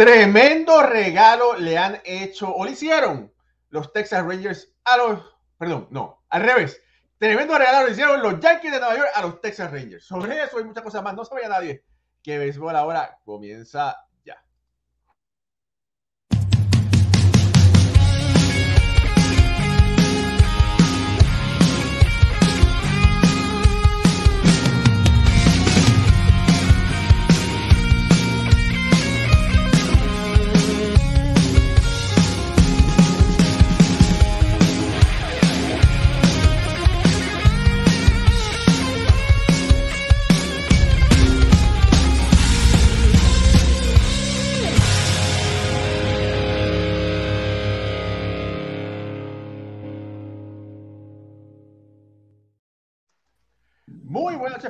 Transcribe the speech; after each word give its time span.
Tremendo 0.00 0.82
regalo 0.82 1.58
le 1.58 1.76
han 1.76 2.00
hecho 2.06 2.50
o 2.50 2.64
le 2.64 2.70
hicieron 2.70 3.30
los 3.68 3.92
Texas 3.92 4.24
Rangers 4.24 4.72
a 4.82 4.96
los, 4.96 5.20
perdón, 5.58 5.88
no, 5.90 6.24
al 6.30 6.40
revés. 6.40 6.80
Tremendo 7.18 7.58
regalo 7.58 7.84
le 7.84 7.92
hicieron 7.92 8.22
los 8.22 8.40
Yankees 8.40 8.72
de 8.72 8.78
Nueva 8.80 8.96
York 8.96 9.10
a 9.14 9.20
los 9.20 9.42
Texas 9.42 9.70
Rangers. 9.70 10.06
Sobre 10.06 10.42
eso 10.42 10.58
y 10.58 10.64
muchas 10.64 10.84
cosas 10.84 11.02
más. 11.02 11.14
No 11.14 11.26
sabía 11.26 11.50
nadie 11.50 11.84
que 12.22 12.38
béisbol 12.38 12.74
ahora 12.76 13.18
comienza 13.26 13.94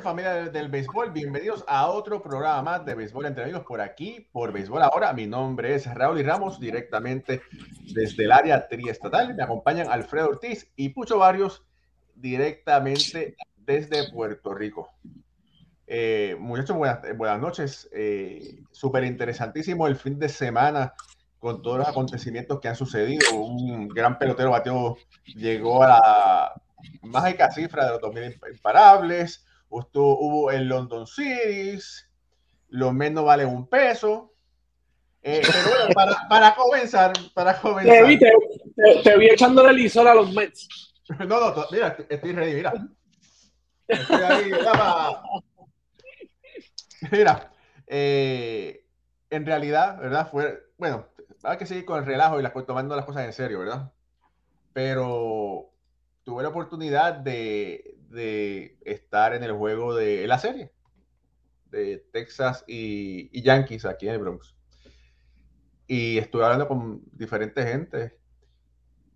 familia 0.01 0.49
del, 0.49 0.69
béisbol, 0.69 1.11
bienvenidos 1.11 1.63
a 1.67 1.87
otro 1.87 2.21
programa 2.21 2.61
más 2.61 2.85
de 2.85 2.95
Béisbol 2.95 3.25
entre 3.25 3.43
amigos 3.43 3.63
por 3.63 3.81
aquí, 3.81 4.27
por 4.31 4.51
Béisbol 4.51 4.81
Ahora. 4.81 5.13
Mi 5.13 5.27
nombre 5.27 5.75
es 5.75 5.91
Raúl 5.93 6.19
y 6.19 6.23
Ramos, 6.23 6.59
directamente 6.59 7.41
desde 7.93 8.25
el 8.25 8.31
área 8.31 8.67
triestatal. 8.67 9.35
Me 9.35 9.43
acompañan 9.43 9.89
Alfredo 9.89 10.29
Ortiz 10.29 10.71
y 10.75 10.89
Pucho 10.89 11.19
Barrios, 11.19 11.63
directamente 12.15 13.35
desde 13.57 14.11
Puerto 14.11 14.53
Rico. 14.53 14.89
Eh, 15.87 16.35
muchachos, 16.39 16.77
buenas, 16.77 16.99
buenas 17.17 17.39
noches. 17.39 17.89
Eh, 17.93 18.63
Súper 18.71 19.03
interesantísimo 19.03 19.87
el 19.87 19.95
fin 19.95 20.17
de 20.17 20.29
semana 20.29 20.93
con 21.39 21.61
todos 21.61 21.79
los 21.79 21.87
acontecimientos 21.87 22.59
que 22.59 22.67
han 22.67 22.75
sucedido. 22.75 23.35
Un 23.35 23.87
gran 23.87 24.17
pelotero 24.17 24.51
bateo 24.51 24.97
llegó 25.25 25.83
a 25.83 25.87
la 25.87 26.61
mágica 27.01 27.51
cifra 27.51 27.85
de 27.85 27.91
los 27.91 28.01
2.000 28.01 28.53
imparables 28.53 29.45
hubo 29.71 30.51
el 30.51 30.67
London 30.67 31.07
Cities, 31.07 32.09
los 32.69 32.93
menos 32.93 33.25
vale 33.25 33.45
un 33.45 33.67
peso. 33.67 34.33
Eh, 35.23 35.41
pero 35.45 35.69
bueno, 35.69 35.93
para, 35.93 36.27
para, 36.27 36.55
comenzar, 36.55 37.13
para 37.33 37.59
comenzar. 37.59 37.93
Te 37.93 38.03
vi, 38.03 38.19
te, 39.03 39.17
vi 39.17 39.29
echando 39.29 39.63
de 39.63 39.73
lisol 39.73 40.07
a 40.07 40.15
los 40.15 40.31
Mets. 40.33 40.67
No, 41.19 41.25
no, 41.53 41.65
mira, 41.71 41.97
estoy 42.07 42.31
ready, 42.31 42.53
mira. 42.53 42.73
Estoy 43.85 44.21
ahí, 44.21 44.51
mira 47.11 47.51
eh, 47.87 48.85
en 49.29 49.45
realidad, 49.45 49.99
¿verdad? 49.99 50.29
Fue, 50.31 50.63
bueno, 50.77 51.07
hay 51.43 51.57
que 51.57 51.65
seguir 51.65 51.83
con 51.83 51.99
el 51.99 52.05
relajo 52.05 52.39
y 52.39 52.43
las, 52.43 52.53
tomando 52.65 52.95
las 52.95 53.03
cosas 53.03 53.25
en 53.25 53.33
serio, 53.33 53.59
¿verdad? 53.59 53.91
Pero 54.71 55.73
tuve 56.23 56.43
la 56.43 56.49
oportunidad 56.49 57.15
de, 57.15 57.97
estar 58.81 59.33
en 59.33 59.43
el 59.43 59.53
juego 59.53 59.95
de 59.95 60.27
la 60.27 60.37
serie 60.37 60.71
de 61.69 62.05
Texas 62.11 62.63
y, 62.67 63.41
Yankees 63.41 63.85
aquí 63.85 64.07
en 64.07 64.15
el 64.15 64.19
Bronx. 64.19 64.55
Y 65.87 66.17
estuve 66.17 66.43
hablando 66.43 66.67
con 66.67 67.01
diferentes 67.11 67.65
gente. 67.65 68.17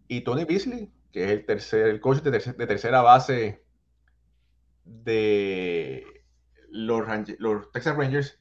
Y 0.08 0.22
Tony 0.22 0.46
Beasley, 0.46 0.92
que 1.12 1.26
es 1.26 1.32
el 1.32 1.46
tercer, 1.46 1.88
el 1.88 2.00
coach 2.00 2.22
de, 2.22 2.32
tercera 2.68 3.02
base 3.02 3.64
de 4.84 6.06
los, 6.70 7.06
los 7.40 7.72
Texas 7.72 7.96
Rangers, 7.96 8.40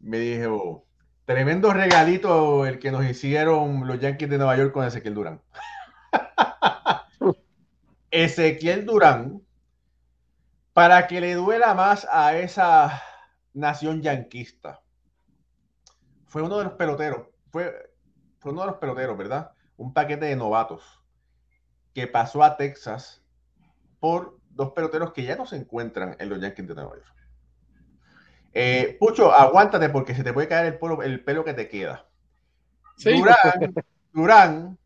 me 0.00 0.18
dijo, 0.18 0.86
tremendo 1.24 1.72
regalito 1.72 2.66
el 2.66 2.78
que 2.78 2.90
nos 2.90 3.04
hicieron 3.04 3.86
los 3.86 4.00
Yankees 4.00 4.30
de 4.30 4.38
Nueva 4.38 4.56
York 4.56 4.72
con 4.72 4.84
Ezequiel 4.84 5.14
Durán. 5.14 5.42
Ezequiel 8.10 8.84
Durán 8.84 9.42
para 10.72 11.06
que 11.06 11.20
le 11.20 11.34
duela 11.34 11.74
más 11.74 12.06
a 12.10 12.36
esa 12.36 13.02
nación 13.52 14.02
yanquista. 14.02 14.80
Fue 16.26 16.42
uno 16.42 16.58
de 16.58 16.64
los 16.64 16.72
peloteros, 16.74 17.28
fue, 17.50 17.92
fue 18.38 18.52
uno 18.52 18.62
de 18.62 18.68
los 18.68 18.76
peloteros, 18.76 19.18
¿verdad? 19.18 19.52
Un 19.76 19.92
paquete 19.92 20.26
de 20.26 20.36
novatos 20.36 21.02
que 21.92 22.06
pasó 22.06 22.42
a 22.42 22.56
Texas 22.56 23.22
por 23.98 24.38
dos 24.50 24.72
peloteros 24.72 25.12
que 25.12 25.24
ya 25.24 25.36
no 25.36 25.46
se 25.46 25.56
encuentran 25.56 26.16
en 26.18 26.28
los 26.28 26.40
Yankees 26.40 26.68
de 26.68 26.74
Nueva 26.74 26.96
York. 26.96 27.14
Eh, 28.52 28.96
Pucho, 28.98 29.32
aguántate 29.32 29.88
porque 29.90 30.14
se 30.14 30.24
te 30.24 30.32
puede 30.32 30.48
caer 30.48 30.66
el, 30.66 30.78
pelo, 30.78 31.02
el 31.02 31.22
pelo 31.22 31.44
que 31.44 31.54
te 31.54 31.68
queda. 31.68 32.06
Durán, 33.04 33.74
Durán 34.12 34.78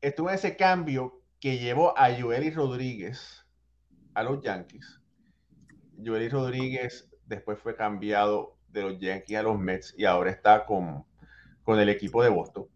estuvo 0.00 0.28
en 0.28 0.34
ese 0.34 0.56
cambio 0.56 1.21
que 1.42 1.58
llevó 1.58 1.98
a 1.98 2.14
Joely 2.14 2.50
Rodríguez 2.50 3.44
a 4.14 4.22
los 4.22 4.40
Yankees. 4.42 5.00
Joely 5.98 6.28
Rodríguez 6.28 7.10
después 7.26 7.58
fue 7.58 7.74
cambiado 7.74 8.56
de 8.68 8.82
los 8.82 9.00
Yankees 9.00 9.38
a 9.38 9.42
los 9.42 9.58
Mets 9.58 9.92
y 9.98 10.04
ahora 10.04 10.30
está 10.30 10.64
con, 10.64 11.04
con 11.64 11.80
el 11.80 11.88
equipo 11.88 12.22
de 12.22 12.28
Boston. 12.28 12.68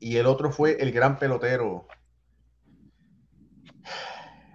Y 0.00 0.16
el 0.16 0.26
otro 0.26 0.50
fue 0.50 0.82
el 0.82 0.90
gran 0.90 1.20
pelotero. 1.20 1.86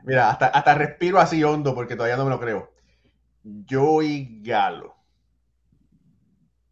Mira, 0.04 0.30
hasta, 0.30 0.48
hasta 0.48 0.76
respiro 0.76 1.20
así 1.20 1.42
hondo 1.46 1.74
porque 1.74 1.96
todavía 1.96 2.18
no 2.18 2.26
me 2.26 2.32
lo 2.32 2.42
creo. 2.42 2.74
Joey 3.70 4.42
Galo. 4.44 4.98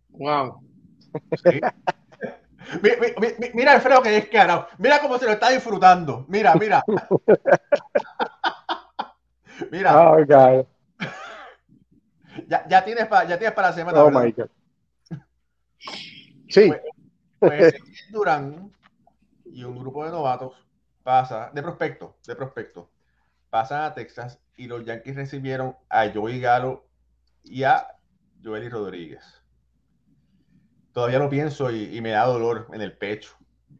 Wow. 0.10 0.68
Mira, 3.54 3.74
Alfredo 3.74 4.02
que 4.02 4.18
es 4.18 4.30
caro. 4.30 4.68
Mira 4.78 5.02
cómo 5.02 5.18
se 5.18 5.26
lo 5.26 5.32
está 5.32 5.50
disfrutando. 5.50 6.26
Mira, 6.28 6.54
mira. 6.56 6.84
Mira. 9.72 10.00
Oh, 10.00 10.20
ya, 12.48 12.68
ya, 12.68 12.84
tienes 12.84 13.08
para 13.08 13.28
ya 13.28 13.38
tienes 13.38 13.54
para 13.54 13.70
la 13.70 13.74
semana. 13.74 14.04
Oh 14.04 14.10
my 14.10 14.32
God. 14.32 14.50
Sí. 16.50 16.72
Pues, 17.40 17.40
pues 17.40 17.76
Durán 18.12 18.72
y 19.46 19.64
un 19.64 19.78
grupo 19.78 20.06
de 20.06 20.12
novatos 20.12 20.54
pasa, 21.04 21.52
de 21.54 21.62
prospecto, 21.62 22.18
de 22.26 22.36
prospecto, 22.36 22.90
pasan 23.50 23.84
a 23.84 23.94
Texas 23.94 24.40
y 24.58 24.68
los 24.68 24.86
Yankees 24.86 25.16
recibieron 25.16 25.76
a 25.90 26.10
Joey 26.12 26.40
Galo 26.40 26.86
y 27.44 27.64
a 27.64 27.88
Joely 28.44 28.70
Rodríguez. 28.70 29.43
Todavía 30.94 31.20
lo 31.20 31.30
pienso 31.30 31.72
y, 31.72 32.00
me 32.02 32.12
da 32.12 32.26
dolor 32.26 32.68
en 32.72 32.82
el 32.82 32.96
pecho. 32.96 33.36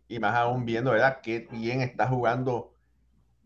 Y 0.08 0.20
más 0.20 0.36
aún 0.36 0.66
viendo, 0.66 0.92
¿verdad? 0.92 1.20
Qué 1.22 1.48
bien 1.52 1.82
está 1.82 2.08
jugando 2.08 2.74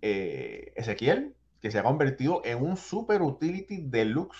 eh, 0.01 0.73
Ezequiel 0.75 1.35
que 1.61 1.69
se 1.71 1.79
ha 1.79 1.83
convertido 1.83 2.41
en 2.45 2.63
un 2.63 2.77
super 2.77 3.21
utility 3.21 3.81
deluxe 3.81 4.37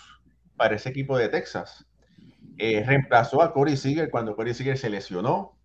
para 0.56 0.76
ese 0.76 0.90
equipo 0.90 1.18
de 1.18 1.30
Texas. 1.30 1.86
Eh, 2.58 2.84
reemplazó 2.86 3.42
a 3.42 3.54
Corey 3.54 3.76
Seager 3.76 4.10
cuando 4.10 4.36
Corey 4.36 4.54
Seager 4.54 4.78
se 4.78 4.90
lesionó. 4.90 5.58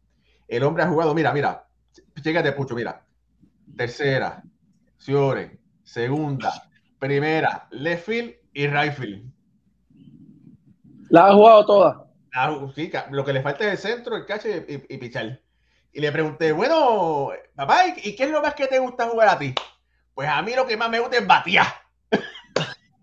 El 0.48 0.64
hombre 0.64 0.82
ha 0.82 0.88
jugado, 0.88 1.14
mira, 1.14 1.32
mira, 1.32 1.66
de 2.14 2.52
Pucho, 2.52 2.74
mira. 2.74 3.04
Tercera, 3.76 4.42
Ciore, 4.98 5.58
segunda, 5.82 6.52
primera, 6.98 7.68
left 7.70 8.06
field 8.06 8.34
y 8.52 8.66
right 8.66 8.92
field. 8.92 9.32
La 11.08 11.28
ha 11.28 11.34
jugado 11.34 11.66
toda. 11.66 12.11
Sí, 12.74 12.90
lo 13.10 13.24
que 13.24 13.32
le 13.32 13.42
falta 13.42 13.64
es 13.64 13.72
el 13.72 13.78
centro, 13.78 14.16
el 14.16 14.26
cache 14.26 14.64
y, 14.68 14.94
y, 14.94 14.98
pichar. 14.98 15.40
Y 15.92 16.00
le 16.00 16.10
pregunté, 16.10 16.52
bueno, 16.52 17.30
papá, 17.54 17.86
¿y 18.02 18.16
qué 18.16 18.24
es 18.24 18.30
lo 18.30 18.40
más 18.40 18.54
que 18.54 18.66
te 18.66 18.78
gusta 18.78 19.08
jugar 19.08 19.28
a 19.28 19.38
ti? 19.38 19.54
Pues 20.14 20.28
a 20.28 20.40
mí 20.42 20.54
lo 20.54 20.66
que 20.66 20.76
más 20.76 20.90
me 20.90 21.00
gusta 21.00 21.18
es 21.18 21.26
batear. 21.26 21.66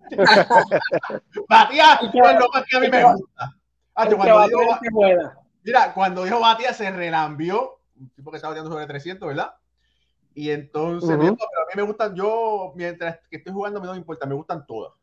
batear 1.50 2.00
es 2.04 2.40
lo 2.40 2.50
más 2.54 2.64
que 2.68 2.78
a 2.78 2.80
mí 2.80 2.90
me 2.90 3.04
gusta. 3.04 3.56
cuando 3.94 4.48
dijo, 4.48 4.80
mira, 5.64 5.94
cuando 5.94 6.24
dijo 6.24 6.40
batear 6.40 6.74
se 6.74 6.90
relambió. 6.92 7.80
Un 8.00 8.10
tipo 8.12 8.32
que 8.32 8.38
estaba 8.38 8.52
bateando 8.52 8.72
sobre 8.72 8.88
300, 8.88 9.28
¿verdad? 9.28 9.54
Y 10.34 10.52
entonces, 10.52 11.18
pero 11.18 11.32
a 11.32 11.36
mí 11.36 11.74
me 11.75 11.82
gustan, 11.82 12.16
yo 12.16 12.72
mientras 12.75 13.20
que 13.30 13.38
estoy 13.38 13.52
jugando, 13.52 13.80
no 13.82 13.92
me 13.92 13.98
importa, 13.98 14.25
me 14.25 14.36
gustan 14.36 14.66
todas. 14.66 14.94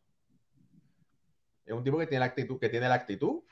Es 1.65 1.73
un 1.73 1.83
tipo 1.83 1.97
que 1.97 2.07
tiene 2.07 2.21
la 2.21 2.25
actitud, 2.25 2.59
que 2.59 2.69
tiene 2.69 2.87
la 2.87 2.95
actitud. 2.95 3.43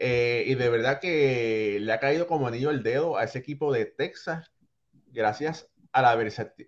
Eh, 0.00 0.44
y 0.46 0.54
de 0.54 0.68
verdad 0.68 1.00
que 1.00 1.78
le 1.80 1.92
ha 1.92 1.98
caído 1.98 2.28
como 2.28 2.46
anillo 2.46 2.70
el 2.70 2.84
dedo 2.84 3.16
a 3.16 3.24
ese 3.24 3.40
equipo 3.40 3.72
de 3.72 3.84
Texas, 3.84 4.52
gracias 5.08 5.68
a 5.90 6.02
la 6.02 6.14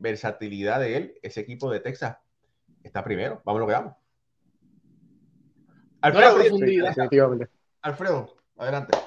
versatilidad 0.01 0.81
de 0.81 0.97
él, 0.97 1.15
ese 1.23 1.41
equipo 1.41 1.71
de 1.71 1.79
Texas 1.79 2.17
está 2.83 3.05
primero. 3.05 3.41
Vamos 3.45 3.61
lo 3.61 3.67
que 3.69 3.73
vamos. 3.73 3.95
Alfredo, 6.01 6.39
Alfredo, 7.83 8.37
adelante. 8.59 8.99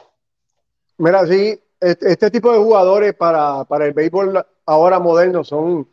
Mira, 1.00 1.28
sí, 1.28 1.62
este, 1.82 2.32
tipo 2.32 2.54
de 2.54 2.60
jugadores 2.60 3.14
para, 3.16 3.66
para, 3.66 3.88
el 3.88 3.94
béisbol 3.94 4.46
ahora 4.66 5.00
moderno 5.00 5.44
son, 5.44 5.90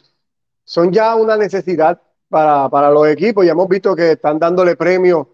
son 0.62 0.93
ya 0.93 1.17
una 1.17 1.37
necesidad 1.37 2.00
para, 2.29 2.69
para 2.69 2.91
los 2.91 3.09
equipos. 3.09 3.44
Ya 3.44 3.53
hemos 3.53 3.69
visto 3.69 3.97
que 3.97 4.12
están 4.12 4.38
dándole 4.38 4.77
premios 4.77 5.27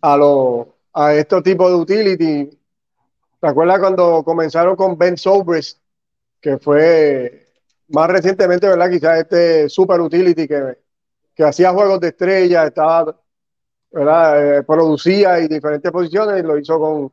a, 0.00 0.16
los, 0.16 0.66
a 0.96 1.14
estos 1.14 1.42
tipos 1.42 1.68
de 1.70 1.76
utility. 1.76 2.58
¿Te 3.38 3.46
acuerdas 3.46 3.78
cuando 3.78 4.24
comenzaron 4.24 4.74
con 4.76 4.96
Ben 4.96 5.18
Sobres, 5.18 5.78
que 6.40 6.58
fue 6.58 7.48
más 7.88 8.10
recientemente, 8.10 8.66
¿verdad? 8.66 8.90
Quizás 8.90 9.18
este 9.18 9.68
super 9.68 10.00
utility 10.00 10.48
que, 10.48 10.78
que 11.34 11.44
hacía 11.44 11.72
juegos 11.72 12.00
de 12.00 12.08
estrella, 12.08 12.66
estaba, 12.66 13.14
¿verdad? 13.90 14.58
Eh, 14.58 14.62
producía 14.62 15.38
en 15.38 15.48
diferentes 15.48 15.92
posiciones 15.92 16.40
y 16.42 16.46
lo 16.46 16.58
hizo 16.58 16.80
con, 16.80 17.12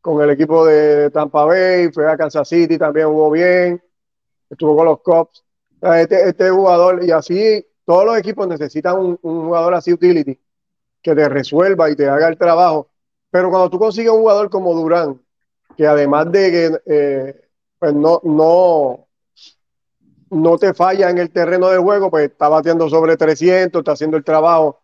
con 0.00 0.22
el 0.22 0.30
equipo 0.30 0.64
de 0.64 1.10
Tampa 1.10 1.44
Bay, 1.44 1.92
fue 1.92 2.10
a 2.10 2.16
Kansas 2.16 2.48
City, 2.48 2.78
también 2.78 3.08
jugó 3.08 3.30
bien, 3.30 3.82
estuvo 4.48 4.76
con 4.76 4.86
los 4.86 5.00
Cubs. 5.02 5.44
Este, 5.82 6.28
este 6.28 6.50
jugador, 6.50 7.04
y 7.04 7.10
así 7.10 7.66
todos 7.84 8.06
los 8.06 8.16
equipos 8.18 8.48
necesitan 8.48 8.98
un, 8.98 9.16
jugador 9.16 9.74
así 9.74 9.92
utility 9.92 10.38
que 11.02 11.14
te 11.14 11.28
resuelva 11.28 11.90
y 11.90 11.96
te 11.96 12.08
haga 12.08 12.28
el 12.28 12.38
trabajo. 12.38 12.89
Pero 13.30 13.50
cuando 13.50 13.70
tú 13.70 13.78
consigues 13.78 14.12
un 14.12 14.20
jugador 14.20 14.50
como 14.50 14.74
Durán, 14.74 15.20
que 15.76 15.86
además 15.86 16.30
de 16.32 16.50
que 16.50 16.80
eh, 16.86 17.48
pues 17.78 17.94
no, 17.94 18.20
no, 18.24 19.06
no 20.30 20.58
te 20.58 20.74
falla 20.74 21.10
en 21.10 21.18
el 21.18 21.30
terreno 21.30 21.68
de 21.68 21.78
juego, 21.78 22.10
pues 22.10 22.30
está 22.30 22.48
batiendo 22.48 22.88
sobre 22.88 23.16
300, 23.16 23.80
está 23.80 23.92
haciendo 23.92 24.16
el 24.16 24.24
trabajo. 24.24 24.80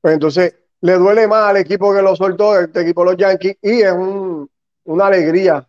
Pues 0.00 0.14
entonces 0.14 0.54
le 0.80 0.94
duele 0.94 1.26
más 1.26 1.44
al 1.44 1.56
equipo 1.58 1.92
que 1.92 2.02
lo 2.02 2.14
soltó, 2.16 2.58
este 2.58 2.82
equipo 2.82 3.04
los 3.04 3.16
Yankees, 3.16 3.56
y 3.62 3.82
es 3.82 3.92
un, 3.92 4.48
una 4.84 5.06
alegría 5.06 5.66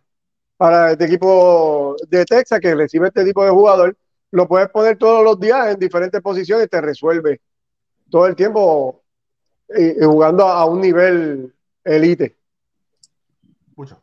para 0.56 0.92
este 0.92 1.06
equipo 1.06 1.96
de 2.08 2.24
Texas 2.24 2.60
que 2.60 2.74
recibe 2.74 3.08
este 3.08 3.24
tipo 3.24 3.44
de 3.44 3.50
jugador. 3.50 3.96
Lo 4.30 4.46
puedes 4.46 4.68
poner 4.68 4.98
todos 4.98 5.24
los 5.24 5.38
días 5.40 5.68
en 5.68 5.78
diferentes 5.78 6.20
posiciones 6.20 6.66
y 6.66 6.68
te 6.68 6.80
resuelve 6.80 7.40
todo 8.10 8.26
el 8.26 8.36
tiempo 8.36 9.02
y, 9.68 10.04
jugando 10.04 10.46
a 10.46 10.64
un 10.66 10.80
nivel 10.80 11.54
elite. 11.84 12.36
Mucho. 13.76 14.02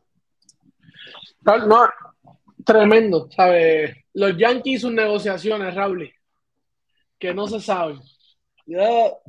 No, 1.42 1.90
tremendo, 2.66 3.30
¿sabes? 3.32 3.96
Los 4.14 4.38
Yankees 4.38 4.82
sus 4.82 4.92
negociaciones, 4.92 5.74
Raúl, 5.74 6.12
que 7.18 7.34
no 7.34 7.48
se 7.48 7.60
saben. 7.62 8.02
Yo 8.66 9.22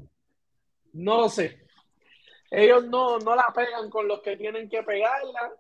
no 0.94 1.28
sé. 1.28 1.64
Ellos 2.50 2.86
no, 2.86 3.18
no 3.18 3.36
la 3.36 3.46
pegan 3.54 3.90
con 3.90 4.08
los 4.08 4.20
que 4.22 4.36
tienen 4.36 4.68
que 4.68 4.82
pegarla 4.82 5.52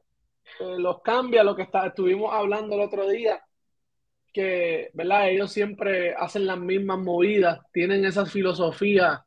eh, 0.60 0.78
los 0.78 1.02
cambia, 1.02 1.44
lo 1.44 1.54
que 1.54 1.62
está, 1.62 1.86
estuvimos 1.86 2.32
hablando 2.32 2.74
el 2.74 2.80
otro 2.80 3.08
día, 3.08 3.42
que, 4.32 4.90
¿verdad? 4.94 5.30
Ellos 5.30 5.52
siempre 5.52 6.14
hacen 6.14 6.46
las 6.46 6.58
mismas 6.58 6.98
movidas, 6.98 7.60
tienen 7.72 8.04
esa 8.04 8.26
filosofía 8.26 9.24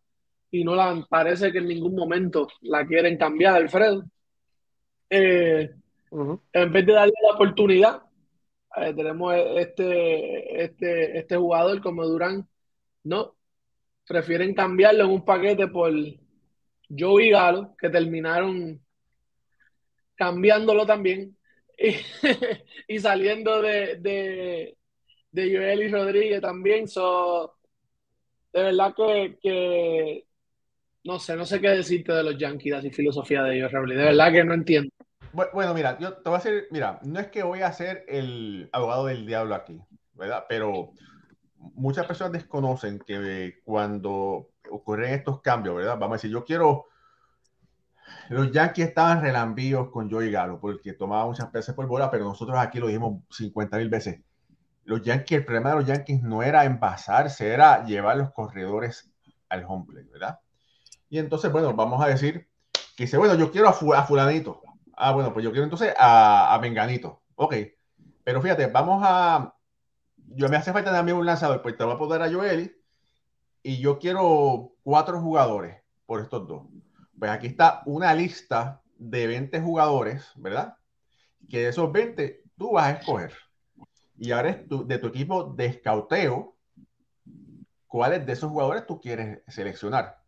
y 0.51 0.63
no 0.63 0.75
la 0.75 1.05
parece 1.09 1.51
que 1.51 1.59
en 1.59 1.67
ningún 1.67 1.95
momento 1.95 2.47
la 2.61 2.85
quieren 2.85 3.17
cambiar, 3.17 3.55
Alfredo. 3.55 4.03
Eh, 5.09 5.71
en 6.53 6.73
vez 6.73 6.85
de 6.85 6.93
darle 6.93 7.13
la 7.23 7.35
oportunidad, 7.35 8.03
eh, 8.77 8.93
tenemos 8.93 9.33
este, 9.57 10.63
este, 10.63 11.17
este 11.19 11.37
jugador 11.37 11.81
como 11.81 12.05
Durán, 12.05 12.47
¿no? 13.03 13.35
Prefieren 14.07 14.53
cambiarlo 14.53 15.05
en 15.05 15.11
un 15.11 15.25
paquete 15.25 15.67
por 15.67 15.91
Joey 16.89 17.29
Galo, 17.31 17.75
que 17.77 17.89
terminaron 17.89 18.81
cambiándolo 20.15 20.85
también 20.85 21.35
y, 22.87 22.99
saliendo 22.99 23.61
de, 23.61 23.97
de, 23.97 24.77
Joel 25.33 25.83
y 25.83 25.87
Rodríguez 25.87 26.41
también. 26.41 26.87
So, 26.87 27.55
de 28.53 28.63
verdad 28.63 28.93
que, 29.41 30.25
no 31.03 31.19
sé, 31.19 31.35
no 31.35 31.45
sé 31.45 31.59
qué 31.59 31.69
decirte 31.69 32.13
de 32.13 32.23
los 32.23 32.37
Yankees 32.37 32.83
y 32.83 32.91
filosofía 32.91 33.43
de 33.43 33.57
ellos, 33.57 33.71
De 33.71 33.95
verdad 33.95 34.31
que 34.31 34.43
no 34.43 34.53
entiendo. 34.53 34.91
Bueno, 35.31 35.73
mira, 35.73 35.97
yo 35.97 36.13
te 36.13 36.29
voy 36.29 36.39
a 36.39 36.43
decir, 36.43 36.67
mira, 36.71 36.99
no 37.03 37.19
es 37.19 37.27
que 37.27 37.43
voy 37.43 37.61
a 37.61 37.71
ser 37.71 38.03
el 38.07 38.69
abogado 38.73 39.05
del 39.05 39.25
diablo 39.25 39.55
aquí, 39.55 39.79
¿verdad? 40.13 40.45
Pero 40.49 40.91
muchas 41.55 42.05
personas 42.05 42.33
desconocen 42.33 42.99
que 42.99 43.59
cuando 43.63 44.49
ocurren 44.69 45.13
estos 45.13 45.41
cambios, 45.41 45.75
¿verdad? 45.75 45.97
Vamos 45.97 46.15
a 46.15 46.17
decir, 46.17 46.31
yo 46.31 46.43
quiero 46.43 46.87
los 48.29 48.51
Yankees 48.51 48.89
estaban 48.89 49.21
relambíos 49.21 49.89
con 49.89 50.09
Joey 50.09 50.31
Galo 50.31 50.59
porque 50.59 50.93
tomaba 50.93 51.25
muchas 51.25 51.51
veces 51.51 51.75
por 51.75 51.87
bola, 51.87 52.09
pero 52.09 52.25
nosotros 52.25 52.57
aquí 52.57 52.79
lo 52.79 52.87
dijimos 52.87 53.23
50 53.29 53.77
mil 53.77 53.89
veces. 53.89 54.21
Los 54.83 55.01
Yankees, 55.01 55.39
el 55.39 55.45
problema 55.45 55.71
de 55.71 55.75
los 55.77 55.85
Yankees 55.85 56.21
no 56.21 56.43
era 56.43 56.65
envasarse, 56.65 57.47
era 57.47 57.83
llevar 57.85 58.17
los 58.17 58.31
corredores 58.31 59.11
al 59.49 59.65
home 59.67 59.85
play, 59.87 60.05
¿verdad? 60.05 60.39
Y 61.11 61.19
entonces, 61.19 61.51
bueno, 61.51 61.75
vamos 61.75 62.03
a 62.03 62.07
decir 62.07 62.49
que 62.97 63.03
dice, 63.03 63.17
bueno, 63.17 63.35
yo 63.35 63.51
quiero 63.51 63.69
a, 63.69 64.03
fulanito. 64.03 64.63
Ah, 64.97 65.11
bueno, 65.11 65.31
pues 65.31 65.43
yo 65.43 65.51
quiero 65.51 65.65
entonces 65.65 65.93
a, 65.95 66.55
a 66.55 66.59
Menganito. 66.59 67.21
Ok, 67.35 67.53
pero 68.23 68.41
fíjate, 68.41 68.65
vamos 68.65 69.03
a... 69.05 69.53
Yo 70.33 70.49
me 70.49 70.57
hace 70.57 70.73
falta 70.73 70.91
también 70.91 71.17
un 71.17 71.25
lanzador, 71.27 71.61
pues 71.61 71.77
te 71.77 71.83
voy 71.83 71.93
a 71.93 71.97
poner 71.99 72.23
a 72.23 72.31
Joel 72.31 72.75
y 73.61 73.77
yo 73.79 73.99
quiero 73.99 74.71
cuatro 74.81 75.21
jugadores 75.21 75.83
por 76.07 76.21
estos 76.21 76.47
dos 76.47 76.63
pues 77.21 77.29
aquí 77.29 77.45
está 77.45 77.83
una 77.85 78.15
lista 78.15 78.81
de 78.97 79.27
20 79.27 79.61
jugadores, 79.61 80.31
¿verdad? 80.37 80.75
Que 81.47 81.59
de 81.59 81.67
esos 81.67 81.91
20 81.91 82.41
tú 82.57 82.71
vas 82.71 82.85
a 82.85 82.91
escoger. 82.97 83.31
Y 84.17 84.31
ahora 84.31 84.49
es 84.49 84.67
de 84.67 84.97
tu 84.97 85.05
equipo 85.05 85.43
de 85.43 85.67
escauteo, 85.67 86.57
cuáles 87.85 88.25
de 88.25 88.33
esos 88.33 88.49
jugadores 88.49 88.87
tú 88.87 88.99
quieres 88.99 89.43
seleccionar. 89.47 90.20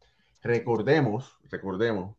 Recordemos, 0.44 1.38
recordemos 1.50 2.16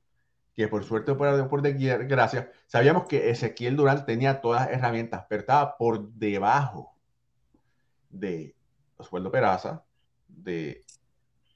que 0.55 0.69
por 0.69 0.85
suerte 0.85 1.13
o 1.13 1.19
por, 1.19 1.49
por 1.49 1.63
desgracia, 1.63 2.51
sabíamos 2.67 3.07
que 3.07 3.31
Ezequiel 3.31 3.77
Durán 3.77 4.07
tenía 4.07 4.41
todas 4.41 4.63
las 4.63 4.71
herramientas, 4.71 5.27
pero 5.29 5.41
estaba 5.41 5.77
por 5.77 6.09
debajo 6.13 6.95
de 8.09 8.55
Oswaldo 8.97 9.31
Peraza, 9.31 9.85
de 10.29 10.85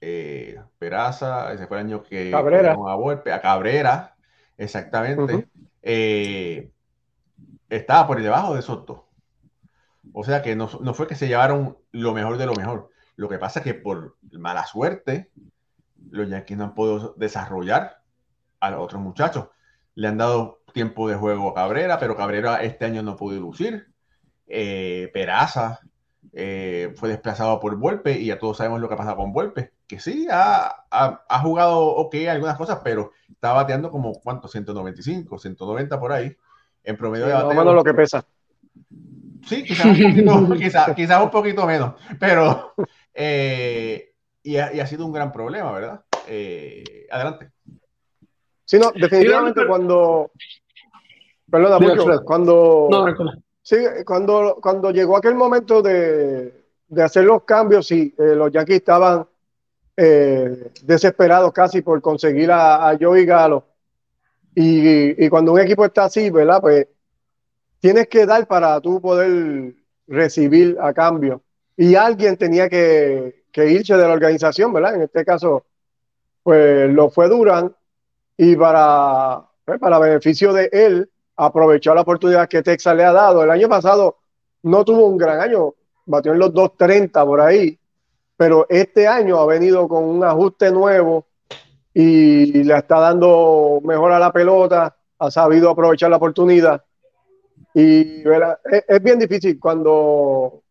eh, 0.01 0.61
Peraza, 0.79 1.53
ese 1.53 1.67
fue 1.67 1.79
el 1.79 1.87
año 1.87 2.03
que 2.03 2.31
Cabrera. 2.31 2.75
a, 2.75 3.35
a 3.35 3.41
Cabrera, 3.41 4.17
exactamente, 4.57 5.49
eh, 5.83 6.71
estaba 7.69 8.07
por 8.07 8.21
debajo 8.21 8.55
de 8.55 8.63
Soto. 8.63 9.09
O 10.13 10.25
sea 10.25 10.43
que 10.43 10.57
no, 10.57 10.69
fue 10.69 11.07
que 11.07 11.15
se 11.15 11.29
llevaron 11.29 11.79
lo 11.93 12.13
mejor 12.13 12.39
de 12.39 12.47
lo 12.47 12.55
mejor. 12.55 12.91
Lo 13.17 13.29
que 13.29 13.39
pasa 13.39 13.61
es 13.61 13.65
que 13.65 13.75
por 13.75 14.17
mala 14.33 14.67
suerte, 14.67 15.31
los 16.11 16.29
Yankees 16.29 16.59
no 16.59 16.65
han 16.65 16.75
podido 16.75 17.15
desarrollar 17.17 18.03
a 18.61 18.71
los 18.71 18.81
otros 18.81 19.01
muchachos. 19.01 19.49
Le 19.95 20.09
han 20.09 20.19
dado 20.19 20.63
tiempo 20.73 21.09
de 21.09 21.17
juego 21.17 21.51
a 21.51 21.55
Cabrera, 21.55 21.99
pero 21.99 22.17
Cabrera 22.17 22.63
este 22.63 22.85
año 22.85 23.03
no 23.03 23.17
pudo 23.17 23.39
lucir. 23.41 23.89
Eh, 24.47 25.11
Peraza 25.13 25.81
eh, 26.33 26.93
fue 26.97 27.09
desplazado 27.09 27.59
por 27.61 27.77
Volpe 27.77 28.19
y 28.19 28.27
ya 28.27 28.39
todos 28.39 28.57
sabemos 28.57 28.81
lo 28.81 28.89
que 28.89 28.95
ha 28.95 28.99
pasado 28.99 29.17
con 29.17 29.33
Volpe, 29.33 29.73
que 29.87 29.99
sí, 29.99 30.27
ha, 30.31 30.85
ha, 30.91 31.41
jugado 31.41 31.81
ok 31.81 32.15
algunas 32.29 32.57
cosas, 32.57 32.81
pero 32.85 33.13
está 33.29 33.53
bateando 33.53 33.91
como, 33.91 34.13
¿cuánto? 34.21 34.49
195, 34.49 35.39
190 35.39 36.01
por 36.01 36.13
ahí, 36.13 36.37
en 36.85 36.97
promedio 36.97 37.27
de 37.27 37.33
bateo. 37.33 37.65
No, 37.65 37.73
lo 37.73 37.85
que 37.85 37.95
pesa. 37.95 38.25
Sí, 39.47 39.65
quizás 39.65 39.87
un 39.87 40.49
poquito, 40.49 40.85
un 41.23 41.31
poquito 41.31 41.67
menos, 41.67 41.95
pero 42.19 42.75
eh, 43.15 44.08
y, 44.49 44.57
ha, 44.57 44.87
sido 44.87 45.05
un 45.05 45.13
gran 45.13 45.31
problema, 45.31 45.73
¿verdad? 45.73 46.01
Eh, 46.27 47.07
adelante. 47.11 47.51
Sí, 48.65 48.79
no, 48.79 48.93
definitivamente 48.93 49.67
cuando... 49.67 50.31
Perdona, 51.51 51.79
mucho, 51.79 52.25
cuando... 52.25 52.89
No, 52.91 53.07
Sí, 53.61 53.77
cuando, 54.07 54.57
cuando 54.63 54.91
llegó 54.91 55.19
aquel 55.19 55.35
momento 55.35 55.83
de, 55.83 56.55
hacer 57.05 57.25
los 57.25 57.43
cambios, 57.43 57.87
sí, 57.87 58.15
eh, 58.17 58.35
los 58.35 58.51
Yankees 58.51 58.77
estaban 58.77 59.27
eh, 59.95 60.71
desesperados 60.85 61.53
casi 61.53 61.83
por 61.83 62.01
conseguir 62.01 62.51
a, 62.51 62.89
a 62.89 62.97
Joey 62.99 63.27
Galo. 63.27 63.67
Y, 64.55 65.29
cuando 65.29 65.53
un 65.53 65.61
equipo 65.61 65.85
está 65.85 66.05
así, 66.05 66.31
¿verdad? 66.31 66.63
Pues 66.63 66.87
tienes 67.79 68.09
que 68.09 68.25
dar 68.25 68.47
para 68.47 68.81
tú 68.81 69.03
poder 69.03 69.75
recibir 70.07 70.79
a 70.81 70.95
cambio. 70.95 71.43
Y 71.77 71.95
alguien 71.95 72.39
tenía 72.39 72.71
que, 72.71 73.38
irse 73.57 73.97
de 73.97 74.03
la 74.03 74.13
organización, 74.13 74.73
¿verdad? 74.73 74.97
En 74.97 75.03
este 75.03 75.25
caso, 75.25 75.65
pues 76.43 76.91
lo 76.91 77.11
fue 77.11 77.29
Durán. 77.29 77.75
Y 78.37 78.55
para, 78.57 79.43
pues, 79.65 79.81
para 79.81 79.99
beneficio 79.99 80.53
de 80.53 80.69
él, 80.73 81.11
aprovechó 81.37 81.95
la 81.95 82.03
oportunidad 82.03 82.49
que 82.49 82.63
Texas 82.63 82.97
le 82.97 83.05
ha 83.05 83.13
dado. 83.13 83.43
El 83.43 83.51
año 83.51 83.69
pasado 83.69 84.19
no 84.63 84.85
tuvo 84.85 85.07
un 85.07 85.17
gran 85.17 85.41
año, 85.41 85.75
batió 86.07 86.33
en 86.33 86.39
los 86.39 86.53
2.30 86.53 87.25
por 87.25 87.41
ahí, 87.41 87.79
pero 88.37 88.67
este 88.69 89.07
año 89.07 89.39
ha 89.39 89.47
venido 89.47 89.89
con 89.89 90.05
un 90.05 90.25
ajuste 90.25 90.71
nuevo 90.71 91.27
y 91.95 92.63
le 92.63 92.77
está 92.77 93.01
dando 93.01 93.81
mejor 93.85 94.13
a 94.13 94.19
la 94.19 94.33
pelota, 94.33 94.97
ha 95.19 95.31
sabido 95.31 95.71
aprovechar 95.71 96.11
la 96.11 96.17
oportunidad. 96.17 96.85
Y 97.75 98.23
es, 98.89 99.03
bien 99.03 99.19
difícil 99.19 99.59
cuando 99.59 100.63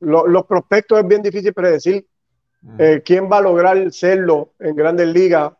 los 0.00 0.46
prospectos 0.46 1.00
es 1.00 1.06
bien 1.06 1.22
difícil 1.22 1.52
predecir 1.52 2.06
eh, 2.78 3.02
quién 3.04 3.30
va 3.30 3.38
a 3.38 3.42
lograr 3.42 3.92
serlo 3.92 4.50
en 4.58 4.76
grandes 4.76 5.08
ligas. 5.08 5.52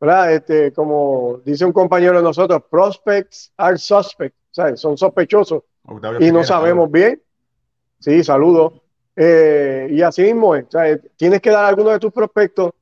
¿verdad? 0.00 0.32
Este, 0.32 0.72
como 0.72 1.40
dice 1.44 1.64
un 1.64 1.72
compañero 1.72 2.16
de 2.16 2.22
nosotros, 2.22 2.62
prospects 2.70 3.52
are 3.58 3.76
suspects, 3.76 4.36
son 4.76 4.96
sospechosos 4.96 5.62
y 6.20 6.32
no 6.32 6.42
sabemos 6.42 6.90
bien. 6.90 7.20
Sí, 7.98 8.24
saludos. 8.24 8.80
Eh, 9.14 9.88
y 9.90 10.00
así 10.00 10.22
mismo 10.22 10.54
es. 10.54 10.64
tienes 11.16 11.42
que 11.42 11.50
dar 11.50 11.66
algunos 11.66 11.92
de 11.92 11.98
tus 11.98 12.12
prospectos 12.12 12.72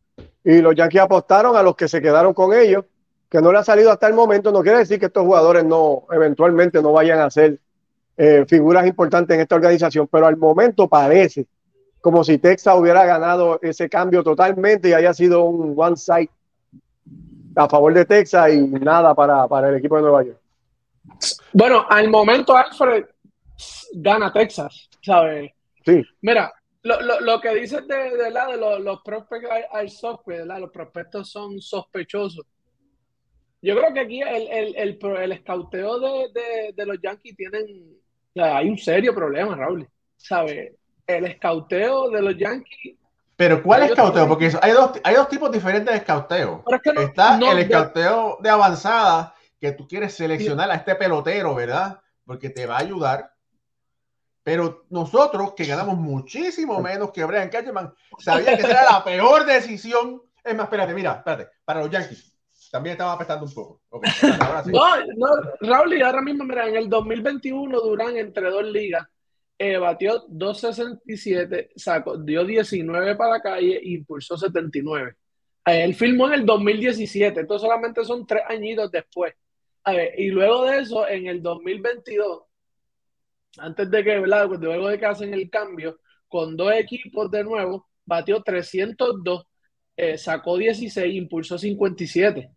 y 0.45 0.61
los 0.61 0.75
Yankees 0.75 1.01
apostaron 1.01 1.57
a 1.57 1.63
los 1.63 1.75
que 1.75 1.89
se 1.89 2.01
quedaron 2.01 2.33
con 2.33 2.55
ellos, 2.55 2.85
que 3.29 3.41
no 3.41 3.51
le 3.51 3.59
ha 3.59 3.65
salido 3.65 3.91
hasta 3.91 4.07
el 4.07 4.15
momento. 4.15 4.53
No 4.53 4.63
quiere 4.63 4.79
decir 4.79 5.01
que 5.01 5.07
estos 5.07 5.25
jugadores 5.25 5.65
no, 5.65 6.07
eventualmente 6.13 6.81
no 6.81 6.93
vayan 6.93 7.19
a 7.19 7.31
ser 7.31 7.59
eh, 8.17 8.45
figuras 8.47 8.87
importantes 8.87 9.35
en 9.35 9.41
esta 9.41 9.57
organización, 9.57 10.09
pero 10.11 10.27
al 10.27 10.37
momento 10.37 10.89
parece 10.89 11.47
como 12.01 12.25
si 12.25 12.39
Texas 12.39 12.75
hubiera 12.79 13.05
ganado 13.05 13.59
ese 13.63 13.89
cambio 13.89 14.23
totalmente 14.23 14.89
y 14.89 14.93
haya 14.93 15.13
sido 15.13 15.45
un 15.45 15.75
one 15.77 15.97
side 15.97 16.31
a 17.57 17.69
favor 17.69 17.93
de 17.93 18.05
Texas 18.05 18.53
y 18.53 18.59
nada 18.59 19.15
para, 19.15 19.49
para 19.49 19.69
el 19.69 19.77
equipo 19.77 19.97
de 19.97 20.03
Nueva 20.03 20.23
York. 20.23 20.39
Bueno, 21.53 21.87
al 21.89 22.09
momento 22.09 22.57
Alfred 22.57 23.07
gana 23.95 24.33
Texas, 24.33 24.89
¿sabes? 25.03 25.51
Sí. 25.85 26.03
Mira, 26.21 26.53
lo, 26.83 27.01
lo, 27.01 27.21
lo 27.21 27.41
que 27.41 27.55
dices 27.55 27.87
de, 27.89 28.17
de, 28.17 28.31
la, 28.31 28.47
de 28.47 28.57
los, 28.57 28.81
los 28.81 29.03
prospectos 29.03 29.51
al 29.73 29.91
software, 29.91 30.47
los 30.47 30.71
prospectos 30.71 31.31
son 31.31 31.61
sospechosos. 31.61 32.47
Yo 33.61 33.77
creo 33.77 33.93
que 33.93 34.01
aquí 34.01 34.21
el, 34.21 34.49
el, 34.49 34.77
el, 34.77 34.99
el 35.21 35.33
escauteo 35.33 35.99
de, 35.99 36.29
de, 36.33 36.73
de, 36.77 36.87
los 36.87 37.01
Yankees 37.03 37.35
tienen, 37.37 37.97
o 38.29 38.33
sea, 38.33 38.59
hay 38.59 38.69
un 38.69 38.79
serio 38.79 39.13
problema, 39.13 39.57
Raúl. 39.57 39.89
¿Sabes? 40.17 40.75
El 41.09 41.25
escauteo 41.25 42.11
de 42.11 42.23
los 42.23 42.37
Yankees 42.37 42.99
pero 43.39 43.63
¿cuál 43.63 43.85
es 43.85 43.91
escauteo? 43.91 44.27
Porque 44.27 44.51
hay 44.61 44.73
dos, 44.73 44.91
hay 45.05 45.15
dos 45.15 45.29
tipos 45.29 45.53
diferentes 45.53 45.93
de 45.93 45.99
escauteo. 45.99 46.65
Está 46.97 47.39
el 47.39 47.59
escauteo 47.61 48.37
de 48.41 48.51
avanzada, 48.51 49.33
que 49.61 49.71
tú 49.71 49.87
quieres 49.87 50.13
seleccionar 50.13 50.69
a 50.69 50.75
este 50.75 50.97
pelotero, 50.97 51.55
¿verdad? 51.55 52.01
Porque 52.25 52.51
te 52.51 52.67
va 52.67 52.79
a 52.79 52.81
ayudar. 52.81 53.33
Pero 54.43 54.87
nosotros, 54.91 55.55
que 55.55 55.67
ganamos 55.67 55.97
muchísimo 55.97 56.81
menos 56.81 57.13
que 57.13 57.25
Brian 57.25 57.49
Cashman, 57.49 57.95
sabía 58.19 58.57
que 58.57 58.67
era 58.67 58.91
la 58.91 59.05
peor 59.05 59.47
decisión. 59.47 60.21
Es 60.43 60.57
más, 60.57 60.65
espérate, 60.65 60.93
mira, 60.93 61.13
espérate, 61.13 61.49
para 61.65 61.79
los 61.79 61.91
Yankees. 61.91 62.37
También 62.73 62.95
estaba 62.95 63.13
apestando 63.13 63.47
un 63.47 63.55
poco. 63.55 63.81
No, 64.67 64.97
no, 65.17 65.29
Raúl, 65.61 65.97
y 65.97 66.03
ahora 66.03 66.23
mismo, 66.23 66.43
mira, 66.43 66.67
en 66.67 66.75
el 66.75 66.89
2021 66.89 67.81
Durán 67.81 68.17
entre 68.17 68.51
dos 68.51 68.65
ligas 68.65 69.07
eh, 69.59 69.77
batió 69.79 70.25
267, 70.29 71.71
sacó, 71.77 72.17
dio 72.19 72.45
19 72.45 73.17
para 73.17 73.33
la 73.33 73.41
calle 73.41 73.77
e 73.79 73.91
impulsó 73.91 74.37
79. 74.37 75.17
Eh, 75.67 75.85
él 75.85 75.95
filmó 75.95 76.29
en 76.29 76.35
el 76.35 76.47
2017, 76.47 77.41
entonces 77.41 77.67
solamente 77.67 78.05
son 78.05 78.27
tres 78.27 78.43
añitos 78.49 78.91
después. 78.91 79.35
y 80.17 80.29
luego 80.29 80.67
de 80.67 80.81
eso, 80.81 81.09
en 81.09 81.27
el 81.27 81.43
2022, 81.43 82.43
antes 83.59 83.91
de 83.91 84.05
que, 84.05 84.19
¿verdad? 84.21 84.49
Pues 84.49 84.61
luego 84.61 84.89
de 84.89 84.99
que 84.99 85.07
hacen 85.07 85.35
el 85.35 85.51
cambio, 85.51 85.99
con 86.29 86.57
dos 86.57 86.73
equipos 86.75 87.31
de 87.31 87.45
nuevo, 87.45 87.89
batió 88.05 88.43
302, 88.43 89.45
eh, 89.97 90.19
sacó 90.19 90.57
16, 90.57 91.15
impulsó 91.15 91.59
57. 91.59 92.51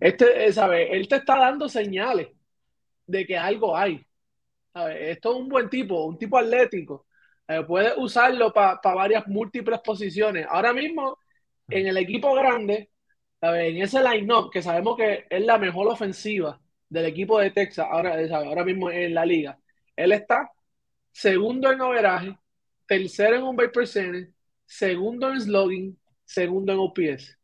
este, 0.00 0.52
¿sabe? 0.52 0.96
Él 0.96 1.08
te 1.08 1.16
está 1.16 1.36
dando 1.38 1.68
señales 1.68 2.28
de 3.06 3.26
que 3.26 3.36
algo 3.36 3.76
hay. 3.76 4.06
Esto 4.74 5.32
es 5.32 5.36
un 5.36 5.48
buen 5.48 5.68
tipo, 5.68 6.04
un 6.04 6.18
tipo 6.18 6.38
atlético. 6.38 7.06
Eh, 7.48 7.64
puede 7.64 7.92
usarlo 7.96 8.52
para 8.52 8.78
varias 8.82 9.26
múltiples 9.26 9.80
posiciones. 9.80 10.46
Ahora 10.48 10.72
mismo, 10.72 11.18
en 11.68 11.88
el 11.88 11.96
equipo 11.96 12.32
grande, 12.34 12.90
en 13.40 13.82
ese 13.82 14.02
line-up, 14.02 14.50
que 14.50 14.62
sabemos 14.62 14.96
que 14.96 15.26
es 15.28 15.44
la 15.44 15.58
mejor 15.58 15.88
ofensiva 15.88 16.60
del 16.88 17.06
equipo 17.06 17.38
de 17.38 17.50
Texas, 17.50 17.86
ahora, 17.90 18.16
ahora 18.32 18.64
mismo 18.64 18.90
en 18.90 19.14
la 19.14 19.24
liga, 19.24 19.58
él 19.96 20.12
está 20.12 20.50
segundo 21.10 21.70
en 21.70 21.80
overaje, 21.80 22.38
tercero 22.86 23.36
en 23.36 23.42
un 23.42 23.56
base 23.56 23.70
percentage, 23.70 24.32
segundo 24.66 25.32
en 25.32 25.40
slogan, 25.40 25.98
segundo 26.24 26.72
en 26.72 26.78
OPS. 26.78 27.38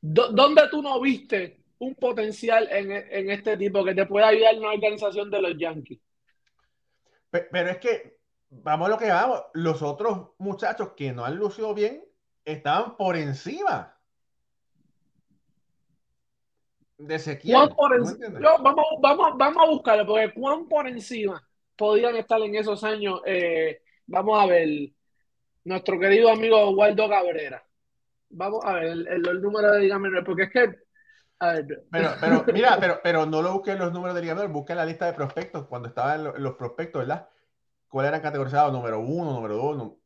¿Dónde 0.00 0.62
tú 0.70 0.82
no 0.82 1.00
viste 1.00 1.61
un 1.82 1.96
potencial 1.96 2.68
en, 2.70 3.28
este 3.30 3.56
tipo 3.56 3.84
que 3.84 3.94
te 3.94 4.06
pueda 4.06 4.28
ayudar 4.28 4.54
en 4.54 4.60
una 4.60 4.70
organización 4.70 5.28
de 5.30 5.42
los 5.42 5.58
Yankees. 5.58 5.98
Pero, 7.28 7.70
es 7.70 7.78
que, 7.78 8.18
vamos 8.50 8.86
a 8.86 8.90
lo 8.90 8.98
que 8.98 9.08
vamos, 9.08 9.42
los 9.54 9.82
otros 9.82 10.28
muchachos 10.38 10.90
que 10.96 11.12
no 11.12 11.24
han 11.24 11.36
lucido 11.36 11.74
bien 11.74 12.04
estaban 12.44 12.96
por 12.96 13.16
encima 13.16 13.98
de 16.98 17.16
Ezequiel. 17.16 17.56
vamos, 17.56 18.84
vamos, 19.00 19.36
vamos 19.36 19.62
a 19.62 19.70
buscarlo, 19.70 20.06
porque 20.06 20.32
cuán 20.32 20.68
por 20.68 20.86
encima 20.86 21.44
podían 21.74 22.14
estar 22.14 22.40
en 22.42 22.54
esos 22.54 22.84
años. 22.84 23.22
Eh, 23.26 23.82
vamos 24.06 24.40
a 24.40 24.46
ver, 24.46 24.68
nuestro 25.64 25.98
querido 25.98 26.30
amigo 26.30 26.70
Waldo 26.70 27.08
Cabrera. 27.08 27.66
Vamos 28.28 28.64
a 28.64 28.74
ver 28.74 28.84
el, 28.84 29.42
número 29.42 29.72
de, 29.72 29.80
dígame, 29.80 30.22
porque 30.22 30.44
es 30.44 30.50
que 30.52 30.91
pero, 31.90 32.10
pero, 32.20 32.44
mira, 32.52 32.76
pero, 32.78 33.00
pero 33.02 33.26
no 33.26 33.42
lo 33.42 33.54
busquen 33.54 33.78
los 33.78 33.92
números 33.92 34.14
del 34.14 34.24
ligador, 34.24 34.48
busquen 34.48 34.76
la 34.76 34.86
lista 34.86 35.06
de 35.06 35.12
prospectos 35.12 35.66
cuando 35.66 35.88
estaban 35.88 36.24
los, 36.36 36.54
prospectos, 36.54 37.00
¿verdad? 37.00 37.28
¿Cuál 37.88 38.06
eran 38.06 38.20
categorizados? 38.20 38.72
Número 38.72 39.00
uno, 39.00 39.32
número 39.32 39.56
dos. 39.56 39.76
No, 39.76 39.98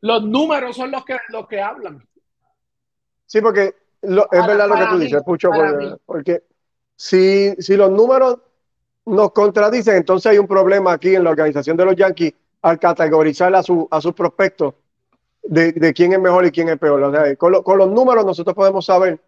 los 0.00 0.24
números 0.24 0.74
son 0.76 0.90
los 0.90 1.04
que, 1.04 1.16
los 1.28 1.46
que 1.46 1.60
hablan. 1.60 2.02
Sí, 3.26 3.40
porque 3.40 3.74
es 4.00 4.46
verdad 4.46 4.68
lo 4.68 4.76
que 4.76 4.86
tú 4.86 4.98
dices, 4.98 5.22
Pucho, 5.24 5.50
porque, 6.04 6.42
si, 6.96 7.54
si 7.58 7.76
los 7.76 7.90
números 7.90 8.38
nos 9.04 9.32
contradicen, 9.32 9.96
entonces 9.96 10.32
hay 10.32 10.38
un 10.38 10.48
problema 10.48 10.92
aquí 10.92 11.14
en 11.14 11.24
la 11.24 11.30
organización 11.30 11.76
de 11.76 11.84
los 11.84 11.96
Yankees 11.96 12.34
al 12.62 12.78
categorizar 12.78 13.54
a, 13.54 13.62
su, 13.62 13.86
a 13.90 14.00
sus 14.00 14.14
prospectos 14.14 14.74
de, 15.42 15.92
quién 15.94 16.12
es 16.12 16.20
mejor 16.20 16.46
y 16.46 16.50
quién 16.50 16.68
es 16.68 16.78
peor. 16.78 17.36
con, 17.36 17.78
los 17.78 17.90
números 17.90 18.24
nosotros 18.24 18.54
podemos 18.54 18.84
saber, 18.86 19.20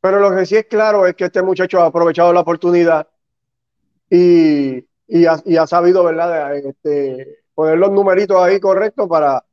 pero 0.00 0.20
lo 0.20 0.34
que 0.34 0.46
sí 0.46 0.56
es 0.56 0.66
claro 0.66 1.06
es 1.06 1.14
que 1.14 1.26
este 1.26 1.42
muchacho 1.42 1.80
ha 1.80 1.86
aprovechado 1.86 2.32
la 2.32 2.40
oportunidad 2.40 3.06
y, 4.10 4.84
ha, 5.26 5.66
sabido, 5.66 6.04
¿verdad?, 6.04 6.56
este, 6.56 7.40
poner 7.54 7.78
los 7.78 7.90
numeritos 7.90 8.40
ahí 8.40 8.60
correctos 8.60 9.08
para, 9.08 9.44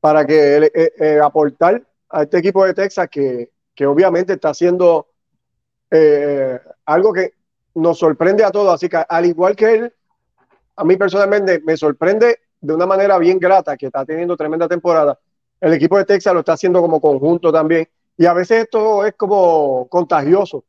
para 0.00 0.26
que 0.26 0.70
eh, 0.74 0.92
eh, 0.98 1.20
aportar 1.22 1.82
a 2.10 2.22
este 2.22 2.38
equipo 2.38 2.64
de 2.64 2.74
Texas 2.74 3.08
que, 3.08 3.50
obviamente 3.86 4.34
está 4.34 4.50
haciendo 4.50 5.08
eh, 5.90 6.60
algo 6.84 7.12
que 7.12 7.34
nos 7.74 7.98
sorprende 7.98 8.44
a 8.44 8.52
todos. 8.52 8.74
Así 8.74 8.88
que 8.88 9.02
al 9.08 9.26
igual 9.26 9.56
que 9.56 9.74
él, 9.74 9.94
a 10.76 10.84
mí 10.84 10.96
personalmente 10.96 11.60
me 11.64 11.76
sorprende 11.76 12.38
de 12.60 12.74
una 12.74 12.86
manera 12.86 13.18
bien 13.18 13.40
grata 13.40 13.76
que 13.76 13.86
está 13.86 14.04
teniendo 14.04 14.36
tremenda 14.36 14.68
temporada 14.68 15.18
el 15.62 15.74
equipo 15.74 15.96
de 15.96 16.04
Texas 16.04 16.34
lo 16.34 16.40
está 16.40 16.54
haciendo 16.54 16.80
como 16.82 17.00
conjunto 17.00 17.52
también. 17.52 17.88
Y 18.16 18.26
a 18.26 18.32
veces 18.32 18.64
esto 18.64 19.06
es 19.06 19.14
como 19.14 19.86
contagioso. 19.88 20.64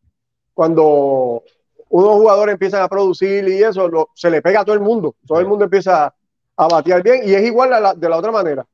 Cuando 0.53 1.41
unos 1.89 2.11
jugadores 2.11 2.53
empiezan 2.53 2.83
a 2.83 2.87
producir 2.87 3.47
y 3.47 3.63
eso, 3.63 3.89
se 4.13 4.29
le 4.29 4.43
pega 4.43 4.61
a 4.61 4.65
todo 4.65 4.75
el 4.75 4.81
mundo. 4.81 5.15
Todo 5.25 5.39
el 5.39 5.47
mundo 5.47 5.65
empieza 5.65 6.13
a 6.55 6.67
batear 6.67 7.01
bien. 7.01 7.27
Y 7.27 7.33
es 7.33 7.41
igual 7.43 7.71
de 7.97 8.07
la 8.07 8.17
otra 8.17 8.31
manera. 8.31 8.67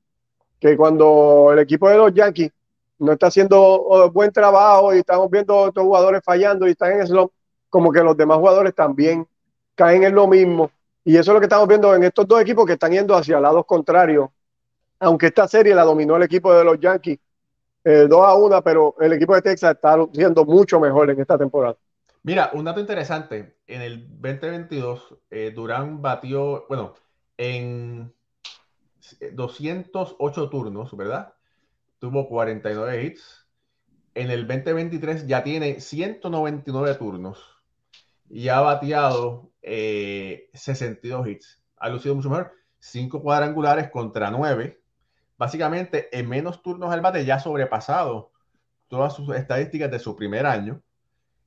Que 0.60 0.76
cuando 0.76 1.52
el 1.54 1.60
equipo 1.60 1.88
de 1.88 1.96
los 1.96 2.14
Yankees 2.14 2.52
no 2.98 3.14
está 3.14 3.28
haciendo 3.28 4.12
buen 4.12 4.34
trabajo 4.34 4.94
y 4.94 5.00
estamos 5.00 5.32
viendo 5.32 5.64
a 5.64 5.68
estos 5.70 5.84
jugadores 5.86 6.22
fallando 6.22 6.68
y 6.68 6.72
están 6.72 6.92
en 6.92 7.02
eso, 7.04 7.32
como 7.70 7.94
que 7.94 8.04
los 8.04 8.18
demás 8.18 8.40
jugadores 8.40 8.76
también 8.76 9.26
caen 9.74 10.04
en 10.04 10.16
lo 10.16 10.28
mismo. 10.28 10.70
Y 11.06 11.16
eso 11.16 11.32
es 11.32 11.36
lo 11.36 11.40
que 11.40 11.46
estamos 11.46 11.70
viendo 11.70 11.96
en 11.96 12.04
estos 12.04 12.28
dos 12.28 12.42
equipos 12.42 12.66
que 12.66 12.74
están 12.74 12.92
yendo 12.92 13.16
hacia 13.16 13.40
lados 13.40 13.66
contrarios 13.66 14.30
aunque 15.00 15.28
esta 15.28 15.48
serie 15.48 15.74
la 15.74 15.84
dominó 15.84 16.18
el 16.18 16.24
equipo 16.24 16.54
de 16.54 16.64
los 16.64 16.80
Yankees 16.80 17.20
2 17.84 17.86
eh, 17.86 18.08
a 18.12 18.34
1, 18.36 18.64
pero 18.64 18.96
el 19.00 19.14
equipo 19.14 19.34
de 19.36 19.42
Texas 19.42 19.76
está 19.76 19.98
siendo 20.14 20.46
mucho 20.46 20.80
mejor 20.80 21.10
en 21.10 21.20
esta 21.20 21.38
temporada. 21.38 21.78
Mira, 22.24 22.52
un 22.54 22.66
dato 22.66 22.82
interesante, 22.82 23.56
en 23.66 23.82
el 23.82 24.08
2022 24.20 25.16
eh, 25.30 25.52
Durán 25.56 26.02
batió, 26.02 26.66
bueno, 26.68 26.96
en 27.38 28.14
208 29.32 30.50
turnos, 30.50 30.96
¿verdad? 30.96 31.34
Tuvo 31.98 32.28
49 32.28 33.04
hits. 33.04 33.48
En 34.14 34.32
el 34.32 34.46
2023 34.46 35.28
ya 35.28 35.44
tiene 35.44 35.80
199 35.80 36.96
turnos 36.96 37.40
y 38.30 38.50
ha 38.50 38.60
bateado 38.60 39.52
62 39.62 41.28
eh, 41.28 41.32
hits. 41.32 41.64
Ha 41.78 41.90
lucido 41.90 42.16
mucho 42.16 42.30
mejor. 42.30 42.52
5 42.80 43.22
cuadrangulares 43.22 43.90
contra 43.90 44.30
9 44.32 44.80
básicamente 45.40 46.10
en 46.12 46.28
menos 46.28 46.62
turnos 46.62 46.92
al 46.92 47.00
bate 47.00 47.24
ya 47.24 47.40
sobrepasado 47.40 48.34
todas 48.90 49.16
sus 49.16 49.34
estadísticas 49.34 49.90
de 49.90 49.98
su 49.98 50.16
primer 50.16 50.46
año. 50.46 50.84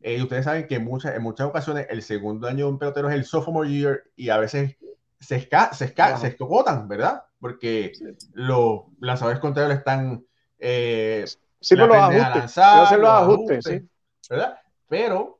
Eh, 0.00 0.16
y 0.16 0.22
ustedes 0.22 0.46
saben 0.46 0.66
que 0.66 0.76
en 0.76 0.84
muchas, 0.84 1.14
en 1.14 1.22
muchas 1.22 1.46
ocasiones 1.46 1.86
el 1.90 2.02
segundo 2.02 2.48
año 2.48 2.64
de 2.64 2.72
un 2.72 2.78
pelotero 2.78 3.10
es 3.10 3.14
el 3.14 3.26
sophomore 3.26 3.68
year 3.68 4.04
y 4.16 4.30
a 4.30 4.38
veces 4.38 4.78
se, 5.20 5.36
esca 5.36 5.74
se, 5.74 5.84
esca 5.84 6.16
se 6.16 6.28
escogotan, 6.28 6.88
¿verdad? 6.88 7.22
Porque 7.38 7.92
los 8.32 8.84
lanzadores 8.98 9.40
contrarios 9.40 9.78
están... 9.78 10.24
Eh, 10.58 11.24
sí, 11.60 11.74
pero 11.74 11.88
los 11.88 11.96
ajustes. 11.96 12.36
Lanzar, 12.36 12.98
los 12.98 13.10
ajustes, 13.10 13.64
sí. 13.64 13.88
¿verdad? 14.30 14.58
Pero 14.88 15.38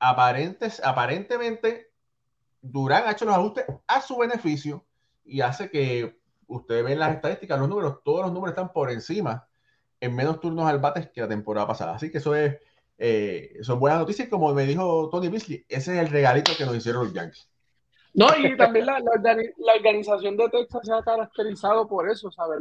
aparentes, 0.00 0.82
aparentemente 0.84 1.92
Durán 2.60 3.04
ha 3.06 3.12
hecho 3.12 3.26
los 3.26 3.36
ajustes 3.36 3.64
a 3.86 4.00
su 4.00 4.18
beneficio 4.18 4.84
y 5.24 5.40
hace 5.40 5.70
que 5.70 6.20
ustedes 6.46 6.84
ven 6.84 6.98
las 6.98 7.14
estadísticas, 7.14 7.58
los 7.58 7.68
números, 7.68 8.02
todos 8.04 8.22
los 8.22 8.32
números 8.32 8.52
están 8.52 8.72
por 8.72 8.90
encima 8.90 9.48
en 10.00 10.16
menos 10.16 10.40
turnos 10.40 10.66
al 10.66 10.80
bate 10.80 11.10
que 11.12 11.20
la 11.20 11.28
temporada 11.28 11.66
pasada. 11.66 11.94
Así 11.94 12.10
que 12.10 12.18
eso 12.18 12.34
es, 12.34 12.56
eh, 12.98 13.58
son 13.62 13.78
buenas 13.78 14.00
noticias. 14.00 14.28
Como 14.28 14.52
me 14.52 14.64
dijo 14.64 15.08
Tony 15.10 15.28
Beasley, 15.28 15.64
ese 15.68 15.94
es 15.94 16.00
el 16.00 16.08
regalito 16.08 16.52
que 16.58 16.66
nos 16.66 16.76
hicieron 16.76 17.04
los 17.04 17.12
Yankees. 17.12 17.48
No, 18.14 18.26
y 18.36 18.56
también 18.56 18.86
la, 18.86 18.98
la, 19.00 19.74
organización 19.74 20.36
de 20.36 20.48
Texas 20.50 20.82
se 20.84 20.92
ha 20.92 21.02
caracterizado 21.02 21.88
por 21.88 22.10
eso, 22.10 22.30
¿sabes? 22.30 22.58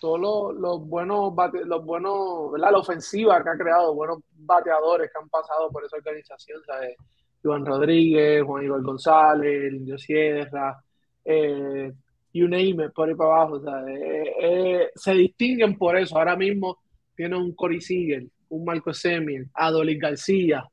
Todos 0.00 0.18
los, 0.18 0.54
los 0.54 0.88
buenos, 0.88 1.32
los 1.66 1.84
buenos. 1.84 2.58
La 2.58 2.70
ofensiva 2.70 3.42
que 3.42 3.50
ha 3.50 3.58
creado, 3.58 3.94
buenos 3.94 4.18
bateadores 4.32 5.10
que 5.12 5.18
han 5.18 5.28
pasado 5.28 5.70
por 5.70 5.84
esa 5.84 5.96
organización, 5.96 6.60
¿sabes? 6.66 6.96
Juan 7.42 7.64
Rodríguez, 7.64 8.42
Juan 8.42 8.64
Igor 8.64 8.82
González, 8.82 9.72
Indio 9.72 9.98
Sierra, 9.98 10.82
eh, 11.24 11.92
you 12.32 12.48
name 12.48 12.84
it, 12.84 12.92
por 12.94 13.08
ahí 13.08 13.14
para 13.14 13.42
abajo. 13.42 13.60
Eh, 13.88 14.34
eh, 14.42 14.88
se 14.94 15.12
distinguen 15.12 15.76
por 15.76 15.96
eso. 15.96 16.16
Ahora 16.18 16.36
mismo 16.36 16.78
tiene 17.14 17.36
un 17.36 17.54
Cory 17.54 17.80
Seager, 17.80 18.24
un 18.48 18.64
Marco 18.64 18.92
Semien, 18.92 19.50
Adolis 19.54 19.98
García. 19.98 20.64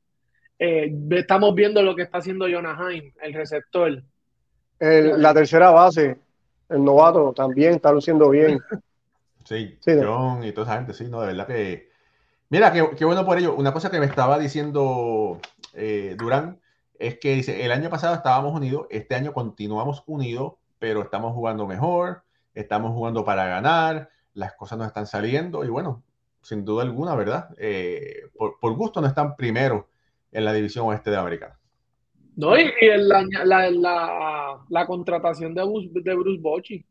estamos 0.58 1.54
viendo 1.54 1.82
lo 1.82 1.94
que 1.94 2.02
está 2.02 2.18
haciendo 2.18 2.46
Jonah 2.50 2.76
Heim, 2.80 3.12
el 3.22 3.34
receptor. 3.34 4.02
la 4.80 5.34
tercera 5.34 5.70
base, 5.70 6.16
el 6.68 6.84
novato, 6.84 7.32
también 7.32 7.74
está 7.74 7.92
luciendo 7.92 8.30
bien. 8.30 8.58
Sí, 9.48 9.78
John 9.82 10.44
y 10.44 10.52
toda 10.52 10.66
esa 10.66 10.76
gente, 10.76 10.92
sí, 10.92 11.08
no, 11.08 11.22
de 11.22 11.28
verdad 11.28 11.46
que. 11.46 11.88
Mira, 12.50 12.70
qué, 12.70 12.86
qué 12.98 13.06
bueno 13.06 13.24
por 13.24 13.38
ello. 13.38 13.54
Una 13.54 13.72
cosa 13.72 13.90
que 13.90 13.98
me 13.98 14.04
estaba 14.04 14.38
diciendo 14.38 15.40
eh, 15.72 16.16
Durán 16.18 16.60
es 16.98 17.18
que 17.18 17.34
dice, 17.34 17.64
el 17.64 17.72
año 17.72 17.88
pasado 17.88 18.14
estábamos 18.14 18.54
unidos, 18.54 18.86
este 18.90 19.14
año 19.14 19.32
continuamos 19.32 20.02
unidos, 20.06 20.54
pero 20.78 21.02
estamos 21.02 21.34
jugando 21.34 21.66
mejor, 21.66 22.22
estamos 22.54 22.92
jugando 22.92 23.24
para 23.24 23.46
ganar, 23.46 24.10
las 24.34 24.54
cosas 24.54 24.78
nos 24.78 24.88
están 24.88 25.06
saliendo 25.06 25.64
y 25.64 25.68
bueno, 25.68 26.02
sin 26.42 26.64
duda 26.64 26.82
alguna, 26.82 27.14
¿verdad? 27.14 27.50
Eh, 27.58 28.22
por, 28.34 28.74
gusto 28.76 29.00
no 29.00 29.06
están 29.06 29.36
primero 29.36 29.88
en 30.32 30.44
la 30.44 30.52
división 30.52 30.86
oeste 30.86 31.10
de 31.10 31.16
América. 31.16 31.58
No, 32.36 32.56
y, 32.56 32.70
la, 32.98 33.26
la, 33.44 34.60
la, 34.68 34.86
contratación 34.86 35.54
de, 35.54 35.62
de 35.92 36.14
Bruce 36.14 36.40
Bochy. 36.40 36.86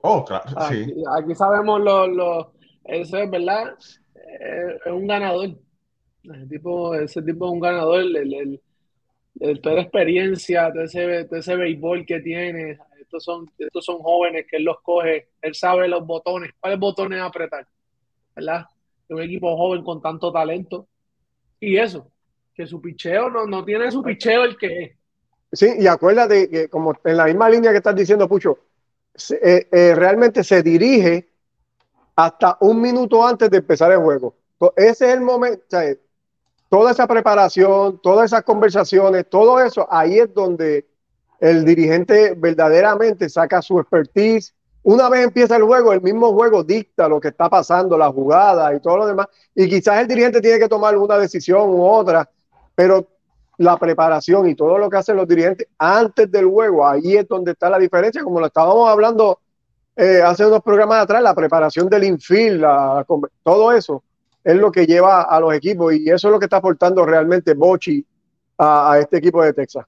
Oh, 0.00 0.24
claro, 0.24 0.44
aquí, 0.56 0.84
sí. 0.84 0.94
Aquí 1.18 1.34
sabemos 1.34 1.80
lo, 1.82 2.06
lo, 2.06 2.52
eso 2.84 3.18
es 3.18 3.30
verdad, 3.30 3.74
eh, 4.14 4.78
es 4.86 4.92
un 4.92 5.06
ganador. 5.06 5.50
Ese 6.22 6.46
tipo, 6.46 6.94
ese 6.94 7.22
tipo 7.22 7.46
es 7.46 7.52
un 7.52 7.60
ganador, 7.60 8.00
el, 8.00 8.16
el, 8.16 8.62
toda 9.62 9.76
la 9.76 9.82
experiencia, 9.82 10.70
todo 10.72 10.84
ese, 10.84 11.24
todo 11.24 11.38
ese 11.38 11.56
béisbol 11.56 12.04
que 12.04 12.20
tiene. 12.20 12.78
Estos 13.00 13.24
son, 13.24 13.50
estos 13.58 13.84
son 13.84 13.98
jóvenes 13.98 14.46
que 14.50 14.56
él 14.56 14.64
los 14.64 14.80
coge, 14.82 15.28
él 15.40 15.54
sabe 15.54 15.88
los 15.88 16.06
botones, 16.06 16.52
cuáles 16.60 16.78
botones 16.78 17.20
apretar, 17.20 17.66
¿verdad? 18.36 18.66
Un 19.08 19.22
equipo 19.22 19.56
joven 19.56 19.82
con 19.82 20.02
tanto 20.02 20.30
talento. 20.30 20.86
Y 21.60 21.76
eso, 21.78 22.10
que 22.54 22.66
su 22.66 22.80
picheo 22.80 23.30
no, 23.30 23.46
no 23.46 23.64
tiene 23.64 23.90
su 23.90 24.02
picheo 24.02 24.44
el 24.44 24.56
que 24.56 24.82
es. 24.82 24.92
Sí, 25.52 25.66
y 25.78 25.86
acuérdate 25.86 26.50
que 26.50 26.68
como 26.68 26.94
en 27.04 27.16
la 27.16 27.24
misma 27.24 27.48
línea 27.48 27.70
que 27.70 27.78
estás 27.78 27.96
diciendo, 27.96 28.28
Pucho, 28.28 28.58
eh, 29.42 29.68
eh, 29.72 29.94
realmente 29.94 30.44
se 30.44 30.62
dirige 30.62 31.30
hasta 32.14 32.58
un 32.60 32.80
minuto 32.80 33.26
antes 33.26 33.50
de 33.50 33.58
empezar 33.58 33.90
el 33.92 33.98
juego. 33.98 34.36
Ese 34.76 35.06
es 35.06 35.14
el 35.14 35.20
momento, 35.20 35.64
toda 36.68 36.92
esa 36.92 37.06
preparación, 37.06 37.98
todas 38.02 38.26
esas 38.26 38.42
conversaciones, 38.42 39.28
todo 39.28 39.60
eso, 39.60 39.86
ahí 39.90 40.18
es 40.18 40.32
donde 40.34 40.86
el 41.40 41.64
dirigente 41.64 42.34
verdaderamente 42.36 43.28
saca 43.28 43.62
su 43.62 43.78
expertise. 43.78 44.54
Una 44.82 45.08
vez 45.08 45.24
empieza 45.24 45.56
el 45.56 45.62
juego, 45.62 45.92
el 45.92 46.02
mismo 46.02 46.32
juego 46.32 46.64
dicta 46.64 47.08
lo 47.08 47.20
que 47.20 47.28
está 47.28 47.48
pasando, 47.48 47.96
la 47.96 48.10
jugada 48.10 48.74
y 48.74 48.80
todo 48.80 48.98
lo 48.98 49.06
demás. 49.06 49.28
Y 49.54 49.68
quizás 49.68 50.00
el 50.00 50.08
dirigente 50.08 50.40
tiene 50.40 50.58
que 50.58 50.68
tomar 50.68 50.96
una 50.96 51.18
decisión 51.18 51.68
u 51.70 51.84
otra, 51.84 52.28
pero 52.74 53.06
la 53.58 53.76
preparación 53.76 54.48
y 54.48 54.54
todo 54.54 54.78
lo 54.78 54.88
que 54.88 54.96
hacen 54.98 55.16
los 55.16 55.26
dirigentes 55.26 55.66
antes 55.78 56.30
del 56.30 56.46
juego, 56.46 56.86
ahí 56.86 57.16
es 57.16 57.26
donde 57.26 57.52
está 57.52 57.68
la 57.68 57.78
diferencia, 57.78 58.22
como 58.22 58.40
lo 58.40 58.46
estábamos 58.46 58.88
hablando 58.88 59.40
eh, 59.96 60.22
hace 60.24 60.46
unos 60.46 60.62
programas 60.62 61.02
atrás, 61.02 61.20
la 61.22 61.34
preparación 61.34 61.88
del 61.88 62.04
infield, 62.04 62.64
todo 63.42 63.72
eso 63.72 64.02
es 64.48 64.56
lo 64.56 64.72
que 64.72 64.86
lleva 64.86 65.24
a 65.24 65.38
los 65.40 65.52
equipos 65.52 65.92
y 65.92 66.08
eso 66.08 66.28
es 66.28 66.32
lo 66.32 66.38
que 66.38 66.46
está 66.46 66.56
aportando 66.56 67.04
realmente 67.04 67.52
Bochi 67.52 68.02
a, 68.56 68.96
este 68.98 69.18
equipo 69.18 69.42
de 69.42 69.52
Texas. 69.52 69.84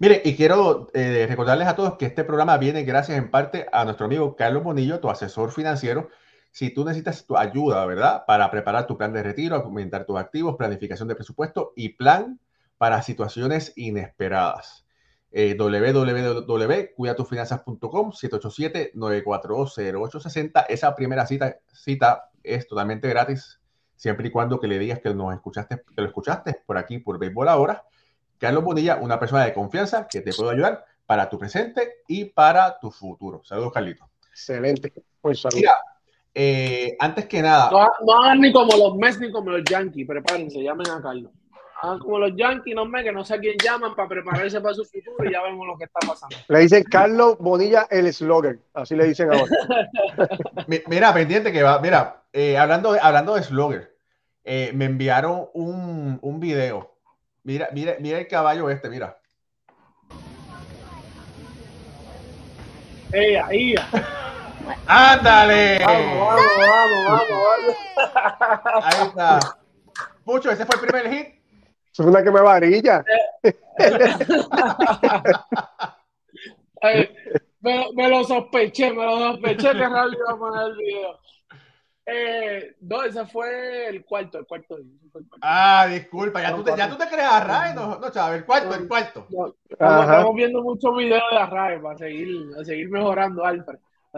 Mire, 0.00 0.20
y 0.24 0.34
quiero 0.34 0.88
eh, 0.92 1.26
recordarles 1.28 1.68
a 1.68 1.76
todos 1.76 1.96
que 1.96 2.06
este 2.06 2.24
programa 2.24 2.58
viene 2.58 2.82
gracias 2.82 3.16
en 3.16 3.30
parte 3.30 3.68
a 3.72 3.84
nuestro 3.84 4.06
amigo 4.06 4.34
Carlos 4.34 4.64
Bonillo, 4.64 4.98
tu 4.98 5.08
asesor 5.08 5.52
financiero. 5.52 6.08
Si 6.50 6.70
tú 6.70 6.84
necesitas 6.84 7.24
tu 7.24 7.36
ayuda, 7.36 7.86
¿verdad? 7.86 8.24
Para 8.26 8.50
preparar 8.50 8.88
tu 8.88 8.98
plan 8.98 9.12
de 9.12 9.22
retiro, 9.22 9.54
aumentar 9.54 10.04
tus 10.04 10.18
activos, 10.18 10.56
planificación 10.56 11.06
de 11.06 11.14
presupuesto 11.14 11.72
y 11.76 11.90
plan 11.90 12.40
para 12.76 13.02
situaciones 13.02 13.72
inesperadas. 13.76 14.84
Eh, 15.30 15.54
www.cuidatufinanzas.com 15.56 18.10
787-942-0860. 18.10 20.66
Esa 20.68 20.92
primera 20.96 21.24
cita, 21.24 21.56
cita 21.72 22.30
es 22.42 22.66
totalmente 22.66 23.08
gratis 23.08 23.59
siempre 24.00 24.28
y 24.28 24.30
cuando 24.30 24.58
que 24.58 24.66
le 24.66 24.78
digas 24.78 24.98
que 25.00 25.12
nos 25.12 25.34
escuchaste, 25.34 25.82
que 25.94 26.00
lo 26.00 26.06
escuchaste 26.06 26.62
por 26.64 26.78
aquí, 26.78 26.98
por 26.98 27.18
Béisbol 27.18 27.50
Ahora. 27.50 27.84
Carlos 28.38 28.64
Bonilla, 28.64 28.96
una 28.96 29.20
persona 29.20 29.44
de 29.44 29.52
confianza 29.52 30.08
que 30.10 30.22
te 30.22 30.32
puede 30.32 30.52
ayudar 30.52 30.86
para 31.04 31.28
tu 31.28 31.38
presente 31.38 31.96
y 32.08 32.24
para 32.24 32.78
tu 32.80 32.90
futuro. 32.90 33.42
Saludos, 33.44 33.74
Carlito. 33.74 34.08
Excelente. 34.30 34.94
Pues 35.20 35.44
Mira, 35.54 35.74
eh, 36.34 36.96
antes 36.98 37.26
que 37.26 37.42
nada. 37.42 37.70
No, 37.70 38.14
hagan 38.14 38.40
ni 38.40 38.50
como 38.50 38.74
los 38.74 38.96
Mets 38.96 39.20
ni 39.20 39.30
como 39.30 39.50
los 39.50 39.64
Yankees, 39.64 40.06
prepárense, 40.06 40.62
llamen 40.62 40.88
a 40.88 41.02
Carlos. 41.02 41.30
Hagan 41.82 41.98
como 41.98 42.20
los 42.20 42.34
Yankees, 42.34 42.74
no 42.74 42.86
me 42.86 43.04
que 43.04 43.12
no 43.12 43.22
sé 43.22 43.34
a 43.34 43.38
quién 43.38 43.56
llaman 43.62 43.94
para 43.94 44.08
prepararse 44.08 44.62
para 44.62 44.74
su 44.74 44.84
futuro 44.86 45.28
y 45.28 45.32
ya 45.32 45.42
vemos 45.42 45.66
lo 45.66 45.76
que 45.76 45.84
está 45.84 46.00
pasando. 46.06 46.34
Le 46.48 46.60
dicen 46.60 46.84
Carlos 46.84 47.36
Bonilla 47.38 47.86
el 47.90 48.10
slogan, 48.14 48.58
así 48.72 48.96
le 48.96 49.08
dicen 49.08 49.30
ahora. 49.30 49.52
mira, 50.88 51.12
pendiente 51.12 51.52
que 51.52 51.62
va, 51.62 51.78
mira, 51.80 52.20
eh, 52.32 52.56
hablando, 52.56 52.92
de, 52.92 53.00
hablando 53.00 53.34
de 53.34 53.42
slogger, 53.42 53.89
eh, 54.52 54.72
me 54.74 54.86
enviaron 54.86 55.48
un, 55.54 56.18
un, 56.22 56.40
video. 56.40 56.96
Mira, 57.44 57.68
mira, 57.72 57.94
mira 58.00 58.18
el 58.18 58.26
caballo 58.26 58.68
este, 58.68 58.90
mira. 58.90 59.16
¡Ey, 63.12 63.36
ahí! 63.36 63.76
¡Ándale! 64.88 65.78
Vamos, 65.86 66.16
vamos, 66.18 67.06
vamos, 67.06 67.76
vamos, 67.96 68.84
Ahí 68.84 69.06
está. 69.06 69.38
Pucho, 70.24 70.50
ese 70.50 70.66
fue 70.66 70.74
el 70.74 70.80
primer 70.80 71.08
hit. 71.12 71.28
Es 71.92 72.00
una 72.00 72.20
que 72.20 72.32
me 72.32 72.40
varilla. 72.40 73.04
me, 77.60 77.86
me, 77.94 78.08
lo 78.08 78.24
sospeché, 78.24 78.92
me 78.92 79.04
lo 79.04 79.16
sospeché 79.16 79.70
que 79.74 79.88
Raúl 79.88 80.12
iba 80.12 80.32
a 80.32 80.36
poner 80.36 80.66
el 80.66 80.76
video. 80.76 81.20
Eh, 82.06 82.76
no, 82.80 83.02
ese 83.02 83.24
fue 83.26 83.88
el 83.88 84.04
cuarto, 84.04 84.38
el 84.38 84.46
cuarto. 84.46 84.78
Ah, 85.42 85.86
disculpa, 85.90 86.40
ya, 86.42 86.56
tú, 86.56 86.64
te, 86.64 86.76
ya 86.76 86.88
tú 86.88 86.96
te 86.96 87.06
crees 87.06 87.28
a 87.28 87.44
Ray, 87.44 87.74
no, 87.74 87.98
no, 87.98 88.10
chaval, 88.10 88.36
el 88.36 88.44
cuarto, 88.44 88.74
el 88.74 88.88
cuarto. 88.88 89.28
estamos 89.68 90.34
viendo 90.34 90.62
muchos 90.62 90.96
videos 90.96 91.22
de 91.30 91.36
Arrae 91.36 91.78
para 91.78 91.98
seguir, 91.98 92.50
para 92.50 92.64
seguir 92.64 92.90
mejorando, 92.90 93.44
Alfred. 93.44 93.78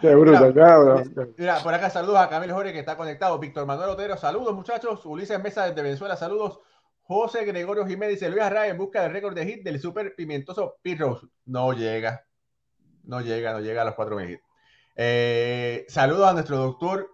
Qué 0.00 0.12
bruto, 0.16 0.46
mira, 0.46 1.04
mira, 1.38 1.60
por 1.62 1.72
acá 1.72 1.88
saludos 1.88 2.18
a 2.18 2.28
Camilo 2.28 2.54
Jorge 2.54 2.72
que 2.72 2.80
está 2.80 2.96
conectado. 2.96 3.38
Víctor 3.38 3.64
Manuel 3.64 3.90
Otero, 3.90 4.16
saludos 4.16 4.52
muchachos. 4.54 5.06
Ulises 5.06 5.40
Mesa 5.40 5.68
desde 5.68 5.82
Venezuela, 5.82 6.16
saludos. 6.16 6.58
José 7.02 7.44
Gregorio 7.44 7.86
Jiménez 7.86 8.14
dice 8.14 8.28
Luis 8.28 8.42
Arrae 8.42 8.70
en 8.70 8.78
busca 8.78 9.02
del 9.02 9.12
récord 9.12 9.36
de 9.36 9.46
hit 9.46 9.62
del 9.62 9.78
super 9.78 10.16
pimentoso 10.16 10.78
Pirros. 10.82 11.28
No 11.44 11.72
llega, 11.72 12.26
no 13.04 13.20
llega, 13.20 13.52
no 13.52 13.60
llega 13.60 13.82
a 13.82 13.84
los 13.84 13.94
cuatro 13.94 14.16
mil 14.16 14.40
eh, 14.96 15.84
saludos 15.88 16.28
a 16.28 16.32
nuestro 16.32 16.56
doctor 16.58 17.10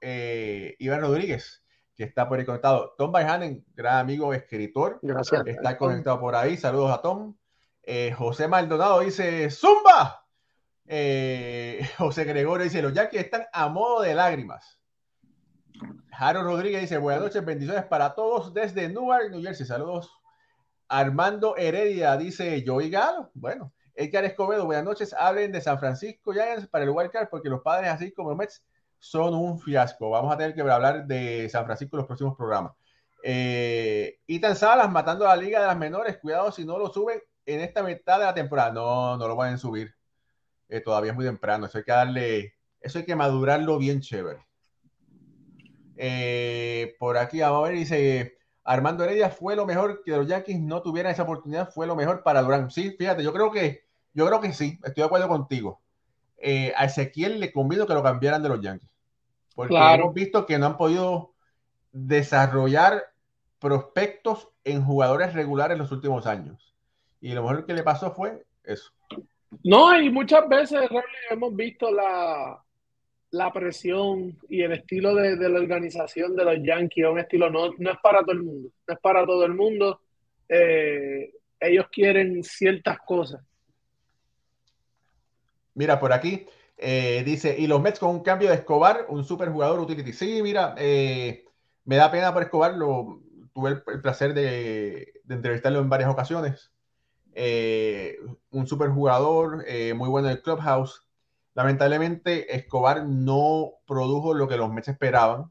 eh, 0.00 0.76
Iván 0.78 1.00
Rodríguez, 1.00 1.64
que 1.94 2.04
está 2.04 2.28
por 2.28 2.38
ahí 2.38 2.44
conectado. 2.44 2.94
Tom 2.96 3.12
Bayhanen, 3.12 3.64
gran 3.74 3.98
amigo 3.98 4.32
escritor, 4.32 4.98
Gracias. 5.02 5.42
está 5.46 5.76
conectado 5.76 6.20
por 6.20 6.34
ahí. 6.34 6.56
Saludos 6.56 6.92
a 6.92 7.02
Tom. 7.02 7.36
Eh, 7.82 8.12
José 8.16 8.48
Maldonado 8.48 9.00
dice: 9.00 9.50
¡Zumba! 9.50 10.24
José 11.98 12.24
Gregorio 12.24 12.64
dice, 12.64 12.80
los 12.80 12.94
Yankees 12.94 13.24
están 13.24 13.44
a 13.52 13.68
modo 13.68 14.00
de 14.02 14.14
lágrimas. 14.14 14.78
Jaro 16.12 16.42
Rodríguez 16.42 16.80
dice, 16.80 16.98
buenas 16.98 17.22
noches, 17.22 17.44
bendiciones 17.44 17.84
para 17.84 18.14
todos 18.14 18.52
desde 18.52 18.88
Newark, 18.88 19.30
New 19.30 19.42
Jersey. 19.42 19.66
Saludos. 19.66 20.10
Armando 20.88 21.56
Heredia 21.56 22.16
dice, 22.16 22.62
yo 22.64 22.78
Galo. 22.90 23.30
Bueno, 23.34 23.72
Edgar 23.98 24.24
Escobedo, 24.24 24.64
buenas 24.64 24.84
noches. 24.84 25.12
Hablen 25.12 25.50
de 25.50 25.60
San 25.60 25.80
Francisco 25.80 26.32
Giants 26.32 26.68
para 26.68 26.84
el 26.84 26.90
Wildcard 26.90 27.28
porque 27.28 27.48
los 27.48 27.62
padres, 27.62 27.90
así 27.90 28.12
como 28.12 28.32
Mets, 28.36 28.62
son 29.00 29.34
un 29.34 29.58
fiasco. 29.58 30.10
Vamos 30.10 30.32
a 30.32 30.38
tener 30.38 30.54
que 30.54 30.60
hablar 30.60 31.04
de 31.04 31.48
San 31.48 31.64
Francisco 31.64 31.96
en 31.96 31.98
los 31.98 32.06
próximos 32.06 32.36
programas. 32.36 32.74
Eh, 33.24 34.20
Ethan 34.28 34.54
Salas 34.54 34.88
matando 34.88 35.26
a 35.26 35.34
la 35.34 35.42
Liga 35.42 35.60
de 35.60 35.66
las 35.66 35.76
Menores. 35.76 36.18
Cuidado 36.18 36.52
si 36.52 36.64
no 36.64 36.78
lo 36.78 36.92
suben 36.92 37.20
en 37.44 37.60
esta 37.60 37.82
mitad 37.82 38.20
de 38.20 38.26
la 38.26 38.34
temporada. 38.34 38.70
No, 38.70 39.16
no 39.16 39.26
lo 39.26 39.34
pueden 39.34 39.58
subir. 39.58 39.92
Eh, 40.68 40.80
todavía 40.80 41.10
es 41.10 41.16
muy 41.16 41.26
temprano. 41.26 41.66
Eso 41.66 41.78
hay 41.78 41.84
que 41.84 41.90
darle, 41.90 42.54
eso 42.80 43.00
hay 43.00 43.04
que 43.04 43.16
madurarlo 43.16 43.78
bien 43.78 44.00
chévere. 44.00 44.46
Eh, 45.96 46.94
por 47.00 47.18
aquí 47.18 47.40
vamos 47.40 47.64
a 47.64 47.68
ver, 47.68 47.74
dice 47.76 48.38
Armando 48.62 49.02
Heredia 49.02 49.28
fue 49.28 49.56
lo 49.56 49.66
mejor 49.66 50.02
que 50.04 50.12
los 50.12 50.28
Yankees 50.28 50.60
no 50.60 50.82
tuvieran 50.82 51.10
esa 51.10 51.24
oportunidad, 51.24 51.72
fue 51.72 51.88
lo 51.88 51.96
mejor 51.96 52.22
para 52.22 52.42
Durán. 52.42 52.70
Sí, 52.70 52.94
fíjate, 52.96 53.24
yo 53.24 53.32
creo 53.32 53.50
que, 53.50 53.87
yo 54.14 54.26
creo 54.26 54.40
que 54.40 54.52
sí, 54.52 54.78
estoy 54.84 55.02
de 55.02 55.04
acuerdo 55.04 55.28
contigo. 55.28 55.80
Eh, 56.38 56.72
a 56.76 56.84
Ezequiel 56.84 57.40
le 57.40 57.52
convido 57.52 57.86
que 57.86 57.94
lo 57.94 58.02
cambiaran 58.02 58.42
de 58.42 58.48
los 58.48 58.60
Yankees. 58.60 58.90
Porque 59.54 59.76
hemos 59.76 60.14
visto 60.14 60.46
que 60.46 60.58
no 60.58 60.66
han 60.66 60.76
podido 60.76 61.34
desarrollar 61.90 63.02
prospectos 63.58 64.48
en 64.62 64.84
jugadores 64.84 65.34
regulares 65.34 65.74
en 65.74 65.80
los 65.80 65.90
últimos 65.90 66.26
años. 66.26 66.74
Y 67.20 67.32
lo 67.32 67.42
mejor 67.42 67.66
que 67.66 67.74
le 67.74 67.82
pasó 67.82 68.12
fue 68.12 68.44
eso. 68.62 68.92
No, 69.64 69.98
y 70.00 70.10
muchas 70.10 70.48
veces 70.48 70.88
hemos 71.30 71.56
visto 71.56 71.90
la, 71.90 72.62
la 73.30 73.52
presión 73.52 74.38
y 74.48 74.62
el 74.62 74.72
estilo 74.72 75.14
de, 75.14 75.36
la 75.36 75.58
organización 75.58 76.34
de 76.36 76.44
los 76.44 76.56
Yankees 76.62 77.06
un 77.06 77.18
estilo 77.18 77.50
no, 77.50 77.72
no 77.78 77.90
es 77.90 77.98
para 78.02 78.20
todo 78.20 78.32
el 78.32 78.42
mundo, 78.42 78.68
no 78.86 78.94
es 78.94 79.00
para 79.00 79.26
todo 79.26 79.44
el 79.44 79.54
mundo. 79.54 80.00
Eh, 80.48 81.32
ellos 81.60 81.86
quieren 81.90 82.42
ciertas 82.42 82.98
cosas. 83.04 83.42
Mira, 85.78 85.98
por 85.98 86.12
aquí 86.12 86.46
eh, 86.76 87.22
dice, 87.24 87.56
y 87.58 87.66
los 87.66 87.80
Mets 87.80 87.98
con 87.98 88.10
un 88.10 88.22
cambio 88.22 88.50
de 88.50 88.56
Escobar, 88.56 89.06
un 89.08 89.24
super 89.24 89.48
jugador 89.48 89.80
utility. 89.80 90.12
Sí, 90.12 90.42
mira, 90.42 90.74
eh, 90.76 91.44
me 91.84 91.96
da 91.96 92.10
pena 92.10 92.32
por 92.34 92.42
Escobar, 92.42 92.74
lo, 92.74 93.22
tuve 93.54 93.82
el, 93.86 94.02
placer 94.02 94.34
de, 94.34 95.14
entrevistarlo 95.28 95.80
en 95.80 95.88
varias 95.88 96.10
ocasiones. 96.10 96.70
un 98.50 98.66
super 98.66 98.90
jugador, 98.90 99.64
muy 99.94 100.08
bueno 100.08 100.28
en 100.28 100.36
el 100.36 100.42
clubhouse 100.42 101.08
Lamentablemente, 101.58 102.54
Escobar 102.54 103.04
no 103.04 103.72
produjo 103.84 104.32
lo 104.32 104.46
que 104.46 104.56
los 104.56 104.72
Mets 104.72 104.90
esperaban. 104.90 105.50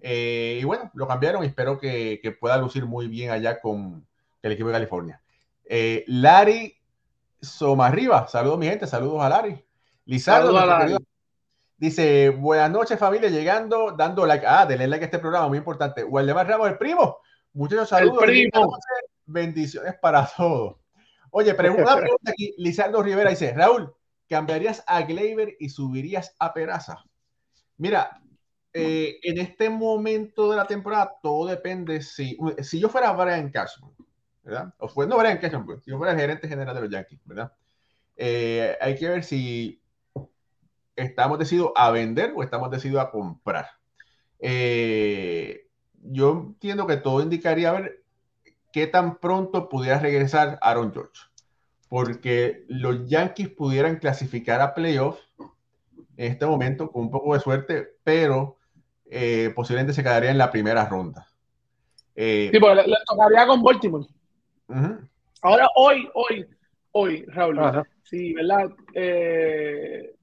Eh, 0.00 0.58
y 0.60 0.64
bueno, 0.64 0.90
lo 0.92 1.06
cambiaron 1.06 1.44
y 1.44 1.46
espero 1.46 1.78
que, 1.78 2.36
pueda 2.40 2.56
lucir 2.56 2.84
muy 2.84 3.06
bien 3.06 3.30
allá 3.30 3.60
con 3.60 4.04
el 4.42 4.50
equipo 4.50 4.70
de 4.70 4.74
California. 4.74 5.22
Eh, 5.66 6.04
Larry 7.44 7.58
Somarriba, 7.58 8.28
saludos 8.28 8.58
mi 8.58 8.66
gente, 8.66 8.86
saludos 8.86 9.22
a 9.22 9.28
Larry. 9.28 9.62
Lizardo, 10.06 10.52
dice, 11.76 12.30
buenas 12.30 12.70
noches 12.70 12.98
familia, 12.98 13.28
llegando, 13.28 13.92
dando 13.92 14.26
like, 14.26 14.46
ah, 14.46 14.66
denle 14.66 14.86
like 14.88 15.04
a 15.04 15.06
este 15.06 15.18
programa, 15.18 15.48
muy 15.48 15.58
importante. 15.58 16.04
Waldemar 16.04 16.48
Ramos, 16.48 16.68
el 16.68 16.78
primo, 16.78 17.18
muchos 17.52 17.88
saludos. 17.88 18.24
bendiciones 19.26 19.94
para 20.00 20.28
todos. 20.36 20.76
Oye, 21.30 21.54
pregunta, 21.54 21.96
pregunta 21.96 22.30
aquí, 22.30 22.54
Lizardo 22.58 23.02
Rivera 23.02 23.30
dice, 23.30 23.52
Raúl, 23.52 23.94
¿Cambiarías 24.28 24.82
a 24.86 25.02
Gleyber 25.02 25.54
y 25.60 25.68
subirías 25.68 26.34
a 26.38 26.54
Peraza? 26.54 27.04
Mira, 27.76 28.22
eh, 28.72 29.18
en 29.22 29.38
este 29.38 29.68
momento 29.68 30.50
de 30.50 30.56
la 30.56 30.66
temporada 30.66 31.14
todo 31.22 31.46
depende 31.46 32.00
si, 32.00 32.36
si 32.62 32.80
yo 32.80 32.88
fuera 32.88 33.12
Brian 33.12 33.50
Cashman, 33.50 33.93
¿verdad? 34.44 34.74
O 34.78 34.88
fue, 34.88 35.06
no 35.06 35.18
Brian 35.18 35.38
Cashman, 35.38 35.66
pues, 35.66 35.82
si 35.82 35.90
yo 35.90 35.98
fuera 35.98 36.12
el 36.12 36.18
gerente 36.18 36.48
general 36.48 36.74
de 36.74 36.80
los 36.82 36.90
Yankees, 36.90 37.20
¿verdad? 37.24 37.52
Eh, 38.16 38.76
hay 38.80 38.96
que 38.96 39.08
ver 39.08 39.24
si 39.24 39.82
estamos 40.94 41.38
decididos 41.38 41.72
a 41.74 41.90
vender 41.90 42.32
o 42.36 42.42
estamos 42.42 42.70
decididos 42.70 43.02
a 43.02 43.10
comprar. 43.10 43.66
Eh, 44.38 45.66
yo 46.02 46.32
entiendo 46.48 46.86
que 46.86 46.98
todo 46.98 47.22
indicaría 47.22 47.70
a 47.70 47.80
ver 47.80 48.04
qué 48.72 48.86
tan 48.86 49.18
pronto 49.18 49.68
pudiera 49.68 49.98
regresar 49.98 50.58
Aaron 50.60 50.92
George 50.92 51.22
porque 51.94 52.64
los 52.66 53.08
Yankees 53.08 53.50
pudieran 53.50 54.00
clasificar 54.00 54.60
a 54.60 54.74
playoffs 54.74 55.22
en 56.16 56.32
este 56.32 56.44
momento 56.44 56.90
con 56.90 57.02
un 57.02 57.10
poco 57.12 57.34
de 57.34 57.40
suerte, 57.40 57.88
pero 58.02 58.56
eh, 59.08 59.52
posiblemente 59.54 59.92
se 59.92 60.02
quedaría 60.02 60.32
en 60.32 60.38
la 60.38 60.50
primera 60.50 60.86
ronda. 60.86 61.28
Sí, 62.16 62.50
porque 62.60 62.74
le, 62.74 62.96
tocaría 63.06 63.46
con 63.46 63.62
Baltimore. 63.62 64.06
Ahora, 65.42 65.68
hoy, 65.76 66.08
hoy, 66.14 66.46
hoy, 66.92 67.24
Raúl, 67.26 67.58
sí, 68.02 68.32
¿verdad? 68.34 68.70
Eh, 68.94 70.14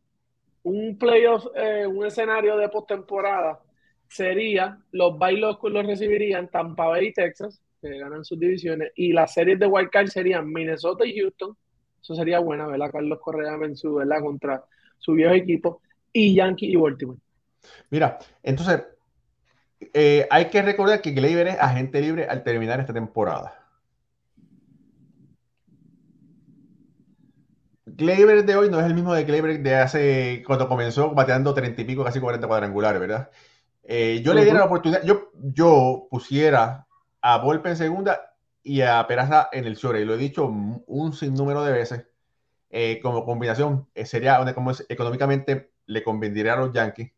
un 0.64 0.98
playoff, 0.98 1.46
un 1.88 2.06
escenario 2.06 2.58
de 2.58 2.70
postemporada 2.70 3.60
sería, 4.08 4.78
los 4.92 5.18
bailos 5.18 5.58
los 5.62 5.86
recibirían 5.86 6.50
Tampa 6.50 6.88
Bay 6.88 7.08
y 7.08 7.14
Texas, 7.14 7.62
que 7.82 7.98
ganan 7.98 8.26
sus 8.26 8.40
divisiones, 8.40 8.92
y 8.96 9.14
las 9.14 9.34
series 9.34 9.58
de 9.60 9.68
Wild 9.68 9.90
Card 9.90 10.08
serían 10.08 10.52
Minnesota 10.52 11.06
y 11.06 11.18
Houston, 11.20 11.56
eso 12.02 12.16
sería 12.16 12.40
buena, 12.40 12.68
¿verdad? 12.68 12.92
Carlos 12.92 13.20
Correa 13.22 13.58
su, 13.76 13.96
¿verdad? 13.96 14.22
Contra 14.22 14.64
su 14.98 15.14
viejo 15.14 15.34
equipo, 15.34 15.82
y 16.12 16.36
Yankee 16.36 16.72
y 16.72 16.76
Baltimore. 16.76 17.20
Mira, 17.90 18.20
entonces, 18.44 18.84
eh, 19.94 20.28
hay 20.30 20.46
que 20.46 20.62
recordar 20.62 21.02
que 21.02 21.12
Gleyber 21.12 21.48
es 21.48 21.60
agente 21.60 22.02
libre 22.02 22.26
al 22.26 22.44
terminar 22.44 22.80
esta 22.80 22.94
temporada. 22.94 23.61
Gleyber 27.96 28.46
de 28.46 28.56
hoy 28.56 28.70
no 28.70 28.80
es 28.80 28.86
el 28.86 28.94
mismo 28.94 29.14
de 29.14 29.24
Gleyber 29.24 29.62
de 29.62 29.76
hace 29.76 30.44
cuando 30.46 30.68
comenzó 30.68 31.12
bateando 31.12 31.54
30 31.54 31.82
y 31.82 31.86
pico, 31.86 32.04
casi 32.04 32.20
40 32.20 32.48
cuadrangulares, 32.48 33.00
¿verdad? 33.00 33.30
Eh, 33.84 34.22
yo 34.24 34.34
le 34.34 34.44
diera 34.44 34.60
la 34.60 34.66
oportunidad, 34.66 35.04
yo, 35.04 35.32
yo 35.34 36.08
pusiera 36.10 36.88
a 37.22 37.38
Volpe 37.38 37.70
en 37.70 37.78
segunda 37.78 38.36
y 38.64 38.82
a 38.82 39.06
Peraza 39.08 39.50
en 39.52 39.66
el 39.66 39.76
short. 39.76 40.00
Y 40.00 40.06
lo 40.06 40.16
he 40.16 40.18
dicho 40.18 40.46
un 40.46 41.14
sinnúmero 41.14 41.64
de 41.64 41.72
veces. 41.72 42.06
Eh, 42.74 43.02
como 43.02 43.26
combinación, 43.26 43.90
eh, 43.94 44.06
sería 44.06 44.38
donde 44.38 44.54
como 44.54 44.72
económicamente 44.88 45.72
le 45.88 46.04
convendría 46.04 46.54
a 46.54 46.58
los 46.58 46.72
Yankees. 46.72 47.12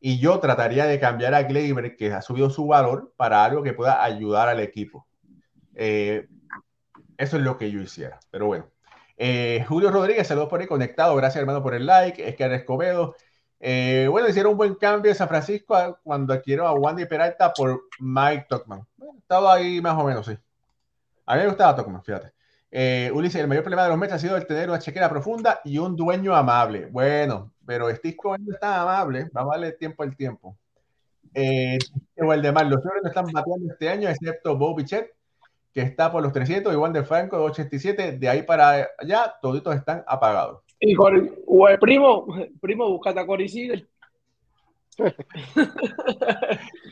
Y 0.00 0.18
yo 0.20 0.38
trataría 0.38 0.86
de 0.86 1.00
cambiar 1.00 1.34
a 1.34 1.42
Gleyber, 1.42 1.96
que 1.96 2.12
ha 2.12 2.22
subido 2.22 2.50
su 2.50 2.66
valor, 2.66 3.12
para 3.16 3.44
algo 3.44 3.62
que 3.62 3.72
pueda 3.72 4.04
ayudar 4.04 4.48
al 4.48 4.60
equipo. 4.60 5.06
Eh, 5.74 6.28
eso 7.16 7.36
es 7.36 7.42
lo 7.42 7.58
que 7.58 7.70
yo 7.70 7.80
hiciera. 7.80 8.20
Pero 8.30 8.46
bueno. 8.46 8.71
Julio 9.66 9.90
Rodríguez, 9.90 10.26
saludos 10.26 10.48
por 10.48 10.60
ahí 10.60 10.66
conectado. 10.66 11.14
Gracias, 11.16 11.40
hermano, 11.40 11.62
por 11.62 11.74
el 11.74 11.86
like. 11.86 12.28
Es 12.28 12.36
que 12.36 12.54
Escobedo. 12.54 13.14
Eh, 13.64 14.08
bueno, 14.10 14.28
hicieron 14.28 14.52
un 14.52 14.58
buen 14.58 14.74
cambio 14.74 15.12
en 15.12 15.16
San 15.16 15.28
Francisco 15.28 15.76
ah, 15.76 15.96
cuando 16.02 16.34
adquirieron 16.34 16.66
a 16.66 16.72
Wandy 16.72 17.06
Peralta 17.06 17.52
por 17.52 17.82
Mike 18.00 18.46
Tuckman. 18.48 18.84
estaba 19.18 19.54
ahí 19.54 19.80
más 19.80 19.96
o 19.96 20.04
menos, 20.04 20.26
sí. 20.26 20.36
A 21.26 21.36
mí 21.36 21.42
me 21.42 21.46
gustaba 21.46 21.76
Tuckman, 21.76 22.02
fíjate. 22.02 22.32
Eh, 22.72 23.12
Ulises, 23.14 23.40
el 23.40 23.46
mayor 23.46 23.62
problema 23.62 23.84
de 23.84 23.90
los 23.90 23.98
Mets 23.98 24.14
ha 24.14 24.18
sido 24.18 24.36
el 24.36 24.46
tener 24.48 24.68
una 24.68 24.80
chequera 24.80 25.08
profunda 25.08 25.60
y 25.64 25.78
un 25.78 25.94
dueño 25.94 26.34
amable. 26.34 26.86
Bueno, 26.86 27.52
pero 27.64 27.88
Steve 27.94 28.16
Cohen 28.16 28.44
no 28.44 28.52
está 28.52 28.82
amable. 28.82 29.28
Vamos 29.32 29.52
a 29.52 29.58
darle 29.58 29.72
tiempo 29.74 30.02
al 30.02 30.16
tiempo. 30.16 30.58
Eh, 31.32 31.78
el 32.16 32.42
demás, 32.42 32.64
los 32.68 32.82
señores 32.82 33.02
no 33.04 33.08
están 33.10 33.26
bateando 33.32 33.72
este 33.72 33.88
año, 33.88 34.08
excepto 34.08 34.56
Bob 34.56 34.76
Bichet, 34.78 35.14
que 35.72 35.80
está 35.80 36.12
por 36.12 36.22
los 36.22 36.32
300, 36.32 36.72
igual 36.72 36.92
de 36.92 37.04
Franco 37.04 37.38
de 37.38 37.44
87. 37.44 38.18
De 38.18 38.28
ahí 38.28 38.42
para 38.42 38.88
allá, 38.98 39.34
toditos 39.40 39.74
están 39.74 40.04
apagados. 40.06 40.62
Y 40.80 40.92
el 40.92 41.78
primo, 41.78 42.26
primo, 42.60 42.88
búscate 42.88 43.20
a 43.20 43.26
Cory 43.26 43.86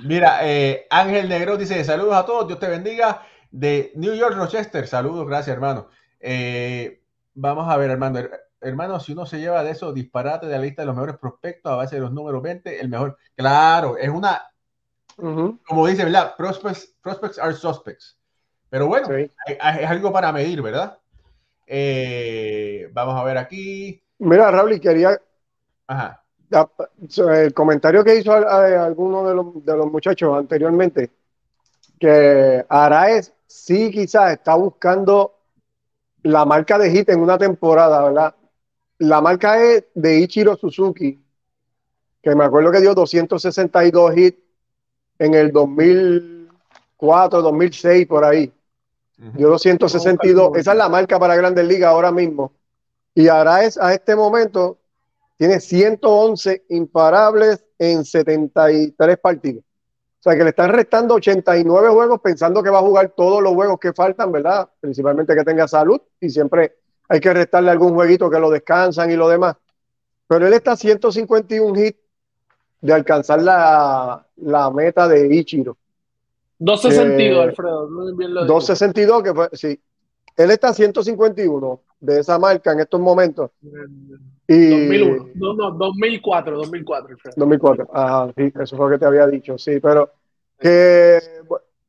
Mira, 0.05 0.38
eh, 0.43 0.87
Ángel 0.90 1.29
Negro 1.29 1.57
dice: 1.57 1.85
Saludos 1.85 2.14
a 2.14 2.25
todos, 2.25 2.47
Dios 2.47 2.61
te 2.61 2.69
bendiga. 2.69 3.23
De 3.51 3.90
New 3.97 4.14
York, 4.14 4.37
Rochester, 4.37 4.87
saludos, 4.87 5.27
gracias, 5.27 5.55
hermano. 5.55 5.88
Eh, 6.21 7.03
vamos 7.35 7.69
a 7.69 7.77
ver, 7.77 7.90
hermano. 7.90 8.21
Hermano, 8.61 9.01
si 9.01 9.12
uno 9.12 9.27
se 9.27 9.40
lleva 9.40 9.64
de 9.64 9.71
eso, 9.71 9.93
disparate 9.93 10.47
de 10.47 10.53
la 10.53 10.62
lista 10.62 10.83
de 10.83 10.87
los 10.87 10.95
mejores 10.95 11.16
prospectos 11.16 11.73
a 11.73 11.77
base 11.77 11.97
de 11.97 12.03
los 12.03 12.12
números 12.12 12.43
20, 12.43 12.81
el 12.81 12.88
mejor. 12.88 13.19
Claro, 13.35 13.97
es 13.97 14.09
una. 14.09 14.40
Como 15.16 15.87
dice, 15.87 16.05
¿verdad? 16.05 16.37
Prospects, 16.37 16.95
prospects 17.03 17.38
are 17.38 17.55
suspects. 17.55 18.19
Pero 18.70 18.87
bueno, 18.87 19.14
es 19.14 19.30
algo 19.88 20.12
para 20.12 20.33
medir, 20.33 20.62
¿verdad? 20.62 20.98
Eh, 21.66 22.88
vamos 22.92 23.20
a 23.20 23.24
ver 23.24 23.37
aquí. 23.37 24.02
Mira, 24.18 24.50
Raúl, 24.50 24.72
y 24.72 24.80
quería. 24.80 25.20
Ajá. 25.87 26.22
El 27.16 27.54
comentario 27.54 28.02
que 28.02 28.16
hizo 28.16 28.33
alguno 28.33 29.28
de 29.28 29.35
los, 29.35 29.64
de 29.64 29.76
los 29.76 29.90
muchachos 29.90 30.37
anteriormente, 30.37 31.11
que 31.98 32.64
Araez 32.68 33.33
sí 33.46 33.90
quizás 33.90 34.33
está 34.33 34.54
buscando 34.54 35.37
la 36.22 36.44
marca 36.44 36.78
de 36.78 36.90
hit 36.90 37.09
en 37.09 37.20
una 37.20 37.38
temporada, 37.38 38.02
¿verdad? 38.04 38.35
la 39.00 39.20
marca 39.22 39.62
es 39.62 39.85
de 39.94 40.20
Ichiro 40.20 40.56
Suzuki, 40.56 41.18
que 42.22 42.35
me 42.35 42.44
acuerdo 42.44 42.70
que 42.70 42.80
dio 42.80 42.94
262 42.94 44.16
hits 44.16 44.38
en 45.18 45.35
el 45.35 45.50
2004, 45.52 47.40
2006, 47.40 48.06
por 48.06 48.24
ahí. 48.24 48.52
Dio 49.35 49.48
262. 49.48 50.56
Esa 50.56 50.72
es 50.72 50.78
la 50.78 50.88
marca 50.88 51.18
para 51.18 51.37
Grandes 51.37 51.66
Ligas 51.66 51.90
ahora 51.90 52.11
mismo. 52.11 52.52
Y 53.14 53.28
ahora 53.28 53.64
es, 53.64 53.76
a 53.76 53.92
este 53.92 54.16
momento 54.16 54.78
tiene 55.37 55.61
111 55.61 56.64
imparables 56.70 57.64
en 57.78 58.04
73 58.04 59.18
partidos. 59.18 59.64
O 60.20 60.22
sea 60.22 60.37
que 60.37 60.44
le 60.44 60.50
están 60.50 60.70
restando 60.70 61.14
89 61.14 61.88
juegos 61.88 62.20
pensando 62.20 62.62
que 62.62 62.70
va 62.70 62.78
a 62.78 62.83
jugar 62.83 63.14
todos 63.16 63.42
los 63.42 63.54
juegos 63.54 63.78
que 63.80 63.92
faltan, 63.92 64.30
¿verdad? 64.30 64.68
Principalmente 64.78 65.35
que 65.35 65.44
tenga 65.44 65.66
salud 65.66 66.00
y 66.20 66.28
siempre 66.28 66.76
hay 67.09 67.20
que 67.20 67.33
restarle 67.33 67.70
algún 67.70 67.94
jueguito 67.94 68.30
que 68.30 68.38
lo 68.38 68.50
descansan 68.50 69.11
y 69.11 69.16
lo 69.16 69.28
demás. 69.28 69.56
Pero 70.26 70.46
él 70.46 70.52
está 70.52 70.72
a 70.72 70.76
151 70.76 71.78
hits 71.80 71.98
de 72.80 72.92
alcanzar 72.92 73.42
la, 73.42 74.26
meta 74.74 75.09
de 75.09 75.35
Ichiro. 75.35 75.76
262, 76.61 77.42
Alfredo. 77.42 77.88
262, 78.46 79.23
que 79.23 79.35
fue, 79.35 79.49
sí. 79.55 79.81
Él 80.37 80.51
está 80.51 80.68
a 80.68 80.75
151 80.75 81.81
de 82.01 82.20
esa 82.20 82.38
marca 82.38 82.73
en 82.73 82.81
estos 82.81 83.01
momentos. 83.01 83.51
Y, 84.46 84.70
2001, 84.70 85.29
no, 85.35 85.55
no, 85.55 85.70
2004, 85.73 86.57
2004. 86.57 87.16
2004, 87.37 87.88
ajá, 87.92 88.33
sí, 88.37 88.53
eso 88.61 88.77
fue 88.77 88.87
lo 88.87 88.92
que 88.92 88.99
te 88.99 89.07
había 89.07 89.27
dicho, 89.27 89.57
sí, 89.57 89.81
pero 89.81 90.11
que 90.59 91.18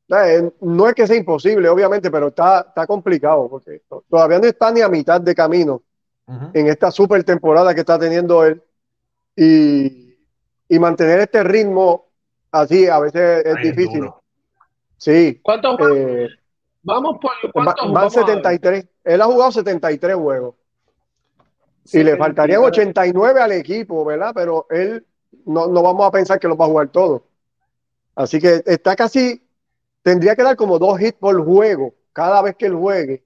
eh, 0.08 0.50
no 0.60 0.88
es 0.88 0.94
que 0.94 1.06
sea 1.06 1.16
imposible, 1.16 1.68
obviamente, 1.68 2.10
pero 2.10 2.28
está, 2.28 2.60
está 2.68 2.86
complicado, 2.86 3.48
porque 3.48 3.82
todavía 4.08 4.38
no 4.38 4.46
está 4.46 4.72
ni 4.72 4.80
a 4.80 4.88
mitad 4.88 5.20
de 5.20 5.34
camino 5.34 5.82
en 6.54 6.66
esta 6.68 6.90
super 6.90 7.22
temporada 7.24 7.74
que 7.74 7.80
está 7.80 7.98
teniendo 7.98 8.44
él. 8.44 8.62
Y, 9.36 10.14
y 10.68 10.78
mantener 10.78 11.20
este 11.20 11.42
ritmo 11.42 12.06
así 12.50 12.86
a 12.86 12.98
veces 13.00 13.44
es 13.44 13.56
difícil. 13.62 14.08
Sí. 15.02 15.40
¿Cuántos 15.42 15.80
eh, 15.96 16.28
Vamos 16.84 17.18
por 17.20 17.32
¿cuántos 17.52 17.92
Van 17.92 18.08
73. 18.08 18.86
Él 19.02 19.20
ha 19.20 19.24
jugado 19.24 19.50
73 19.50 20.14
juegos. 20.14 20.54
Y 21.92 22.04
le 22.04 22.16
faltarían 22.16 22.62
89 22.62 23.40
al 23.40 23.50
equipo, 23.50 24.04
¿verdad? 24.04 24.30
Pero 24.32 24.64
él 24.70 25.04
no, 25.44 25.68
vamos 25.82 26.06
a 26.06 26.12
pensar 26.12 26.38
que 26.38 26.46
los 26.46 26.56
va 26.56 26.66
a 26.66 26.68
jugar 26.68 26.88
todos. 26.90 27.22
Así 28.14 28.40
que 28.40 28.62
está 28.64 28.94
casi, 28.94 29.42
tendría 30.02 30.36
que 30.36 30.44
dar 30.44 30.54
como 30.54 30.78
dos 30.78 31.00
hits 31.00 31.18
por 31.18 31.44
juego 31.44 31.92
cada 32.12 32.40
vez 32.40 32.54
que 32.54 32.66
él 32.66 32.76
juegue 32.76 33.24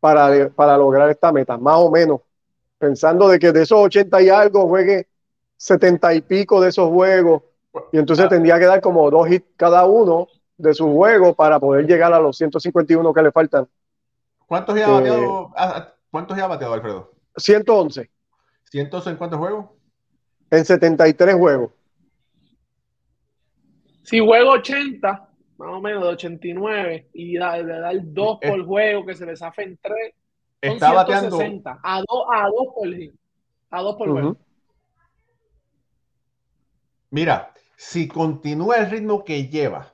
para, 0.00 0.48
para 0.48 0.76
lograr 0.76 1.10
esta 1.10 1.30
meta, 1.30 1.56
más 1.56 1.76
o 1.78 1.92
menos. 1.92 2.22
Pensando 2.76 3.28
de 3.28 3.38
que 3.38 3.52
de 3.52 3.62
esos 3.62 3.78
80 3.78 4.20
y 4.20 4.30
algo 4.30 4.66
juegue 4.66 5.06
70 5.58 6.14
y 6.14 6.22
pico 6.22 6.60
de 6.60 6.70
esos 6.70 6.90
juegos. 6.90 7.44
Y 7.92 7.98
entonces 7.98 8.26
ah. 8.26 8.28
tendría 8.28 8.58
que 8.58 8.66
dar 8.66 8.80
como 8.80 9.08
dos 9.12 9.30
hits 9.30 9.46
cada 9.56 9.84
uno 9.84 10.26
de 10.56 10.74
su 10.74 10.92
juego 10.92 11.34
para 11.34 11.58
poder 11.58 11.86
llegar 11.86 12.12
a 12.12 12.20
los 12.20 12.36
151 12.36 13.12
que 13.12 13.22
le 13.22 13.32
faltan. 13.32 13.68
¿Cuántos 14.46 14.76
ya 14.76 14.86
ha 14.86 14.90
bateado, 14.90 15.46
eh, 15.48 15.52
ah, 15.56 15.92
¿cuántos 16.10 16.36
ya 16.36 16.44
ha 16.44 16.48
bateado 16.48 16.74
Alfredo? 16.74 17.12
111. 17.36 18.10
¿111 18.72 19.10
en 19.10 19.16
cuántos 19.16 19.38
juegos? 19.38 19.66
En 20.50 20.64
73 20.64 21.34
juegos. 21.34 21.70
Si 24.02 24.20
juego 24.20 24.50
80, 24.50 25.28
más 25.56 25.68
o 25.70 25.80
menos 25.80 26.02
de 26.02 26.08
89, 26.10 27.08
y 27.14 27.32
le 27.32 27.38
da 27.38 27.90
el 27.90 28.12
2 28.12 28.38
por 28.40 28.64
juego, 28.66 29.06
que 29.06 29.14
se 29.14 29.24
les 29.24 29.40
en 29.40 29.78
3, 29.78 30.14
está 30.60 30.92
bateando 30.92 31.38
a 31.82 32.00
2 32.00 32.06
a 32.32 32.48
por, 32.74 32.88
a 33.70 33.82
2 33.82 33.96
por 33.96 34.10
juego. 34.10 34.36
Mira, 37.10 37.54
si 37.76 38.08
continúa 38.08 38.76
el 38.76 38.90
ritmo 38.90 39.24
que 39.24 39.48
lleva, 39.48 39.93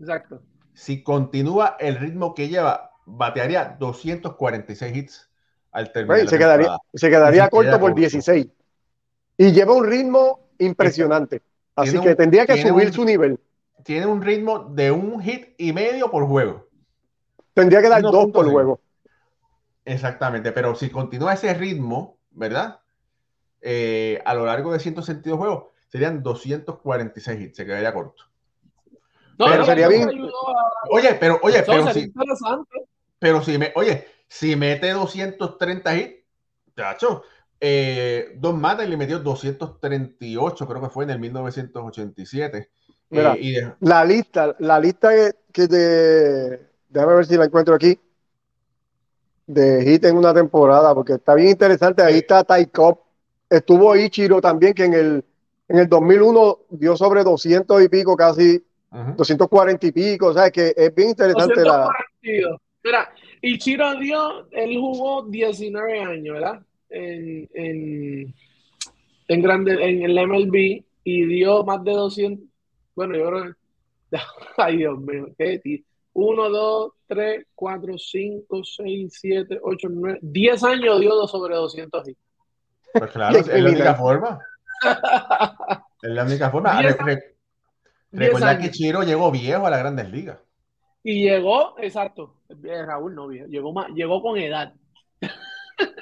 Exacto. 0.00 0.42
Si 0.74 1.02
continúa 1.02 1.76
el 1.80 1.96
ritmo 1.96 2.34
que 2.34 2.48
lleva, 2.48 2.92
batearía 3.04 3.76
246 3.78 4.96
hits 4.96 5.30
al 5.72 5.92
terminar. 5.92 6.28
se, 6.28 6.38
quedaría, 6.38 6.78
se 6.94 7.10
quedaría 7.10 7.48
corto 7.48 7.80
por 7.80 7.94
16. 7.94 8.46
Y 9.38 9.52
lleva 9.52 9.74
un 9.74 9.86
ritmo 9.86 10.50
impresionante. 10.58 11.42
Así 11.74 11.98
que 12.00 12.14
tendría 12.14 12.46
que 12.46 12.60
subir 12.60 12.92
su 12.92 13.04
nivel. 13.04 13.38
Tiene 13.84 14.06
un 14.06 14.20
ritmo 14.22 14.70
de 14.70 14.90
un 14.90 15.20
hit 15.22 15.54
y 15.58 15.72
medio 15.72 16.10
por 16.10 16.26
juego. 16.26 16.68
Tendría 17.54 17.80
que 17.80 17.88
dar 17.88 18.02
dos 18.02 18.30
por 18.32 18.48
juego. 18.50 18.80
Exactamente, 19.84 20.52
pero 20.52 20.74
si 20.74 20.90
continúa 20.90 21.34
ese 21.34 21.54
ritmo, 21.54 22.18
¿verdad? 22.30 22.80
Eh, 23.60 24.20
a 24.24 24.34
lo 24.34 24.44
largo 24.44 24.72
de 24.72 24.80
162 24.80 25.38
juegos, 25.38 25.64
serían 25.88 26.22
246 26.22 27.40
hits, 27.40 27.56
se 27.56 27.64
quedaría 27.64 27.94
corto 27.94 28.27
pero 29.38 29.64
sería 29.64 29.88
bien. 29.88 30.10
Oye, 30.90 31.14
pero, 31.14 31.38
oye, 31.42 31.62
pero 31.66 31.92
si, 31.92 32.12
pero 33.18 33.42
si 33.42 33.58
me, 33.58 33.72
oye, 33.76 34.06
si 34.26 34.56
mete 34.56 34.92
230 34.92 35.96
hits, 35.96 36.24
chacho, 36.76 37.22
eh, 37.60 38.34
Don 38.36 38.60
Mata 38.60 38.84
le 38.84 38.96
metió 38.96 39.18
238, 39.18 40.66
creo 40.66 40.82
que 40.82 40.88
fue 40.88 41.04
en 41.04 41.10
el 41.10 41.18
1987. 41.18 42.70
Eh, 43.10 43.72
la 43.80 44.04
lista, 44.04 44.54
la 44.58 44.78
lista 44.78 45.10
que, 45.52 45.66
de, 45.66 46.60
déjame 46.88 47.14
ver 47.14 47.26
si 47.26 47.36
la 47.36 47.46
encuentro 47.46 47.74
aquí, 47.74 47.98
de 49.46 49.82
hit 49.82 50.04
en 50.04 50.16
una 50.16 50.34
temporada, 50.34 50.94
porque 50.94 51.14
está 51.14 51.34
bien 51.34 51.48
interesante. 51.48 52.02
Ahí 52.02 52.18
está 52.18 52.44
Ty 52.44 52.70
estuvo 53.48 53.96
Ichiro 53.96 54.40
también, 54.40 54.74
que 54.74 54.84
en 54.84 54.94
el, 54.94 55.24
en 55.68 55.78
el 55.78 55.88
2001 55.88 56.58
dio 56.70 56.96
sobre 56.96 57.24
200 57.24 57.82
y 57.82 57.88
pico 57.88 58.14
casi 58.14 58.62
240 58.90 59.86
y 59.86 59.92
pico, 59.92 60.28
o 60.28 60.32
sea, 60.32 60.50
que 60.50 60.72
es 60.76 60.94
bien 60.94 61.10
interesante 61.10 61.62
la... 61.62 61.88
Mira, 62.22 63.12
Ichiro 63.42 63.94
dio, 63.96 64.48
él 64.50 64.78
jugó 64.78 65.24
19 65.24 66.00
años, 66.00 66.34
¿verdad? 66.34 66.62
En, 66.88 67.48
en, 67.54 68.34
en, 69.28 69.42
grande, 69.42 69.72
en 69.72 70.02
el 70.02 70.26
MLB 70.26 70.84
y 71.04 71.26
dio 71.26 71.64
más 71.64 71.84
de 71.84 71.92
200, 71.92 72.48
bueno, 72.94 73.16
yo 73.16 73.28
creo 73.28 73.44
que, 73.44 74.18
ay 74.56 74.78
Dios 74.78 74.98
mío, 75.00 75.26
qué 75.36 75.60
1, 76.12 76.50
2, 76.50 76.92
3, 77.06 77.46
4, 77.54 77.94
5, 77.96 78.64
6, 78.64 79.18
7, 79.20 79.60
8, 79.62 79.88
9, 79.90 80.18
10 80.20 80.64
años 80.64 81.00
dio 81.00 81.26
sobre 81.28 81.54
200 81.54 82.10
Pues 82.92 83.10
claro, 83.12 83.38
es 83.38 83.46
la 83.46 83.70
única 83.70 83.94
forma. 83.94 84.38
Es 86.02 86.10
la 86.10 86.24
única 86.24 86.50
forma. 86.50 86.80
Recuerda 88.12 88.58
que 88.58 88.70
Chiro 88.70 89.02
llegó 89.02 89.30
viejo 89.30 89.66
a 89.66 89.70
las 89.70 89.80
grandes 89.80 90.10
ligas. 90.10 90.38
Y 91.02 91.22
llegó, 91.22 91.74
exacto, 91.78 92.36
Raúl 92.48 93.14
no 93.14 93.28
viejo, 93.28 93.46
llegó, 93.46 93.72
más, 93.72 93.88
llegó 93.94 94.20
con 94.22 94.36
edad. 94.38 94.74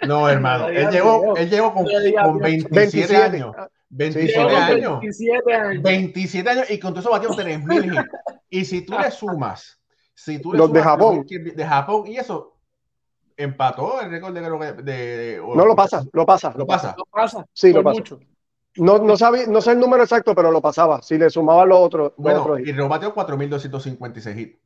No, 0.06 0.28
hermano, 0.28 0.68
él 0.68 0.88
llegó, 0.90 1.36
él 1.36 1.50
llegó 1.50 1.72
con, 1.74 1.84
con 1.84 2.38
27, 2.38 3.16
años. 3.16 3.54
27 3.88 4.56
años. 4.56 5.00
27 5.00 5.54
años. 5.54 5.82
27 5.82 6.50
años 6.50 6.70
y 6.70 6.78
con 6.78 6.92
todo 6.92 7.00
eso 7.00 7.10
batió 7.10 7.30
3000 7.30 7.84
hits. 7.84 8.02
Y 8.50 8.64
si 8.64 8.84
tú 8.84 8.98
le 8.98 9.10
sumas, 9.10 9.80
si 10.14 10.40
tú 10.40 10.52
le 10.52 10.58
los 10.58 10.72
de 10.72 10.82
Japón, 10.82 11.26
de 11.26 11.64
Japón 11.64 12.04
y 12.06 12.16
eso 12.16 12.56
empató 13.36 14.00
el 14.00 14.10
récord 14.10 14.34
de, 14.34 14.72
de, 14.82 15.36
no 15.38 15.66
lo 15.66 15.76
pasa, 15.76 16.04
lo 16.12 16.24
pasa, 16.24 16.54
lo 16.56 16.66
pasa, 16.66 16.94
lo 16.96 17.04
pasa, 17.04 17.46
sí, 17.52 17.72
lo 17.72 17.82
pasa. 17.82 17.98
Mucho. 17.98 18.20
No, 18.76 18.98
no, 18.98 19.16
sabe, 19.16 19.46
no 19.46 19.60
sé 19.60 19.72
el 19.72 19.80
número 19.80 20.02
exacto, 20.02 20.34
pero 20.34 20.50
lo 20.50 20.60
pasaba. 20.60 21.02
Si 21.02 21.16
le 21.18 21.30
sumaba 21.30 21.64
los 21.64 21.78
otros. 21.78 22.12
Bueno, 22.16 22.58
y 22.58 22.72
Reo 22.72 22.88
bateó 22.88 23.14
4.256 23.14 24.38
hits. 24.38 24.58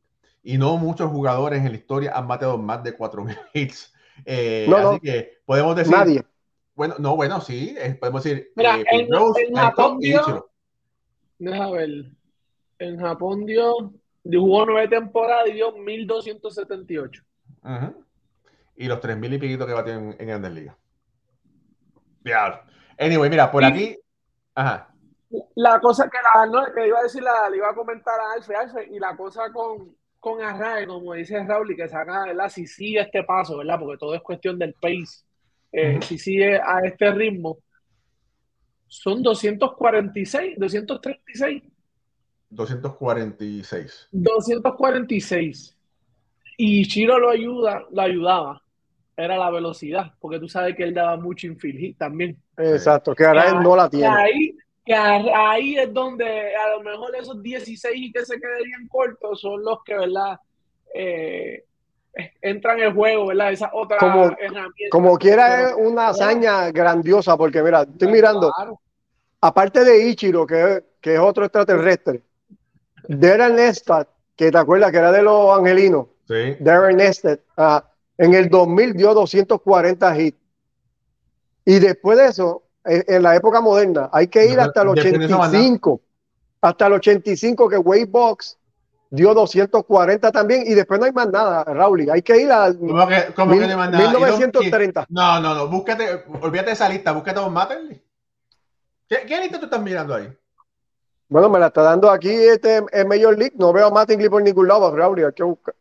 Y 0.42 0.58
no 0.58 0.76
muchos 0.76 1.10
jugadores 1.10 1.60
en 1.60 1.70
la 1.70 1.78
historia 1.78 2.12
han 2.16 2.26
bateado 2.26 2.58
más 2.58 2.82
de 2.82 2.96
4.000 2.96 3.38
hits. 3.54 3.92
Eh, 4.24 4.66
no, 4.68 4.76
así 4.76 5.00
que 5.00 5.40
podemos 5.44 5.76
decir. 5.76 5.92
Nadie. 5.92 6.24
Bueno, 6.74 6.94
no, 6.98 7.14
bueno, 7.16 7.40
sí. 7.40 7.76
podemos 8.00 8.24
decir. 8.24 8.52
Mira, 8.56 8.78
eh, 8.78 8.84
en, 8.90 9.08
en 9.12 9.54
Japón 9.54 9.98
dio. 9.98 10.50
Deja 11.38 11.70
ver. 11.70 11.88
En 12.78 12.98
Japón 12.98 13.44
dio. 13.46 13.92
Jugó 14.24 14.66
nueve 14.66 14.88
temporadas 14.88 15.48
y 15.48 15.52
dio 15.52 15.74
1.278. 15.74 17.22
Y 18.76 18.86
los 18.86 19.00
3.000 19.00 19.34
y 19.34 19.38
piquito 19.38 19.66
que 19.66 19.72
batió 19.72 19.94
en, 19.94 20.16
en 20.18 20.26
Grandes 20.26 20.52
Ligas. 20.52 20.76
Diablo. 22.22 22.69
Anyway, 23.00 23.30
mira, 23.30 23.50
por 23.50 23.64
aquí. 23.64 23.96
Ajá. 24.54 24.92
La 25.54 25.80
cosa 25.80 26.10
que, 26.10 26.18
la, 26.22 26.44
no, 26.46 26.72
que 26.74 26.86
iba 26.86 26.98
a 26.98 27.04
decir, 27.04 27.22
la, 27.22 27.48
le 27.48 27.56
iba 27.56 27.70
a 27.70 27.74
comentar 27.74 28.20
a 28.20 28.32
Alfe, 28.34 28.54
Alfe, 28.54 28.88
y 28.90 28.98
la 28.98 29.16
cosa 29.16 29.50
con, 29.50 29.96
con 30.18 30.42
Arrae, 30.42 30.86
como 30.86 31.14
dice 31.14 31.42
Raúl, 31.42 31.72
y 31.72 31.76
que 31.76 31.88
saca, 31.88 32.26
¿verdad? 32.26 32.50
Si 32.50 32.66
sigue 32.66 33.00
este 33.00 33.24
paso, 33.24 33.56
¿verdad? 33.56 33.78
Porque 33.78 33.96
todo 33.96 34.14
es 34.14 34.20
cuestión 34.20 34.58
del 34.58 34.74
pace. 34.74 35.24
Eh, 35.72 35.98
si 36.02 36.18
sigue 36.18 36.56
a 36.56 36.80
este 36.84 37.10
ritmo, 37.12 37.58
son 38.86 39.22
246, 39.22 40.58
236. 40.58 41.62
246. 42.50 44.08
246. 44.10 45.76
Y 46.58 46.86
Chiro 46.86 47.18
lo 47.18 47.30
ayuda, 47.30 47.86
lo 47.90 48.02
ayudaba 48.02 48.62
era 49.24 49.36
la 49.36 49.50
velocidad, 49.50 50.12
porque 50.20 50.38
tú 50.38 50.48
sabes 50.48 50.76
que 50.76 50.84
él 50.84 50.94
daba 50.94 51.16
mucho 51.16 51.46
infield 51.46 51.96
también. 51.96 52.36
Exacto, 52.56 53.14
que 53.14 53.24
ahora 53.24 53.48
él 53.48 53.62
no 53.62 53.76
la 53.76 53.88
tiene. 53.88 54.06
Ahí, 54.06 54.56
que 54.84 54.94
ahí 54.94 55.76
es 55.76 55.92
donde 55.92 56.54
a 56.54 56.70
lo 56.76 56.82
mejor 56.82 57.14
esos 57.16 57.42
16 57.42 57.94
y 57.96 58.12
que 58.12 58.24
se 58.24 58.40
quedarían 58.40 58.88
cortos 58.88 59.40
son 59.40 59.62
los 59.64 59.82
que, 59.84 59.96
¿verdad? 59.96 60.38
Eh, 60.94 61.64
entran 62.42 62.78
en 62.78 62.86
el 62.86 62.94
juego, 62.94 63.26
¿verdad? 63.28 63.52
Esa 63.52 63.70
otra 63.72 63.98
como, 63.98 64.24
herramienta. 64.24 64.90
Como 64.90 65.18
quiera 65.18 65.68
es 65.68 65.74
una 65.76 66.08
hazaña 66.08 66.70
grandiosa, 66.70 67.36
porque 67.36 67.62
mira, 67.62 67.82
estoy 67.82 68.08
mirando, 68.08 68.52
aparte 69.40 69.84
de 69.84 70.08
Ichiro, 70.08 70.46
que, 70.46 70.84
que 71.00 71.14
es 71.14 71.20
otro 71.20 71.44
extraterrestre, 71.44 72.22
Darren 73.08 73.56
Nestat, 73.56 74.08
que 74.36 74.50
te 74.50 74.58
acuerdas 74.58 74.90
que 74.90 74.98
era 74.98 75.12
de 75.12 75.22
los 75.22 75.58
angelinos, 75.58 76.06
sí. 76.26 76.56
Darren 76.60 76.96
Nestat, 76.96 77.40
uh, 77.56 77.80
en 78.20 78.34
el 78.34 78.50
2000 78.50 78.92
dio 78.92 79.14
240 79.14 80.20
hits. 80.20 80.38
Y 81.64 81.78
después 81.78 82.18
de 82.18 82.26
eso, 82.26 82.64
en, 82.84 83.02
en 83.08 83.22
la 83.22 83.34
época 83.34 83.62
moderna, 83.62 84.10
hay 84.12 84.28
que 84.28 84.44
ir 84.44 84.60
hasta 84.60 84.82
el 84.82 84.88
85, 84.88 86.00
hasta 86.60 86.86
el 86.86 86.92
85 86.92 87.68
que 87.70 87.78
Wade 87.78 88.04
Box 88.04 88.58
dio 89.08 89.32
240 89.32 90.30
también 90.32 90.64
y 90.66 90.74
después 90.74 91.00
no 91.00 91.06
hay 91.06 91.12
más 91.12 91.28
nada, 91.30 91.64
Raúl. 91.64 92.10
Hay 92.10 92.20
que 92.20 92.42
ir 92.42 92.52
a 92.52 92.70
¿Cómo 92.74 93.08
que, 93.08 93.32
cómo 93.34 93.52
mil, 93.52 93.60
que 93.60 93.66
no 93.68 93.72
hay 93.72 93.78
más 93.78 93.90
nada? 93.90 94.10
1930. 94.10 95.06
No, 95.08 95.40
no, 95.40 95.54
no, 95.54 95.68
búscate, 95.68 96.22
olvídate 96.42 96.66
de 96.66 96.74
esa 96.74 96.90
lista, 96.90 97.12
búscate 97.12 97.38
a 97.38 97.42
Don 97.42 97.54
Matterly. 97.54 98.02
¿Qué, 99.08 99.24
¿Qué, 99.26 99.40
lista 99.40 99.58
tú 99.58 99.64
estás 99.64 99.80
mirando 99.80 100.14
ahí? 100.14 100.30
Bueno, 101.26 101.48
me 101.48 101.58
la 101.58 101.68
está 101.68 101.82
dando 101.82 102.10
aquí 102.10 102.30
este 102.30 102.84
en 102.92 103.08
Major 103.08 103.38
League. 103.38 103.54
No 103.56 103.72
veo 103.72 103.86
a 103.86 103.90
Mattingly 103.90 104.28
por 104.28 104.42
ningún 104.42 104.68
lado, 104.68 104.94
Raúl. 104.94 105.24
Hay 105.24 105.32
que 105.32 105.42
buscar. 105.42 105.74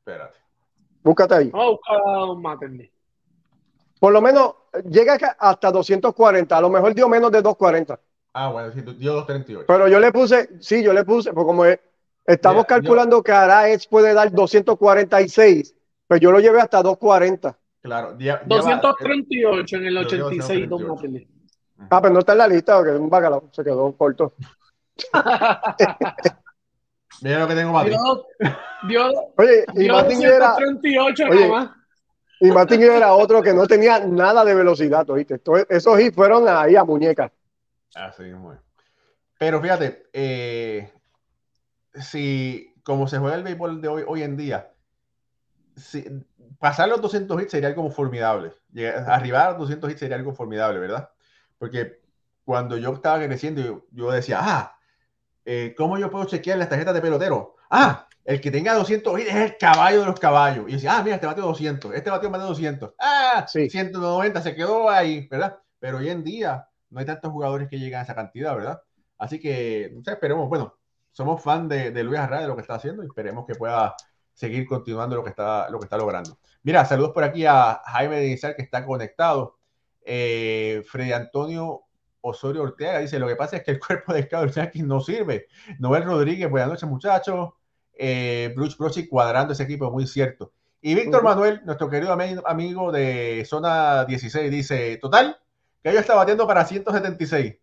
Espérate. 0.00 0.37
Búscate 1.08 1.34
ahí. 1.34 1.50
Vamos 1.50 1.78
a 1.86 2.24
buscar. 2.26 2.70
Por 3.98 4.12
lo 4.12 4.20
menos 4.20 4.56
llega 4.90 5.16
hasta 5.38 5.72
240. 5.72 6.54
A 6.54 6.60
lo 6.60 6.68
mejor 6.68 6.94
dio 6.94 7.08
menos 7.08 7.32
de 7.32 7.40
240. 7.40 7.98
Ah, 8.34 8.50
bueno, 8.50 8.70
sí, 8.72 8.82
dio 8.98 9.14
238. 9.14 9.64
Pero 9.66 9.88
yo 9.88 10.00
le 10.00 10.12
puse, 10.12 10.50
sí, 10.60 10.82
yo 10.82 10.92
le 10.92 11.04
puse, 11.04 11.32
pues 11.32 11.46
como 11.46 11.64
es, 11.64 11.80
estamos 12.26 12.58
Mira, 12.58 12.66
calculando 12.66 13.16
yo, 13.16 13.22
que 13.22 13.32
Araez 13.32 13.86
puede 13.86 14.12
dar 14.12 14.30
246, 14.30 15.74
pero 16.06 16.20
yo 16.20 16.30
lo 16.30 16.40
llevé 16.40 16.60
hasta 16.60 16.82
240. 16.82 17.58
Claro. 17.80 18.18
Lleva, 18.18 18.42
238 18.44 19.76
en 19.76 19.86
el 19.86 19.96
86, 19.96 20.68
Don 20.68 20.86
Mattingly. 20.88 21.26
Ah, 21.88 22.02
pero 22.02 22.12
no 22.12 22.20
está 22.20 22.32
en 22.32 22.38
la 22.38 22.48
lista, 22.48 22.76
porque 22.76 22.92
es 22.92 23.00
un 23.00 23.08
bacalao, 23.08 23.48
se 23.50 23.64
quedó 23.64 23.90
corto. 23.96 24.34
Mira 27.22 27.40
lo 27.40 27.48
que 27.48 27.54
tengo 27.54 27.72
Martín. 27.72 27.96
Oye, 29.36 29.64
y 29.74 29.88
Martín 29.88 30.22
era. 30.22 30.54
38 30.56 31.24
oye. 31.30 31.50
Y 32.40 32.50
Martín 32.50 32.82
era 32.82 33.14
otro 33.14 33.42
que 33.42 33.52
no 33.52 33.66
tenía 33.66 33.98
nada 33.98 34.44
de 34.44 34.54
velocidad, 34.54 35.08
¿oíste? 35.10 35.40
Esos 35.68 36.00
hits 36.00 36.14
fueron 36.14 36.48
ahí 36.48 36.76
a 36.76 36.84
muñecas. 36.84 37.32
Así 37.94 38.22
muy. 38.24 38.56
Pero 39.38 39.60
fíjate, 39.60 40.06
eh, 40.12 40.92
si 41.94 42.74
como 42.82 43.08
se 43.08 43.18
juega 43.18 43.36
el 43.36 43.42
béisbol 43.42 43.80
de 43.80 43.88
hoy, 43.88 44.04
hoy 44.06 44.22
en 44.22 44.36
día, 44.36 44.72
si, 45.76 46.04
pasar 46.58 46.88
los 46.88 47.00
200 47.00 47.42
hits 47.42 47.50
sería 47.50 47.68
algo 47.68 47.90
formidable. 47.90 48.52
Llegar, 48.72 49.10
arribar 49.10 49.46
a 49.46 49.50
los 49.50 49.60
200 49.60 49.90
hits 49.90 50.00
sería 50.00 50.16
algo 50.16 50.32
formidable, 50.32 50.78
¿verdad? 50.78 51.10
Porque 51.58 52.00
cuando 52.44 52.76
yo 52.76 52.92
estaba 52.92 53.24
creciendo, 53.24 53.62
yo, 53.62 53.86
yo 53.90 54.10
decía, 54.10 54.38
ah, 54.40 54.77
eh, 55.50 55.74
¿cómo 55.74 55.96
yo 55.96 56.10
puedo 56.10 56.26
chequear 56.26 56.58
las 56.58 56.68
tarjetas 56.68 56.92
de 56.92 57.00
pelotero? 57.00 57.56
Ah, 57.70 58.06
el 58.22 58.38
que 58.38 58.50
tenga 58.50 58.74
200 58.74 59.18
hits 59.18 59.30
es 59.30 59.34
el 59.34 59.56
caballo 59.56 60.00
de 60.00 60.06
los 60.06 60.20
caballos. 60.20 60.66
Y 60.68 60.72
decía, 60.72 60.98
ah, 60.98 61.02
mira, 61.02 61.14
este 61.14 61.26
batió 61.26 61.44
200, 61.44 61.94
este 61.94 62.10
batió 62.10 62.28
más 62.28 62.42
de 62.42 62.48
200. 62.48 62.92
Ah, 62.98 63.46
sí. 63.48 63.70
190, 63.70 64.42
se 64.42 64.54
quedó 64.54 64.90
ahí, 64.90 65.26
¿verdad? 65.26 65.58
Pero 65.78 65.96
hoy 65.96 66.10
en 66.10 66.22
día 66.22 66.68
no 66.90 67.00
hay 67.00 67.06
tantos 67.06 67.32
jugadores 67.32 67.66
que 67.66 67.78
llegan 67.78 68.00
a 68.00 68.02
esa 68.04 68.14
cantidad, 68.14 68.54
¿verdad? 68.54 68.82
Así 69.16 69.40
que, 69.40 69.90
no 69.94 70.04
sé, 70.04 70.10
esperemos, 70.10 70.50
bueno, 70.50 70.76
somos 71.12 71.42
fan 71.42 71.66
de, 71.66 71.92
de 71.92 72.04
Luis 72.04 72.18
Arra, 72.18 72.42
de 72.42 72.46
lo 72.46 72.54
que 72.54 72.60
está 72.60 72.74
haciendo, 72.74 73.02
y 73.02 73.06
esperemos 73.06 73.46
que 73.46 73.54
pueda 73.54 73.94
seguir 74.34 74.66
continuando 74.66 75.16
lo 75.16 75.24
que 75.24 75.30
está, 75.30 75.70
lo 75.70 75.78
que 75.78 75.86
está 75.86 75.96
logrando. 75.96 76.38
Mira, 76.62 76.84
saludos 76.84 77.12
por 77.14 77.24
aquí 77.24 77.46
a 77.46 77.80
Jaime 77.86 78.16
de 78.16 78.26
Inizar, 78.26 78.54
que 78.54 78.60
está 78.60 78.84
conectado. 78.84 79.56
Eh, 80.04 80.82
Freddy 80.86 81.12
Antonio 81.12 81.87
Osorio 82.20 82.62
Ortega 82.62 82.98
dice: 82.98 83.18
Lo 83.18 83.28
que 83.28 83.36
pasa 83.36 83.56
es 83.56 83.62
que 83.64 83.72
el 83.72 83.80
cuerpo 83.86 84.12
de 84.12 84.24
Scott 84.24 84.74
no 84.76 85.00
sirve. 85.00 85.46
Noel 85.78 86.04
Rodríguez, 86.04 86.50
buenas 86.50 86.68
noches, 86.70 86.88
muchachos. 86.88 87.50
Eh, 87.94 88.52
Bruce 88.54 88.76
Brochy 88.78 89.08
cuadrando 89.08 89.52
ese 89.52 89.64
equipo, 89.64 89.90
muy 89.90 90.06
cierto. 90.06 90.52
Y 90.80 90.94
Víctor 90.94 91.20
uh 91.20 91.26
-huh. 91.26 91.30
Manuel, 91.30 91.60
nuestro 91.64 91.90
querido 91.90 92.12
amigo 92.12 92.92
de 92.92 93.44
zona 93.44 94.04
16, 94.04 94.50
dice: 94.50 94.96
Total, 94.98 95.36
que 95.82 95.90
ellos 95.90 96.02
está 96.02 96.14
batiendo 96.14 96.46
para 96.46 96.64
176. 96.64 97.56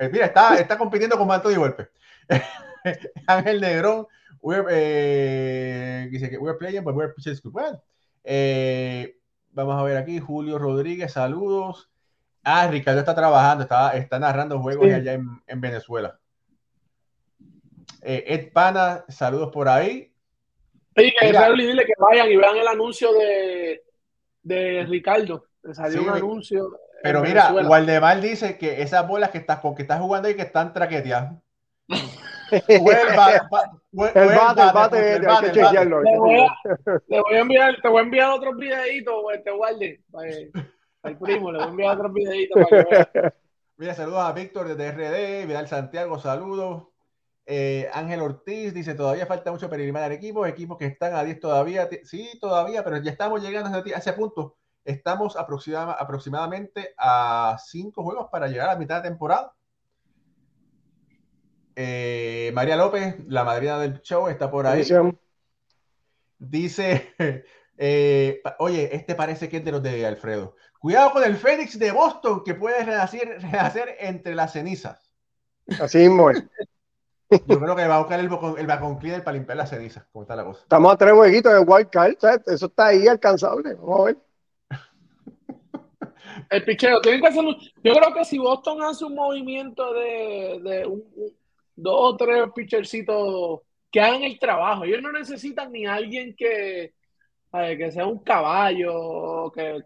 Eh, 0.00 0.08
mira, 0.12 0.26
está, 0.26 0.56
está 0.56 0.78
compitiendo 0.78 1.16
con 1.18 1.30
Antonio 1.30 1.60
Golpe. 1.60 1.88
Ángel 3.26 3.60
Negrón, 3.60 4.06
we're, 4.40 4.66
eh, 4.70 6.08
dice 6.10 6.30
que 6.30 6.38
we're 6.38 6.58
playing, 6.58 6.84
but 6.84 6.94
we're 6.94 7.12
pitchers 7.14 7.42
well. 7.44 7.80
Eh, 8.24 9.16
vamos 9.52 9.74
a 9.76 9.82
ver 9.82 9.96
aquí, 9.96 10.18
Julio 10.20 10.58
Rodríguez, 10.58 11.12
saludos. 11.12 11.90
Ah, 12.50 12.66
Ricardo 12.66 13.00
está 13.00 13.14
trabajando, 13.14 13.64
está, 13.64 13.90
está 13.90 14.18
narrando 14.18 14.58
juegos 14.58 14.86
sí. 14.86 14.92
allá 14.92 15.12
en, 15.12 15.28
en, 15.46 15.60
Venezuela. 15.60 16.18
Eh, 18.00 18.24
Ed 18.26 18.52
Pana, 18.54 19.04
saludos 19.08 19.50
por 19.52 19.68
ahí. 19.68 20.10
Sí, 20.96 21.12
que 21.20 21.30
Raúl, 21.30 21.58
dile 21.58 21.84
que 21.84 21.92
vayan 21.98 22.30
y 22.30 22.36
vean 22.36 22.56
el 22.56 22.66
anuncio 22.66 23.12
de, 23.12 23.82
de 24.42 24.86
Ricardo. 24.88 25.44
Que 25.62 25.74
salió 25.74 26.00
sí, 26.00 26.08
un 26.08 26.14
anuncio. 26.14 26.80
Pero 27.02 27.20
mira, 27.20 27.52
Waldemar 27.52 28.18
dice 28.22 28.56
que 28.56 28.80
esas 28.80 29.06
bolas 29.06 29.28
que 29.28 29.38
estás 29.38 29.60
con 29.60 29.74
que 29.74 29.82
estás 29.82 30.00
jugando 30.00 30.28
ahí 30.28 30.34
que 30.34 30.42
están 30.42 30.72
traqueteadas. 30.72 31.34
el 31.88 32.80
bate, 32.82 33.40
el 34.14 34.72
bate, 34.72 35.16
el 35.16 35.22
bate. 35.22 35.52
Le 35.52 35.62
voy, 35.62 36.40
a, 36.40 36.56
le 37.08 37.20
voy 37.20 37.34
a 37.34 37.40
enviar, 37.40 37.76
te 37.82 37.88
voy 37.88 38.00
a 38.00 38.04
enviar 38.04 38.30
otros 38.30 38.56
videitos, 38.56 39.14
este 39.34 39.50
guarde, 39.50 40.00
al 41.02 41.18
primo, 41.18 41.52
le 41.52 41.58
voy 41.58 41.66
a 41.66 41.70
enviar 41.70 41.96
otros 41.96 42.12
videitos 42.12 42.66
para 42.70 42.84
que 42.84 43.10
vea. 43.20 43.34
Mira, 43.76 43.94
saludos 43.94 44.20
a 44.20 44.32
Víctor 44.32 44.74
desde 44.74 44.90
RD, 44.90 45.46
Vidal 45.46 45.68
Santiago, 45.68 46.18
saludos. 46.18 46.88
Eh, 47.46 47.88
Ángel 47.94 48.20
Ortiz 48.20 48.74
dice, 48.74 48.94
todavía 48.94 49.24
falta 49.24 49.50
mucho 49.50 49.70
para 49.70 49.80
eliminar 49.80 50.12
equipos, 50.12 50.48
equipos 50.48 50.76
que 50.76 50.86
están 50.86 51.14
a 51.14 51.24
10 51.24 51.40
todavía, 51.40 51.88
sí, 52.02 52.28
todavía, 52.40 52.84
pero 52.84 52.98
ya 52.98 53.10
estamos 53.10 53.40
llegando 53.42 53.70
a 53.70 53.98
ese 53.98 54.12
punto. 54.12 54.56
Estamos 54.84 55.36
aproxima, 55.36 55.92
aproximadamente 55.92 56.94
a 56.98 57.56
5 57.64 58.02
juegos 58.02 58.28
para 58.30 58.48
llegar 58.48 58.68
a 58.68 58.72
la 58.72 58.78
mitad 58.78 59.02
de 59.02 59.08
temporada. 59.08 59.54
Eh, 61.76 62.50
María 62.54 62.76
López, 62.76 63.16
la 63.28 63.44
madrina 63.44 63.78
del 63.78 64.00
show, 64.02 64.28
está 64.28 64.50
por 64.50 64.66
ahí. 64.66 64.84
Dice, 66.38 67.14
eh, 67.78 68.42
oye, 68.58 68.94
este 68.94 69.14
parece 69.14 69.48
que 69.48 69.58
es 69.58 69.64
de 69.64 69.72
los 69.72 69.82
de 69.82 70.04
Alfredo. 70.04 70.56
Cuidado 70.78 71.12
con 71.12 71.24
el 71.24 71.36
Fénix 71.36 71.78
de 71.78 71.90
Boston, 71.90 72.42
que 72.44 72.54
puede 72.54 72.84
renacer, 72.84 73.40
renacer 73.42 73.96
entre 73.98 74.34
las 74.34 74.52
cenizas. 74.52 75.10
Así 75.80 75.98
mismo 75.98 76.30
es. 76.30 76.44
Yo 77.46 77.60
creo 77.60 77.76
que 77.76 77.86
va 77.86 77.96
a 77.96 77.98
buscar 77.98 78.20
el, 78.20 78.30
el 78.58 78.66
bacon 78.66 78.98
cleaner 78.98 79.22
para 79.22 79.36
limpiar 79.36 79.58
las 79.58 79.70
cenizas. 79.70 80.06
¿Cómo 80.12 80.22
está 80.22 80.34
la 80.34 80.44
cosa? 80.44 80.62
Estamos 80.62 80.92
a 80.92 80.96
tres 80.96 81.12
jueguitos 81.12 81.52
de 81.52 81.58
wild 81.58 81.90
card, 81.90 82.14
¿sabes? 82.18 82.40
Eso 82.46 82.66
está 82.66 82.86
ahí 82.86 83.06
alcanzable. 83.06 83.74
Vamos 83.74 84.00
a 84.00 84.04
ver. 84.04 84.16
El 86.50 86.64
picheo, 86.64 87.00
tienen 87.00 87.20
que 87.20 87.26
hacer 87.26 87.44
un... 87.44 87.56
Yo 87.82 87.92
creo 87.92 88.14
que 88.14 88.24
si 88.24 88.38
Boston 88.38 88.82
hace 88.82 89.04
un 89.04 89.14
movimiento 89.14 89.92
de, 89.92 90.60
de 90.62 90.86
un, 90.86 91.04
un, 91.16 91.36
dos 91.76 92.14
o 92.14 92.16
tres 92.16 92.44
pitchercitos 92.54 93.60
que 93.90 94.00
hagan 94.00 94.22
el 94.22 94.38
trabajo, 94.38 94.84
ellos 94.84 95.02
no 95.02 95.12
necesitan 95.12 95.70
ni 95.72 95.84
alguien 95.84 96.34
que, 96.34 96.94
que 97.52 97.92
sea 97.92 98.06
un 98.06 98.20
caballo, 98.20 99.50
que, 99.52 99.82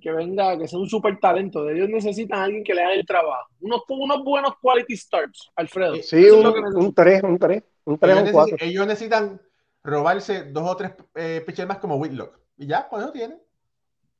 que 0.00 0.12
venga, 0.12 0.58
que 0.58 0.68
sea 0.68 0.78
un 0.78 0.88
super 0.88 1.18
talento. 1.18 1.68
Ellos 1.68 1.88
necesitan 1.88 2.38
a 2.38 2.44
alguien 2.44 2.64
que 2.64 2.74
le 2.74 2.82
haga 2.82 2.94
el 2.94 3.06
trabajo. 3.06 3.48
Unos, 3.60 3.82
unos 3.88 4.24
buenos 4.24 4.52
quality 4.60 4.96
starts, 4.96 5.50
Alfredo. 5.56 5.96
Sí, 6.02 6.28
un, 6.30 6.46
un 6.46 6.94
3, 6.94 7.22
un 7.22 7.38
3, 7.38 7.62
un 7.84 7.98
3, 7.98 8.16
ellos, 8.16 8.26
un 8.26 8.32
4. 8.32 8.56
ellos 8.60 8.86
necesitan 8.86 9.40
robarse 9.82 10.44
dos 10.44 10.70
o 10.70 10.76
tres 10.76 10.92
eh, 11.14 11.42
pitchers 11.46 11.68
más 11.68 11.78
como 11.78 11.96
Whitlock. 11.96 12.38
Y 12.58 12.66
ya, 12.66 12.88
con 12.88 13.00
eso 13.00 13.12
tienen. 13.12 13.40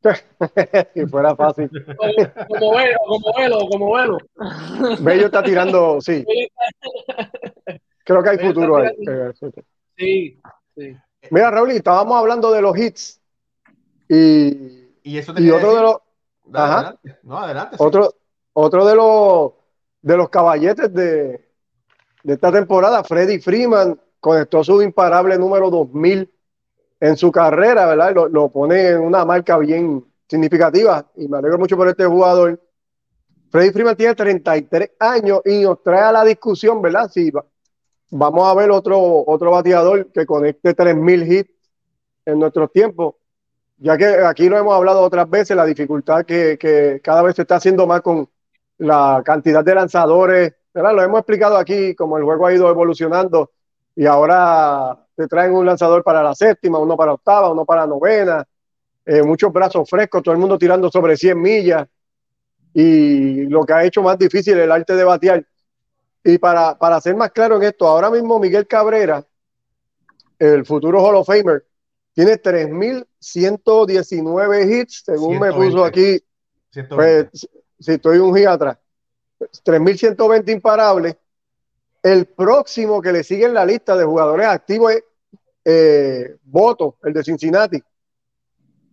si 0.94 1.06
fuera 1.06 1.34
fácil. 1.34 1.68
Como, 1.96 2.12
como 2.48 2.76
velo, 2.76 2.98
como 3.06 3.34
velo, 3.36 3.58
como 3.68 3.94
velo. 3.94 4.18
Bello 5.00 5.26
está 5.26 5.42
tirando, 5.42 6.00
sí. 6.00 6.24
Creo 8.04 8.22
que 8.22 8.28
hay 8.30 8.36
Bello 8.36 8.48
futuro 8.48 8.76
ahí. 8.76 8.96
Sí, 9.96 10.40
sí. 10.76 10.96
Mira, 11.30 11.50
Raúl, 11.50 11.72
estábamos 11.72 12.16
hablando 12.16 12.52
de 12.52 12.62
los 12.62 12.78
hits. 12.78 13.20
Y, 14.08 14.77
y, 15.08 15.18
eso 15.18 15.32
y 15.38 15.50
otro 15.50 15.74
de 15.74 15.82
los. 15.82 15.96
Ajá, 16.52 16.74
adelante. 16.74 17.18
No, 17.22 17.38
adelante. 17.38 17.76
Sí. 17.76 17.82
Otro, 17.82 18.14
otro 18.52 18.86
de 18.86 18.94
los 18.94 19.52
de 20.02 20.16
los 20.16 20.28
caballetes 20.28 20.92
de, 20.92 21.48
de 22.22 22.34
esta 22.34 22.52
temporada, 22.52 23.02
Freddy 23.02 23.38
Freeman 23.38 23.98
conectó 24.20 24.62
su 24.62 24.82
imparable 24.82 25.38
número 25.38 25.70
2000 25.70 26.30
en 27.00 27.16
su 27.16 27.32
carrera, 27.32 27.86
¿verdad? 27.86 28.14
Lo, 28.14 28.28
lo, 28.28 28.48
pone 28.48 28.88
en 28.88 29.00
una 29.00 29.24
marca 29.24 29.56
bien 29.58 30.04
significativa 30.28 31.06
y 31.16 31.26
me 31.26 31.38
alegro 31.38 31.58
mucho 31.58 31.76
por 31.76 31.88
este 31.88 32.04
jugador. 32.04 32.60
Freddy 33.50 33.70
Freeman 33.70 33.96
tiene 33.96 34.14
33 34.14 34.90
años 35.00 35.40
y 35.44 35.62
nos 35.62 35.82
trae 35.82 36.02
a 36.02 36.12
la 36.12 36.24
discusión, 36.24 36.82
¿verdad? 36.82 37.10
Si 37.10 37.32
vamos 38.10 38.46
a 38.46 38.54
ver 38.54 38.70
otro, 38.70 39.24
otro 39.26 39.52
bateador 39.52 40.12
que 40.12 40.26
conecte 40.26 40.76
3.000 40.76 41.32
hits 41.32 41.50
en 42.26 42.38
nuestros 42.38 42.70
tiempos, 42.72 43.14
ya 43.78 43.96
que 43.96 44.06
aquí 44.24 44.48
lo 44.48 44.58
hemos 44.58 44.74
hablado 44.74 45.00
otras 45.00 45.28
veces, 45.30 45.56
la 45.56 45.64
dificultad 45.64 46.24
que, 46.24 46.58
que 46.58 47.00
cada 47.02 47.22
vez 47.22 47.36
se 47.36 47.42
está 47.42 47.56
haciendo 47.56 47.86
más 47.86 48.00
con 48.00 48.28
la 48.78 49.22
cantidad 49.24 49.64
de 49.64 49.74
lanzadores, 49.74 50.54
¿verdad? 50.72 50.94
Lo 50.94 51.02
hemos 51.02 51.20
explicado 51.20 51.56
aquí, 51.56 51.94
como 51.94 52.18
el 52.18 52.24
juego 52.24 52.46
ha 52.46 52.54
ido 52.54 52.68
evolucionando 52.68 53.52
y 53.94 54.06
ahora 54.06 54.96
te 55.16 55.26
traen 55.26 55.52
un 55.52 55.66
lanzador 55.66 56.04
para 56.04 56.22
la 56.22 56.34
séptima, 56.34 56.78
uno 56.78 56.96
para 56.96 57.14
octava, 57.14 57.50
uno 57.50 57.64
para 57.64 57.86
novena, 57.86 58.44
eh, 59.04 59.22
muchos 59.22 59.52
brazos 59.52 59.88
frescos, 59.88 60.22
todo 60.22 60.32
el 60.34 60.40
mundo 60.40 60.58
tirando 60.58 60.90
sobre 60.90 61.16
100 61.16 61.40
millas 61.40 61.88
y 62.74 63.46
lo 63.46 63.64
que 63.64 63.72
ha 63.72 63.84
hecho 63.84 64.02
más 64.02 64.18
difícil 64.18 64.58
el 64.58 64.70
arte 64.70 64.94
de 64.94 65.04
batear. 65.04 65.44
Y 66.22 66.38
para, 66.38 66.78
para 66.78 67.00
ser 67.00 67.16
más 67.16 67.32
claro 67.32 67.56
en 67.56 67.62
esto, 67.64 67.86
ahora 67.86 68.10
mismo 68.10 68.38
Miguel 68.38 68.66
Cabrera, 68.66 69.24
el 70.38 70.64
futuro 70.66 71.02
Hall 71.02 71.16
of 71.16 71.26
Famer, 71.26 71.64
tiene 72.12 72.32
3.119 73.20 74.80
hits, 74.80 75.02
según 75.04 75.38
me 75.38 75.52
puso 75.52 75.84
aquí. 75.84 76.22
Pues, 76.88 77.26
si 77.78 77.92
estoy 77.92 78.18
un 78.18 78.36
hit 78.36 78.46
atrás. 78.46 78.78
3.120 79.38 80.52
imparables. 80.52 81.16
El 82.02 82.26
próximo 82.26 83.00
que 83.02 83.12
le 83.12 83.24
sigue 83.24 83.46
en 83.46 83.54
la 83.54 83.64
lista 83.64 83.96
de 83.96 84.04
jugadores 84.04 84.46
activos 84.46 84.92
es 84.92 85.04
eh, 85.64 86.36
Boto, 86.44 86.96
el 87.02 87.12
de 87.12 87.24
Cincinnati, 87.24 87.82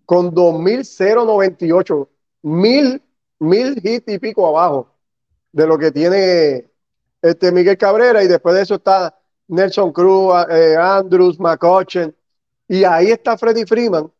con 0.06 0.34
2.098. 0.34 2.08
Mil 2.44 3.02
mil 3.40 3.80
hits 3.84 4.08
y 4.08 4.20
pico 4.20 4.48
abajo 4.48 4.92
de 5.52 5.68
lo 5.68 5.78
que 5.78 5.92
tiene 5.92 6.70
este 7.22 7.52
Miguel 7.52 7.78
Cabrera 7.78 8.24
y 8.24 8.28
después 8.28 8.56
de 8.56 8.62
eso 8.62 8.76
está 8.76 9.18
Nelson 9.48 9.92
Cruz, 9.92 10.34
eh, 10.50 10.76
Andrews, 10.78 11.40
McCutcheon 11.40 12.16
y 12.68 12.84
ahí 12.84 13.12
está 13.12 13.38
Freddy 13.38 13.66
Freeman 13.66 14.12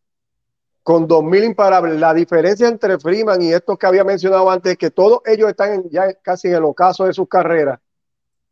con 0.84 1.08
2.000 1.08 1.46
imparables. 1.46 2.00
La 2.00 2.14
diferencia 2.14 2.68
entre 2.68 3.00
Freeman 3.00 3.42
y 3.42 3.52
estos 3.52 3.78
que 3.78 3.88
había 3.88 4.04
mencionado 4.04 4.50
antes 4.52 4.74
es 4.74 4.78
que 4.78 4.92
todos 4.92 5.22
ellos 5.26 5.50
están 5.50 5.90
ya 5.90 6.14
casi 6.14 6.50
en 6.50 6.56
el 6.56 6.64
ocaso 6.64 7.06
de 7.06 7.14
sus 7.14 7.28
carreras. 7.28 7.80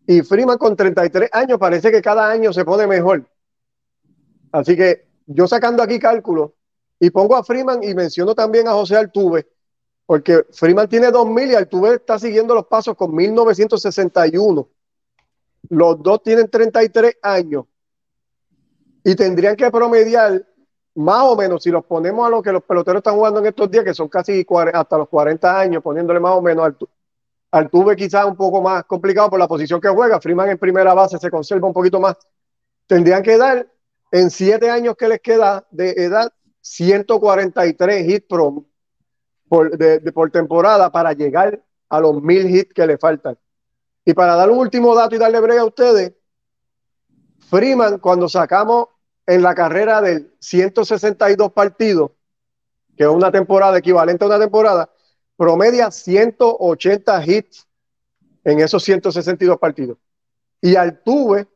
Y 0.08 0.22
Freeman 0.22 0.58
con 0.58 0.76
33 0.76 1.30
años 1.32 1.60
parece 1.60 1.92
que 1.92 2.02
cada 2.02 2.30
año 2.30 2.52
se 2.52 2.66
pone 2.66 2.88
mejor. 2.88 3.26
Así 4.52 4.76
que 4.76 5.08
yo 5.28 5.48
sacando 5.48 5.84
aquí 5.84 6.00
cálculos 6.00 6.52
y 7.00 7.10
pongo 7.12 7.36
a 7.36 7.44
Freeman 7.44 7.84
y 7.84 7.94
menciono 7.94 8.34
también 8.34 8.68
a 8.68 8.74
José 8.74 8.98
Altuve, 8.98 9.48
porque 10.06 10.44
Freeman 10.52 10.90
tiene 10.90 11.12
2000 11.12 11.52
y 11.52 11.56
Altuve 11.56 11.96
está 11.96 12.18
siguiendo 12.18 12.56
los 12.56 12.66
pasos 12.66 12.96
con 12.96 13.14
1961. 13.14 14.68
Los 15.70 16.04
dos 16.04 16.24
tienen 16.24 16.50
33 16.50 17.18
años 17.22 17.66
y 19.04 19.16
tendrían 19.16 19.56
que 19.56 19.70
promediar 19.70 20.46
más 20.96 21.24
o 21.24 21.36
menos, 21.36 21.64
si 21.64 21.72
los 21.72 21.84
ponemos 21.86 22.26
a 22.26 22.30
lo 22.30 22.42
que 22.42 22.52
los 22.52 22.64
peloteros 22.64 23.00
están 23.00 23.16
jugando 23.16 23.40
en 23.40 23.48
estos 23.48 23.70
días, 23.70 23.84
que 23.84 23.94
son 23.94 24.08
casi 24.08 24.46
hasta 24.74 24.98
los 24.98 25.10
40 25.10 25.60
años, 25.60 25.82
poniéndole 25.82 26.20
más 26.20 26.34
o 26.34 26.42
menos 26.42 26.66
al 26.66 26.78
Altuve 27.52 27.96
quizás 27.96 28.26
un 28.26 28.36
poco 28.36 28.62
más 28.62 28.84
complicado 28.86 29.30
por 29.30 29.40
la 29.40 29.48
posición 29.48 29.80
que 29.80 29.90
juega, 29.90 30.20
Freeman 30.20 30.50
en 30.50 30.58
primera 30.58 30.94
base 30.94 31.18
se 31.20 31.30
conserva 31.30 31.68
un 31.68 31.74
poquito 31.74 32.00
más, 32.00 32.16
tendrían 32.88 33.22
que 33.22 33.38
dar 33.38 33.68
en 34.12 34.30
siete 34.30 34.70
años 34.70 34.96
que 34.96 35.08
les 35.08 35.20
queda 35.20 35.66
de 35.72 35.92
edad 35.92 36.32
143 36.62 38.08
hits 38.08 38.28
pro, 38.28 38.66
por, 39.48 39.78
de, 39.78 40.00
por 40.12 40.32
temporada 40.32 40.92
para 40.92 41.14
llegar 41.14 41.62
a 41.90 42.00
los 42.00 42.22
mil 42.22 42.50
hits 42.50 42.74
que 42.74 42.88
le 42.88 42.98
faltan. 42.98 43.38
Y 44.06 44.14
para 44.14 44.36
dar 44.36 44.50
un 44.50 44.58
último 44.58 44.96
dato 44.96 45.16
y 45.16 45.20
darle 45.20 45.40
breve 45.40 45.60
a 45.60 45.66
ustedes, 45.66 46.14
Freeman, 47.50 48.00
cuando 48.00 48.28
sacamos 48.28 48.88
en 49.26 49.42
la 49.42 49.56
carrera 49.56 50.02
del 50.02 50.34
162 50.40 51.52
partidos, 51.54 52.12
que 52.96 53.04
es 53.04 53.10
una 53.10 53.32
temporada 53.32 53.78
equivalente 53.78 54.24
a 54.24 54.28
una 54.28 54.40
temporada, 54.40 54.90
promedia 55.38 55.92
180 55.92 57.26
hits 57.26 57.68
en 58.44 58.60
esos 58.60 58.84
162 58.84 59.58
partidos. 59.58 59.98
Y 60.62 60.76
Altuve, 60.76 61.48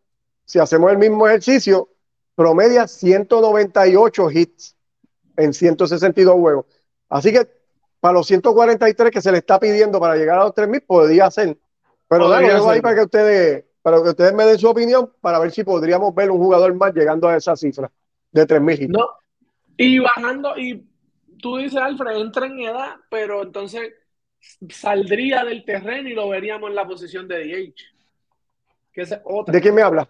si 0.46 0.60
hacemos 0.60 0.92
el 0.92 0.98
mismo 0.98 1.28
ejercicio, 1.28 1.90
promedia 2.36 2.88
198 2.88 4.32
hits 4.32 4.76
en 5.36 5.54
162 5.54 6.36
juegos. 6.36 6.66
Así 7.10 7.32
que 7.32 7.48
para 8.00 8.14
los 8.14 8.28
143 8.28 9.12
que 9.12 9.22
se 9.22 9.32
le 9.32 9.40
está 9.40 9.60
pidiendo 9.60 10.00
para 10.00 10.16
llegar 10.16 10.40
a 10.40 10.46
los 10.46 10.54
3000, 10.54 10.82
podría 10.82 11.32
ser. 11.32 11.58
Pero 12.08 12.30
dale, 12.30 12.52
ahí 12.52 12.82
para 12.82 12.96
que 12.96 13.02
ustedes, 13.02 13.66
para 13.88 14.04
que 14.04 14.10
ustedes 14.10 14.34
me 14.34 14.44
den 14.44 14.60
su 14.60 14.68
opinión 14.68 15.14
para 15.22 15.40
ver 15.40 15.50
si 15.50 15.64
podríamos 15.64 16.14
ver 16.14 16.30
un 16.30 16.40
jugador 16.40 16.74
más 16.74 16.94
llegando 16.94 17.30
a 17.30 17.38
esa 17.38 17.56
cifra 17.56 17.90
de 18.34 18.46
3000. 18.46 18.92
No. 18.92 19.08
Y 19.78 20.00
bajando, 20.00 20.58
y 20.58 20.86
tú 21.42 21.56
dices, 21.56 21.80
Alfred, 21.80 22.18
entra 22.18 22.48
en 22.48 22.60
edad, 22.60 22.98
pero 23.10 23.44
entonces 23.44 23.94
saldría 24.68 25.46
del 25.46 25.64
terreno 25.64 26.10
y 26.10 26.16
lo 26.16 26.28
veríamos 26.28 26.70
en 26.70 26.76
la 26.76 26.86
posición 26.86 27.30
de 27.30 27.46
DH. 27.46 27.82
Que 28.92 29.04
es 29.04 29.18
otra. 29.24 29.54
¿De 29.54 29.62
quién 29.62 29.74
me 29.74 29.84
habla? 29.84 30.10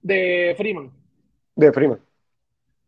De 0.00 0.54
Freeman. 0.56 0.92
De 1.56 1.72
Freeman. 1.72 1.98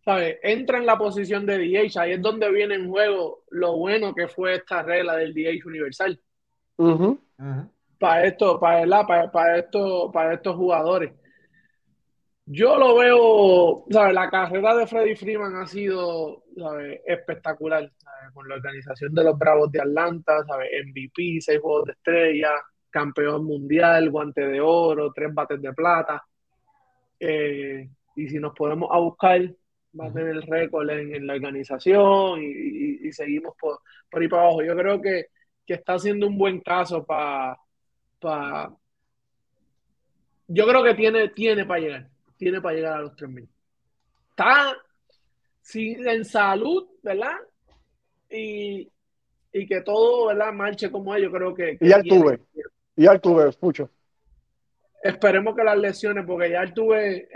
¿sabes? 0.04 0.38
Entra 0.44 0.78
en 0.78 0.86
la 0.86 0.96
posición 0.96 1.44
de 1.46 1.58
DH, 1.58 1.98
ahí 1.98 2.12
es 2.12 2.22
donde 2.22 2.48
viene 2.52 2.76
en 2.76 2.88
juego 2.88 3.42
lo 3.50 3.76
bueno 3.76 4.14
que 4.14 4.28
fue 4.28 4.54
esta 4.54 4.84
regla 4.84 5.16
del 5.16 5.34
DH 5.34 5.66
universal. 5.66 6.20
Para 8.03 8.26
esto, 8.26 8.59
para, 8.59 9.07
para, 9.07 9.30
para, 9.30 9.59
esto, 9.59 10.11
para 10.12 10.34
estos 10.34 10.57
jugadores. 10.57 11.12
Yo 12.44 12.76
lo 12.76 12.96
veo, 12.96 13.84
¿sabes? 13.90 14.12
La 14.12 14.28
carrera 14.28 14.74
de 14.74 14.88
Freddy 14.88 15.14
Freeman 15.14 15.55
ha 15.55 15.66
sido 15.68 16.42
espectacular, 17.07 17.92
con 18.34 18.48
la 18.48 18.57
organización 18.57 19.14
de 19.14 19.22
los 19.22 19.38
Bravos 19.38 19.70
de 19.70 19.80
Atlanta, 19.82 20.44
¿sabes? 20.44 20.68
MVP, 20.84 21.40
seis 21.40 21.61
juegos 21.61 21.84
de 21.86 21.92
estrella, 21.92 22.50
campeón 22.90 23.44
mundial, 23.44 24.11
guante 24.11 24.48
de 24.48 24.61
oro, 24.61 25.12
tres 25.14 25.32
bates 25.32 25.62
de 25.62 25.72
plata. 25.72 26.24
Eh, 27.20 27.88
y 28.16 28.28
si 28.28 28.40
nos 28.40 28.53
podemos 28.53 28.88
a 28.90 28.98
buscar 28.98 29.40
va 29.98 30.07
a 30.07 30.12
tener 30.12 30.30
el 30.30 30.42
récord 30.42 30.90
en, 30.90 31.24
la 31.24 31.34
organización 31.34 32.40
y, 32.42 33.12
seguimos 33.12 33.55
por, 33.61 33.78
por, 34.11 34.22
ahí 34.22 34.28
para 34.28 34.42
abajo. 34.42 34.64
Yo 34.64 34.74
creo 34.74 35.00
que, 35.00 35.26
está 35.66 35.94
haciendo 35.94 36.26
un 36.26 36.36
buen 36.36 36.61
caso 36.61 37.05
para... 37.07 37.57
Yo 40.48 40.66
creo 40.66 40.84
que 40.84 40.94
tiene, 40.94 41.28
tiene 41.30 41.64
para 41.64 41.80
llegar, 41.80 42.08
tiene 42.36 42.60
para 42.60 42.74
llegar 42.74 42.92
a 42.94 43.00
los 43.02 43.16
3.000. 43.16 43.48
Está 44.30 44.76
en 45.74 46.24
salud, 46.24 46.88
¿verdad? 47.02 47.36
Y, 48.30 48.90
que 49.52 49.80
todo, 49.82 50.26
¿verdad? 50.26 50.52
Marche 50.52 50.90
como 50.90 51.14
él, 51.14 51.24
yo 51.24 51.30
creo 51.30 51.54
que... 51.54 51.78
y 51.80 51.92
al 51.92 52.02
tuve, 52.02 52.40
y 52.96 53.06
al 53.06 53.20
tuve, 53.20 53.48
escucho 53.48 53.90
esperemos 55.02 55.56
que 55.56 55.64
las 55.64 55.76
lesiones, 55.76 56.24
porque 56.24 56.50
ya 56.50 56.64
tuve, 56.72 57.28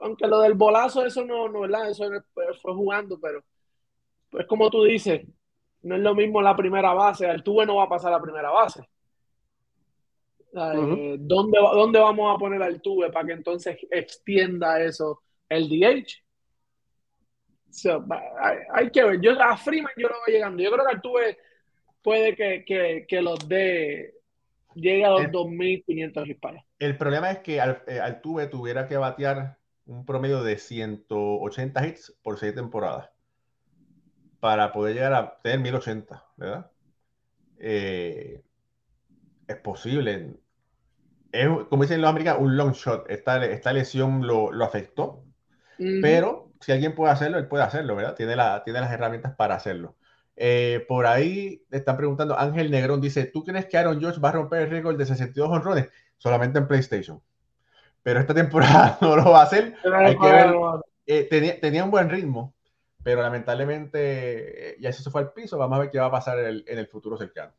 aunque 0.00 0.26
lo 0.26 0.40
del 0.40 0.54
bolazo, 0.54 1.04
eso 1.04 1.24
no, 1.24 1.48
no 1.48 1.60
¿verdad? 1.60 1.90
Eso 1.90 2.04
fue 2.60 2.74
jugando, 2.74 3.18
pero 3.18 3.42
pues 4.30 4.46
como 4.46 4.70
tú 4.70 4.84
dices, 4.84 5.26
no 5.82 5.96
es 5.96 6.02
lo 6.02 6.14
mismo 6.14 6.42
la 6.42 6.54
primera 6.54 6.92
base, 6.92 7.26
tuve 7.42 7.64
no 7.64 7.76
va 7.76 7.84
a 7.84 7.88
pasar 7.88 8.12
la 8.12 8.20
primera 8.20 8.50
base. 8.50 8.86
¿Dónde, 10.58 11.58
¿Dónde 11.58 11.98
vamos 11.98 12.34
a 12.34 12.38
poner 12.38 12.62
al 12.62 12.80
tuve 12.80 13.10
para 13.10 13.26
que 13.26 13.32
entonces 13.32 13.78
extienda 13.90 14.82
eso 14.82 15.22
el 15.48 15.68
DH? 15.68 16.22
hay, 18.72 18.90
que 18.90 19.04
ver. 19.04 19.20
Yo 19.20 19.40
a 19.40 19.56
Freeman 19.56 19.92
yo 19.96 20.08
lo 20.08 20.14
voy 20.26 20.34
llegando. 20.34 20.62
Yo 20.62 20.70
creo 20.70 20.86
que 20.86 20.98
tuve 21.00 21.38
puede 22.02 22.34
que, 22.34 22.64
que, 22.64 23.04
que 23.06 23.22
los 23.22 23.48
dé 23.48 24.14
llegue 24.74 25.04
a 25.04 25.10
los 25.10 25.22
2.500 25.22 26.24
disparos. 26.24 26.62
El 26.78 26.96
problema 26.96 27.30
es 27.30 27.38
que 27.40 27.60
al, 27.60 27.82
eh, 27.86 28.00
Altuve 28.00 28.46
tuviera 28.46 28.86
que 28.86 28.96
batear 28.96 29.58
un 29.86 30.04
promedio 30.04 30.42
de 30.42 30.58
180 30.58 31.86
hits 31.86 32.16
por 32.22 32.38
6 32.38 32.54
temporadas 32.54 33.10
para 34.40 34.72
poder 34.72 34.94
llegar 34.94 35.14
a 35.14 35.40
tener 35.42 35.60
1080, 35.60 36.24
¿verdad? 36.36 36.70
Eh, 37.58 38.42
es 39.48 39.56
posible. 39.56 40.36
Es, 41.32 41.48
como 41.68 41.82
dicen 41.82 42.00
los 42.00 42.10
americanos, 42.10 42.42
un 42.42 42.56
long 42.56 42.72
shot. 42.72 43.10
Esta, 43.10 43.44
esta 43.44 43.72
lesión 43.72 44.26
lo, 44.26 44.52
lo 44.52 44.64
afectó, 44.64 45.24
pero 46.02 46.48
si 46.60 46.72
alguien 46.72 46.94
puede 46.94 47.12
hacerlo, 47.12 47.38
él 47.38 47.46
puede 47.46 47.64
hacerlo, 47.64 47.94
¿verdad? 47.94 48.14
Tiene, 48.14 48.34
la, 48.36 48.64
tiene 48.64 48.80
las 48.80 48.90
herramientas 48.90 49.34
para 49.36 49.54
hacerlo. 49.54 49.96
Eh, 50.40 50.84
por 50.86 51.06
ahí 51.06 51.64
están 51.70 51.96
preguntando, 51.96 52.38
Ángel 52.38 52.70
Negrón 52.70 53.00
dice, 53.00 53.24
¿tú 53.24 53.44
crees 53.44 53.66
que 53.66 53.76
Aaron 53.76 54.00
George 54.00 54.20
va 54.20 54.28
a 54.28 54.32
romper 54.32 54.62
el 54.62 54.70
récord 54.70 54.96
de 54.96 55.06
62 55.06 55.50
honrones? 55.50 55.88
Solamente 56.16 56.58
en 56.58 56.68
PlayStation. 56.68 57.20
Pero 58.02 58.20
esta 58.20 58.34
temporada 58.34 58.98
no 59.00 59.16
lo 59.16 59.30
va 59.30 59.40
a 59.40 59.44
hacer. 59.44 59.74
Hay 59.84 60.16
que 60.16 60.30
ver, 60.30 61.28
tenía, 61.28 61.60
tenía 61.60 61.84
un 61.84 61.90
buen 61.90 62.08
ritmo, 62.08 62.54
pero 63.02 63.22
lamentablemente 63.22 64.76
ya 64.80 64.90
eso 64.90 65.02
se 65.02 65.10
fue 65.10 65.22
al 65.22 65.32
piso. 65.32 65.58
Vamos 65.58 65.76
a 65.76 65.80
ver 65.80 65.90
qué 65.90 65.98
va 65.98 66.06
a 66.06 66.10
pasar 66.10 66.38
en 66.38 66.62
el, 66.66 66.86
futuro 66.86 67.16
cercano. 67.16 67.52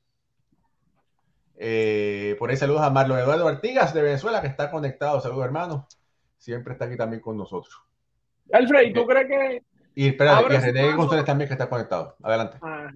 Por 2.37 2.49
ahí 2.49 2.57
saludos 2.57 2.81
a 2.81 2.89
Marlon 2.89 3.19
Eduardo 3.19 3.47
Artigas 3.47 3.93
de 3.93 4.01
Venezuela, 4.01 4.41
que 4.41 4.47
está 4.47 4.71
conectado. 4.71 5.19
Saludos, 5.19 5.45
hermano. 5.45 5.87
Siempre 6.37 6.73
está 6.73 6.85
aquí 6.85 6.95
también 6.95 7.21
con 7.21 7.37
nosotros. 7.37 7.81
Alfred, 8.51 8.93
¿tú 8.93 9.05
crees 9.05 9.27
que 9.27 9.63
y 9.99 10.07
espera, 10.07 10.41
y 10.49 10.57
René 10.57 10.93
González 10.93 11.25
también 11.25 11.49
que 11.49 11.55
está 11.55 11.67
conectado. 11.67 12.15
Adelante. 12.23 12.57
Ah, 12.61 12.89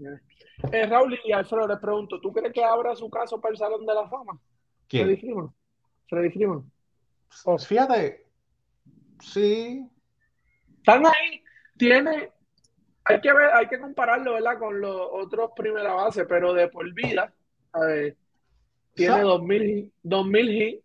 eh, 0.71 0.85
Raúl 0.85 1.19
y 1.25 1.33
Alfredo, 1.33 1.67
les 1.67 1.79
pregunto, 1.79 2.21
¿tú 2.21 2.31
crees 2.31 2.53
que 2.53 2.63
abra 2.63 2.95
su 2.95 3.09
caso 3.09 3.41
para 3.41 3.51
el 3.51 3.57
Salón 3.57 3.85
de 3.85 3.93
la 3.93 4.07
Fama? 4.07 4.39
¿Quién? 4.87 5.07
Freddy 5.07 5.19
Freeman. 5.19 5.53
Freddy 6.07 6.29
Freeman. 6.29 6.71
Oh, 7.43 7.57
fíjate, 7.57 8.25
sí. 9.19 9.85
Están 10.77 11.05
ahí, 11.05 11.43
tiene, 11.77 12.31
hay 13.03 13.19
que 13.19 13.33
ver, 13.33 13.49
hay 13.53 13.67
que 13.67 13.79
compararlo, 13.79 14.35
¿verdad? 14.35 14.57
Con 14.57 14.79
los 14.79 14.95
otros 15.11 15.51
primera 15.57 15.93
base, 15.93 16.25
pero 16.25 16.53
de 16.53 16.69
por 16.69 16.89
vida, 16.93 17.33
a 17.73 17.79
ver, 17.81 18.17
tiene 18.93 19.21
2000, 19.21 19.91
2000 20.03 20.49
hits, 20.49 20.83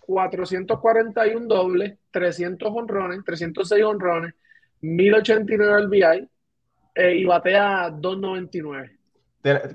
441 0.00 1.46
dobles, 1.46 1.98
300 2.10 2.70
honrones, 2.72 3.24
306 3.24 3.84
honrones, 3.84 4.34
1089 4.80 5.74
al 5.74 5.88
VI 5.88 6.28
eh, 6.94 7.16
y 7.16 7.24
batea 7.24 7.90
299. 7.90 8.98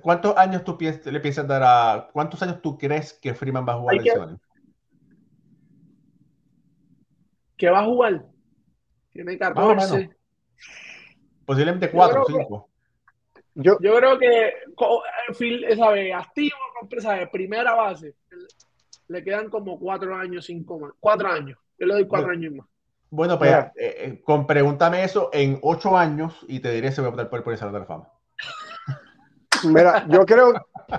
¿Cuántos 0.01 0.37
años 0.37 0.63
tú 0.63 0.77
le 0.79 1.19
piensas 1.19 1.47
dar 1.47 1.63
a. 1.63 2.09
¿Cuántos 2.13 2.41
años 2.43 2.61
tú 2.61 2.77
crees 2.77 3.13
que 3.13 3.33
Freeman 3.33 3.65
va 3.67 3.73
a 3.73 3.79
jugar 3.79 3.95
el 3.95 4.37
¿Qué 7.57 7.69
va 7.69 7.79
a 7.79 7.85
jugar? 7.85 8.25
Tiene 9.11 9.37
14. 9.37 10.09
Posiblemente 11.45 11.89
4 11.89 12.21
o 12.21 12.25
5. 12.25 12.69
Yo, 13.55 13.77
yo, 13.79 13.95
creo 13.95 14.19
que, 14.19 14.47
eh, 14.49 15.77
¿sabe? 15.77 16.13
Activo, 16.13 16.57
¿sabe? 16.99 17.27
primera 17.27 17.73
base, 17.73 18.13
le 19.07 19.23
quedan 19.23 19.49
como 19.49 19.79
4 19.79 20.13
años, 20.13 20.45
5 20.45 20.79
más. 20.79 20.91
4 20.99 21.29
años. 21.29 21.57
Yo 21.79 21.87
le 21.87 21.93
doy 21.93 22.07
4 22.07 22.31
años 22.31 22.53
más. 22.53 22.67
Bueno, 23.09 23.39
pues 23.39 23.51
eh, 23.51 23.71
eh, 23.75 24.21
con 24.25 24.45
pregúntame 24.45 25.05
eso 25.05 25.29
en 25.31 25.57
ocho 25.61 25.97
años 25.97 26.33
y 26.49 26.59
te 26.59 26.71
diré 26.71 26.91
si 26.91 26.99
voy 26.99 27.07
a 27.07 27.11
votar 27.11 27.29
por, 27.29 27.49
el 27.49 27.57
Salón 27.57 27.73
de 27.75 27.79
la 27.79 27.85
Fama. 27.85 28.09
Mira, 29.63 30.05
yo 30.09 30.25
creo 30.25 30.53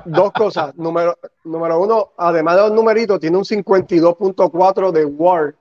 dos 0.06 0.32
cosas. 0.32 0.74
Número, 0.76 1.18
número 1.44 1.78
uno, 1.78 2.12
además 2.16 2.56
de 2.56 2.62
los 2.62 2.72
numeritos, 2.72 3.20
tiene 3.20 3.36
un 3.36 3.44
52.4 3.44 4.92
de 4.92 5.04
Ward. 5.04 5.54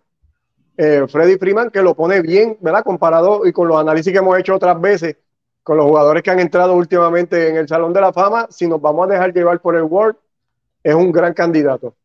Eh, 0.78 1.06
Freddy 1.10 1.38
Freeman, 1.38 1.72
que 1.72 1.82
lo 1.82 1.94
pone 1.94 2.22
bien, 2.22 2.58
¿verdad? 2.62 2.86
Comparado 2.86 3.46
y 3.46 3.52
con 3.52 3.68
los 3.68 3.78
análisis 3.78 4.14
que 4.14 4.20
hemos 4.20 4.38
hecho 4.38 4.56
otras 4.56 4.80
veces 4.80 5.18
con 5.66 5.78
los 5.78 5.88
jugadores 5.88 6.22
que 6.22 6.30
han 6.30 6.40
entrado 6.40 6.76
últimamente 6.76 7.50
en 7.50 7.56
el 7.58 7.68
Salón 7.68 7.92
de 7.92 8.00
la 8.00 8.14
Fama, 8.14 8.46
si 8.52 8.68
nos 8.68 8.80
vamos 8.80 9.10
a 9.10 9.14
dejar 9.14 9.34
llevar 9.34 9.60
por 9.60 9.76
el 9.76 9.82
Ward, 9.82 10.16
es 10.84 10.94
un 10.94 11.12
gran 11.12 11.34
candidato. 11.34 11.96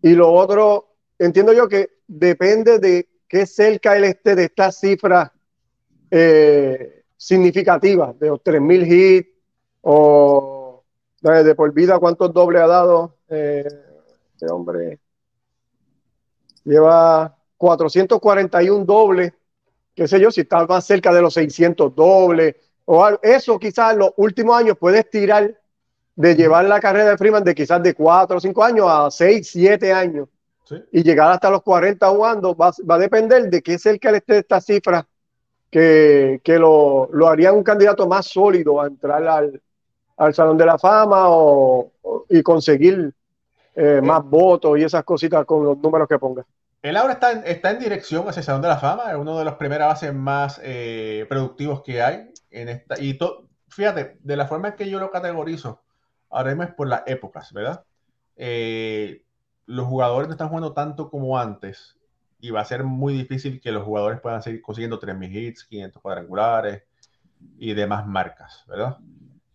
Y 0.00 0.14
lo 0.14 0.32
otro, 0.32 0.94
entiendo 1.18 1.52
yo 1.52 1.68
que 1.68 1.90
depende 2.08 2.78
de 2.78 3.06
qué 3.28 3.44
cerca 3.44 3.98
él 3.98 4.04
esté 4.04 4.34
de 4.34 4.44
estas 4.44 4.80
cifras 4.80 5.30
eh, 6.10 7.04
significativas, 7.18 8.18
de 8.18 8.28
los 8.28 8.40
3.000 8.40 8.86
hits 8.90 9.28
o 9.82 10.82
de, 11.20 11.54
por 11.54 11.74
vida 11.74 11.98
cuántos 11.98 12.32
dobles 12.32 12.62
ha 12.62 12.66
dado. 12.66 13.18
Eh, 13.28 13.68
este 14.32 14.50
hombre 14.50 15.00
lleva 16.64 17.36
441 17.58 18.86
dobles, 18.86 19.34
qué 19.94 20.08
sé 20.08 20.18
yo, 20.18 20.30
si 20.30 20.40
está 20.40 20.64
más 20.64 20.86
cerca 20.86 21.12
de 21.12 21.20
los 21.20 21.34
600 21.34 21.94
dobles, 21.94 22.56
o 22.92 23.08
eso 23.22 23.56
quizás 23.56 23.96
los 23.96 24.10
últimos 24.16 24.58
años 24.58 24.76
puede 24.76 24.98
estirar 24.98 25.54
de 26.16 26.34
llevar 26.34 26.64
la 26.64 26.80
carrera 26.80 27.10
de 27.10 27.16
Freeman 27.16 27.44
de 27.44 27.54
quizás 27.54 27.80
de 27.80 27.94
4 27.94 28.36
o 28.36 28.40
5 28.40 28.64
años 28.64 28.86
a 28.88 29.08
6, 29.08 29.48
7 29.48 29.92
años. 29.92 30.28
Y 30.90 31.04
llegar 31.04 31.30
hasta 31.30 31.50
los 31.50 31.62
40 31.62 32.08
jugando 32.08 32.56
va, 32.56 32.72
a 32.88 32.98
depender 32.98 33.48
de 33.48 33.62
qué 33.62 33.74
es 33.74 33.86
el 33.86 34.00
que 34.00 34.08
esté 34.08 34.38
esta 34.38 34.60
cifra 34.60 35.06
que, 35.70 36.40
que 36.42 36.58
lo, 36.58 37.08
lo, 37.12 37.28
haría 37.28 37.52
un 37.52 37.62
candidato 37.62 38.08
más 38.08 38.26
sólido 38.26 38.80
a 38.80 38.88
entrar 38.88 39.24
al, 39.24 39.62
al 40.16 40.34
Salón 40.34 40.58
de 40.58 40.66
la 40.66 40.76
Fama 40.76 41.26
o, 41.28 41.92
y 42.28 42.42
conseguir 42.42 43.14
eh, 43.76 44.00
más 44.02 44.24
votos 44.24 44.76
y 44.80 44.82
esas 44.82 45.04
cositas 45.04 45.44
con 45.44 45.64
los 45.64 45.78
números 45.78 46.08
que 46.08 46.18
ponga. 46.18 46.44
Él 46.82 46.96
ahora 46.96 47.12
está 47.12 47.30
en, 47.30 47.42
está 47.46 47.70
en 47.70 47.78
dirección 47.78 48.28
hacia 48.28 48.40
el 48.40 48.46
Salón 48.46 48.62
de 48.62 48.68
la 48.68 48.78
Fama, 48.78 49.12
es 49.12 49.16
uno 49.16 49.38
de 49.38 49.44
los 49.44 49.54
primeras 49.54 49.86
bases 49.90 50.12
más 50.12 50.60
eh, 50.64 51.24
productivos 51.28 51.82
que 51.82 52.02
hay 52.02 52.30
en 52.50 52.68
esta. 52.68 53.00
Y 53.00 53.18
fíjate, 53.68 54.18
de 54.20 54.36
la 54.36 54.46
forma 54.46 54.68
en 54.68 54.74
que 54.74 54.88
yo 54.88 54.98
lo 54.98 55.10
categorizo, 55.10 55.82
ahora 56.28 56.50
mismo 56.50 56.64
es 56.64 56.74
por 56.74 56.88
las 56.88 57.02
épocas, 57.06 57.52
¿verdad? 57.52 57.84
Eh, 58.36 59.22
los 59.66 59.86
jugadores 59.86 60.28
no 60.28 60.34
están 60.34 60.48
jugando 60.48 60.72
tanto 60.72 61.10
como 61.10 61.38
antes 61.38 61.96
y 62.40 62.50
va 62.50 62.60
a 62.60 62.64
ser 62.64 62.84
muy 62.84 63.12
difícil 63.14 63.60
que 63.60 63.72
los 63.72 63.84
jugadores 63.84 64.20
puedan 64.20 64.42
seguir 64.42 64.62
consiguiendo 64.62 64.98
3.000 64.98 65.34
hits, 65.34 65.64
500 65.64 66.02
cuadrangulares 66.02 66.82
y 67.58 67.74
demás 67.74 68.06
marcas, 68.06 68.64
¿verdad? 68.66 68.98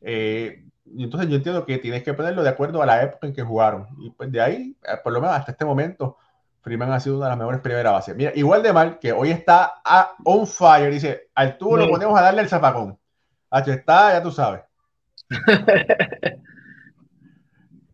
Eh, 0.01 0.63
entonces 0.97 1.29
yo 1.29 1.35
entiendo 1.35 1.65
que 1.65 1.79
tienes 1.79 2.03
que 2.03 2.13
ponerlo 2.13 2.43
de 2.43 2.49
acuerdo 2.49 2.81
a 2.81 2.85
la 2.85 3.01
época 3.03 3.27
en 3.27 3.33
que 3.33 3.41
jugaron. 3.41 3.87
Y 3.99 4.11
pues 4.11 4.31
de 4.31 4.39
ahí, 4.39 4.77
eh, 4.83 4.97
por 5.03 5.13
lo 5.13 5.19
menos 5.19 5.35
hasta 5.35 5.51
este 5.51 5.65
momento, 5.65 6.17
Freeman 6.65 6.91
ha 6.91 6.99
sido 6.99 7.17
una 7.17 7.27
de 7.27 7.29
las 7.29 7.37
mejores 7.37 7.61
primeras 7.61 7.93
bases. 7.93 8.15
Mira, 8.15 8.31
igual 8.33 8.63
de 8.63 8.73
mal 8.73 8.97
que 8.97 9.11
hoy 9.11 9.29
está 9.29 9.83
a 9.85 10.15
on 10.23 10.47
fire. 10.47 10.91
Dice, 10.91 11.29
al 11.35 11.59
tubo 11.59 11.77
lo 11.77 11.87
ponemos 11.87 12.17
a 12.17 12.23
darle 12.23 12.41
el 12.41 12.49
zapacón. 12.49 12.97
H 13.51 13.71
está, 13.71 14.13
ya 14.13 14.23
tú 14.23 14.31
sabes. 14.31 14.61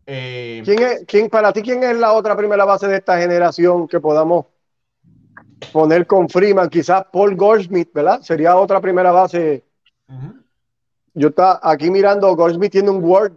Eh, 0.04 0.62
¿Quién 0.64 0.82
es, 0.82 1.04
quién, 1.06 1.30
para 1.30 1.52
ti, 1.52 1.62
quién 1.62 1.84
es 1.84 1.96
la 1.96 2.12
otra 2.12 2.36
primera 2.36 2.64
base 2.64 2.88
de 2.88 2.96
esta 2.96 3.18
generación 3.18 3.86
que 3.86 4.00
podamos 4.00 4.46
poner 5.72 6.08
con 6.08 6.28
Freeman? 6.28 6.68
Quizás 6.68 7.04
Paul 7.12 7.36
Goldschmidt, 7.36 7.92
¿verdad? 7.94 8.20
Sería 8.20 8.56
otra 8.56 8.80
primera 8.80 9.12
base. 9.12 9.64
Yo 11.14 11.28
está 11.28 11.60
aquí 11.62 11.88
mirando, 11.88 12.34
Goldschmidt 12.34 12.72
tiene 12.72 12.90
un 12.90 13.02
Word 13.02 13.34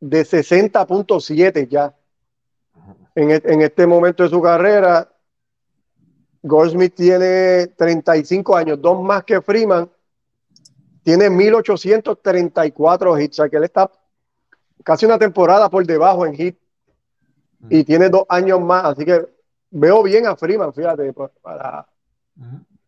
de 0.00 0.22
60.7 0.22 1.68
ya. 1.68 1.94
En, 3.14 3.30
e, 3.30 3.42
en, 3.44 3.62
este 3.62 3.86
momento 3.86 4.22
de 4.22 4.28
su 4.28 4.40
carrera, 4.40 5.10
Goldschmidt 6.42 6.94
tiene 6.94 7.68
35 7.68 8.56
años, 8.56 8.80
dos 8.80 9.02
más 9.02 9.24
que 9.24 9.40
Freeman. 9.40 9.90
Tiene 11.02 11.30
1834 11.30 13.20
hits, 13.20 13.38
o 13.38 13.42
sea 13.42 13.48
que 13.48 13.56
él 13.56 13.64
está 13.64 13.90
casi 14.84 15.06
una 15.06 15.18
temporada 15.18 15.68
por 15.68 15.84
debajo 15.86 16.26
en 16.26 16.34
hit 16.34 16.58
y 17.70 17.84
tiene 17.84 18.08
dos 18.08 18.24
años 18.28 18.60
más, 18.60 18.84
así 18.84 19.04
que 19.04 19.24
veo 19.70 20.02
bien 20.02 20.26
a 20.26 20.36
Freeman, 20.36 20.72
fíjate, 20.72 21.12
para 21.40 21.86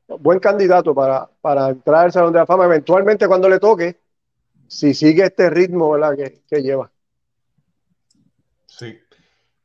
buen 0.06 0.38
candidato 0.38 0.94
para, 0.94 1.28
para 1.40 1.70
entrar 1.70 2.04
al 2.04 2.12
Salón 2.12 2.32
de 2.32 2.38
la 2.40 2.46
Fama 2.46 2.64
eventualmente 2.64 3.26
cuando 3.26 3.48
le 3.48 3.58
toque, 3.58 3.98
si 4.66 4.94
sigue 4.94 5.24
este 5.24 5.50
ritmo 5.50 5.90
¿verdad? 5.90 6.16
Que, 6.48 6.62
lleva. 6.62 6.90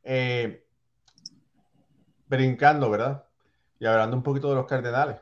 Eh, 0.02 0.64
brincando, 2.26 2.90
¿verdad? 2.90 3.24
Y 3.78 3.86
hablando 3.86 4.16
un 4.16 4.22
poquito 4.22 4.48
de 4.48 4.54
los 4.56 4.66
Cardenales. 4.66 5.20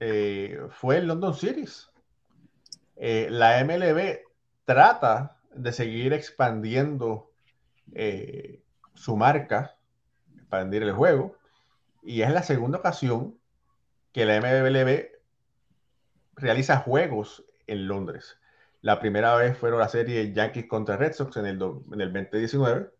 Eh, 0.00 0.58
fue 0.70 0.98
el 0.98 1.06
London 1.06 1.34
Series. 1.34 1.90
Eh, 2.96 3.28
la 3.30 3.62
MLB 3.64 4.20
trata 4.64 5.38
de 5.54 5.72
seguir 5.72 6.12
expandiendo 6.12 7.30
su 8.94 9.16
marca, 9.16 9.76
expandir 10.34 10.82
el 10.82 10.92
juego. 10.92 11.36
Y 12.02 12.22
es 12.22 12.30
la 12.30 12.42
segunda 12.42 12.78
ocasión 12.78 13.38
que 14.12 14.24
la 14.24 14.40
MLB 14.40 15.10
realiza 16.36 16.78
juegos 16.78 17.44
en 17.66 17.88
Londres. 17.88 18.38
La 18.82 19.00
primera 19.00 19.34
vez 19.34 19.58
fueron 19.58 19.80
la 19.80 19.88
serie 19.88 20.32
Yankees 20.32 20.66
contra 20.66 20.96
Red 20.96 21.12
Sox 21.12 21.36
en 21.38 21.46
el, 21.46 21.60
en 21.92 22.00
el 22.00 22.12
2019. 22.12 22.90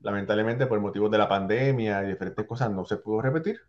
Lamentablemente, 0.00 0.66
por 0.66 0.80
motivos 0.80 1.10
de 1.10 1.18
la 1.18 1.28
pandemia 1.28 2.02
y 2.04 2.08
diferentes 2.08 2.46
cosas, 2.46 2.70
no 2.70 2.84
se 2.84 2.96
pudo 2.96 3.20
repetir. 3.20 3.60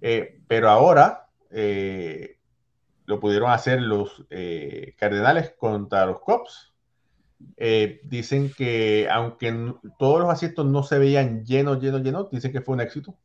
Eh, 0.00 0.40
pero 0.46 0.68
ahora 0.68 1.28
eh, 1.50 2.38
lo 3.06 3.18
pudieron 3.20 3.50
hacer 3.50 3.80
los 3.82 4.24
Cardenales 4.96 5.54
contra 5.58 6.06
los 6.06 6.20
eh, 7.56 8.00
dicen 8.04 8.52
que 8.56 9.08
aunque 9.10 9.74
todos 9.98 10.20
los 10.20 10.30
asientos 10.30 10.66
no 10.66 10.82
se 10.82 10.98
veían 10.98 11.44
llenos, 11.44 11.80
llenos, 11.80 12.02
llenos, 12.02 12.30
dicen 12.30 12.52
que 12.52 12.60
fue 12.60 12.74
un 12.74 12.80
éxito. 12.80 13.16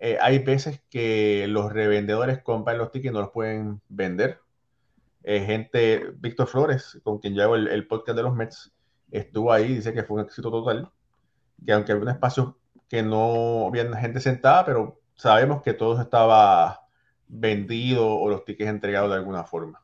Eh, 0.00 0.18
hay 0.20 0.40
veces 0.40 0.82
que 0.90 1.46
los 1.48 1.72
revendedores 1.72 2.42
compran 2.42 2.78
los 2.78 2.90
tickets 2.90 3.12
y 3.12 3.14
no 3.14 3.20
los 3.20 3.30
pueden 3.30 3.80
vender. 3.88 4.40
Eh, 5.22 5.40
gente, 5.46 6.12
Víctor 6.18 6.48
Flores, 6.48 7.00
con 7.04 7.18
quien 7.18 7.34
yo 7.34 7.44
hago 7.44 7.56
el, 7.56 7.86
podcast 7.86 8.16
de 8.16 8.22
los 8.24 8.34
Mets, 8.34 8.72
estuvo 9.10 9.52
ahí, 9.52 9.76
dice 9.76 9.92
que 9.92 10.02
fue 10.02 10.16
un 10.16 10.26
éxito 10.26 10.50
total. 10.50 10.90
Que 11.64 11.72
aunque 11.72 11.92
había 11.92 12.04
un 12.04 12.10
espacio 12.10 12.58
que 12.88 13.02
no 13.02 13.66
había 13.66 13.90
gente 13.96 14.20
sentada, 14.20 14.64
pero 14.64 15.00
sabemos 15.14 15.62
que 15.62 15.72
todo 15.72 16.00
estaba 16.00 16.86
vendido 17.28 18.06
o 18.06 18.28
los 18.28 18.44
tickets 18.44 18.68
entregados 18.68 19.10
de 19.10 19.16
alguna 19.16 19.44
forma. 19.44 19.82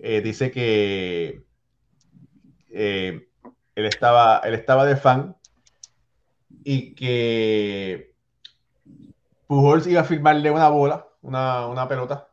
Eh, 0.00 0.20
dice 0.20 0.50
que 0.50 1.44
eh, 2.70 3.28
él, 3.74 3.84
estaba, 3.86 4.38
él 4.44 4.54
estaba 4.54 4.84
de 4.84 4.96
fan 4.96 5.36
y 6.62 6.94
que 6.94 8.14
Pujols 9.46 9.86
iba 9.86 10.02
a 10.02 10.04
firmarle 10.04 10.50
una 10.50 10.68
bola, 10.68 11.08
una, 11.22 11.66
una 11.66 11.88
pelota, 11.88 12.28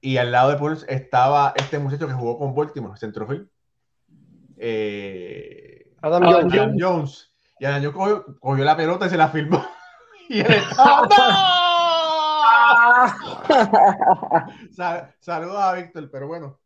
y 0.00 0.18
al 0.18 0.30
lado 0.30 0.50
de 0.50 0.56
Pujols 0.56 0.84
estaba 0.88 1.54
este 1.56 1.78
muchacho 1.78 2.06
que 2.06 2.12
jugó 2.12 2.38
con 2.38 2.54
Baltimore, 2.54 2.98
centrofield. 2.98 3.48
Eh, 4.56 5.92
Adam, 6.00 6.22
Adam 6.22 6.50
Jones. 6.52 6.76
Jones. 6.78 7.27
Y 7.60 7.64
Jones 7.66 7.92
cogió, 7.92 8.24
cogió 8.38 8.64
la 8.64 8.76
pelota 8.76 9.06
y 9.06 9.10
se 9.10 9.16
la 9.16 9.28
firmó. 9.28 9.64
y 10.28 10.40
él 10.40 10.46
estaba, 10.52 11.02
¡No! 11.02 11.58
Sa- 14.72 15.14
Saludos 15.20 15.56
a 15.60 15.72
Víctor, 15.74 16.08
pero 16.10 16.28
bueno. 16.28 16.58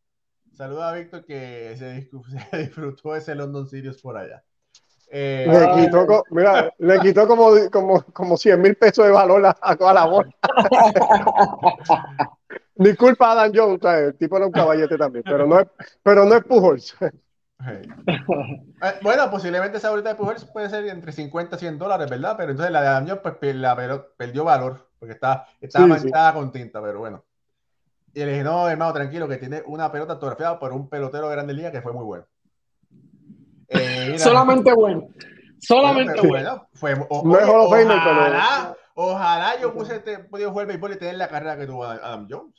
Saludos 0.53 0.83
a 0.85 0.93
Víctor 0.93 1.25
que 1.25 1.75
se, 1.79 2.09
se 2.51 2.59
disfrutó 2.59 3.17
ese 3.17 3.35
London 3.35 3.67
Series 3.69 4.01
por 4.01 4.17
allá. 4.17 4.43
Eh, 5.15 5.47
Le 5.47 5.85
quitó, 5.85 6.07
co- 6.07 6.25
mira, 6.31 6.73
le 6.79 6.99
quitó 7.01 7.27
como, 7.27 7.51
como, 7.71 8.03
como 8.13 8.37
100 8.37 8.61
mil 8.61 8.75
pesos 8.77 9.05
de 9.05 9.11
valor 9.11 9.45
a, 9.45 9.51
a 9.51 9.93
la 9.93 10.07
bola. 10.07 10.31
Disculpa 12.75 13.29
a 13.29 13.33
Adam 13.33 13.53
Jones, 13.55 13.81
el 13.85 14.17
tipo 14.17 14.37
era 14.39 14.47
un 14.47 14.53
caballete 14.53 14.97
también, 14.97 15.23
pero 15.25 15.47
no 15.47 15.61
es, 15.61 15.69
pero 16.03 16.25
no 16.25 16.35
es 16.35 16.45
Pujols. 16.45 16.97
Eh, 17.69 18.99
bueno, 19.03 19.31
posiblemente 19.31 19.79
esa 19.79 19.91
bolita 19.91 20.11
de 20.11 20.15
Pujols 20.17 20.45
puede 20.47 20.69
ser 20.69 20.87
entre 20.89 21.13
50 21.13 21.57
y 21.57 21.59
100 21.59 21.79
dólares, 21.79 22.09
¿verdad? 22.11 22.35
Pero 22.37 22.51
entonces 22.51 22.73
la 22.73 22.83
de 22.83 22.89
Adam 22.89 23.07
Jones 23.09 23.21
pues, 23.39 23.55
la 23.57 23.77
pelota 23.77 24.07
perdió 24.17 24.45
valor 24.45 24.89
porque 24.99 25.15
estaba, 25.15 25.47
estaba 25.61 25.99
Sí, 25.99 26.35
con 26.35 26.51
tinta, 26.53 26.83
pero 26.83 26.99
bueno. 27.01 27.25
Y 28.15 28.21
le 28.21 28.27
dije, 28.33 28.43
no, 28.45 28.69
hermano, 28.69 28.93
tranquilo, 28.93 29.27
que 29.29 29.37
tiene 29.39 29.63
una 29.67 29.91
pelota 29.91 30.15
autografiada 30.15 30.59
por 30.59 30.73
un 30.73 30.89
pelotero 30.89 31.29
de 31.29 31.35
Grande 31.35 31.55
Liga 31.55 31.71
que 31.73 31.81
fue 31.83 31.93
muy 31.93 32.05
bueno. 32.05 32.25
Eh, 33.69 34.07
mira, 34.13 34.19
Solamente 34.19 34.73
bueno. 34.73 35.09
Solamente 35.61 36.21
bueno. 36.21 36.29
bueno, 36.29 36.69
fue, 36.75 36.95
o- 37.09 37.23
ojalá, 37.25 38.77
ojalá 38.95 39.61
yo 39.61 39.73
pusiese 39.73 39.97
este, 39.99 40.19
podido 40.25 40.51
jugar 40.51 40.67
béisbol 40.67 40.93
y 40.93 40.97
tener 40.97 41.15
la 41.17 41.29
carrera 41.29 41.57
que 41.57 41.67
tuvo 41.67 41.85
Adam 41.85 42.27
Jones. 42.29 42.55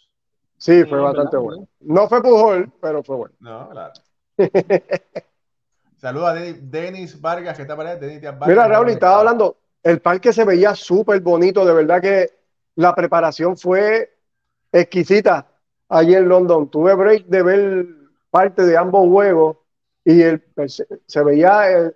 Sí, 0.57 0.83
fue 0.85 0.97
Sí, 0.97 1.03
bastante 1.03 1.35
¿verdad? 1.35 1.39
bueno. 1.43 1.67
No 1.81 2.07
fue 2.07 2.21
Pujol, 2.23 2.71
pero 2.81 3.03
fue 3.03 3.15
bueno. 3.17 3.35
No, 3.39 3.69
claro. 3.69 3.93
Saludos 5.97 6.29
a 6.29 6.33
Denis, 6.33 7.19
Vargas, 7.19 7.55
que 7.55 7.61
está 7.61 7.75
para. 7.77 7.95
Denis 7.95 8.21
Vargas, 8.21 8.47
Mira, 8.47 8.67
Raúl, 8.67 8.89
estaba 8.89 9.19
hablando, 9.19 9.57
el 9.81 10.01
parque 10.01 10.33
se 10.33 10.43
veía 10.43 10.75
súper 10.75 11.21
bonito, 11.21 11.65
de 11.65 11.73
verdad 11.73 12.01
que 12.01 12.31
la 12.75 12.93
preparación 12.93 13.57
fue 13.57 14.13
exquisita 14.71 15.47
allí 15.89 16.15
en 16.15 16.27
London. 16.27 16.69
Tuve 16.69 16.93
break 16.95 17.25
de 17.27 17.43
ver 17.43 17.87
parte 18.29 18.63
de 18.63 18.75
ambos 18.75 19.07
juegos 19.07 19.57
y 20.03 20.21
el, 20.21 20.43
se, 20.67 20.85
se 21.05 21.23
veía 21.23 21.71
eh, 21.71 21.91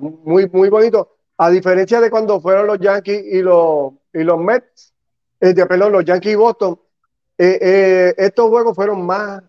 muy, 0.00 0.48
muy 0.48 0.68
bonito. 0.68 1.16
A 1.38 1.50
diferencia 1.50 2.00
de 2.00 2.10
cuando 2.10 2.40
fueron 2.40 2.66
los 2.66 2.80
Yankees 2.80 3.24
y 3.24 3.42
los, 3.42 3.92
y 4.12 4.24
los 4.24 4.38
Mets, 4.38 4.92
eh, 5.40 5.54
de, 5.54 5.66
perdón, 5.66 5.92
los 5.92 6.04
Yankees 6.04 6.32
y 6.32 6.36
Boston, 6.36 6.80
eh, 7.38 7.58
eh, 7.60 8.14
estos 8.18 8.48
juegos 8.48 8.74
fueron 8.74 9.06
más, 9.06 9.42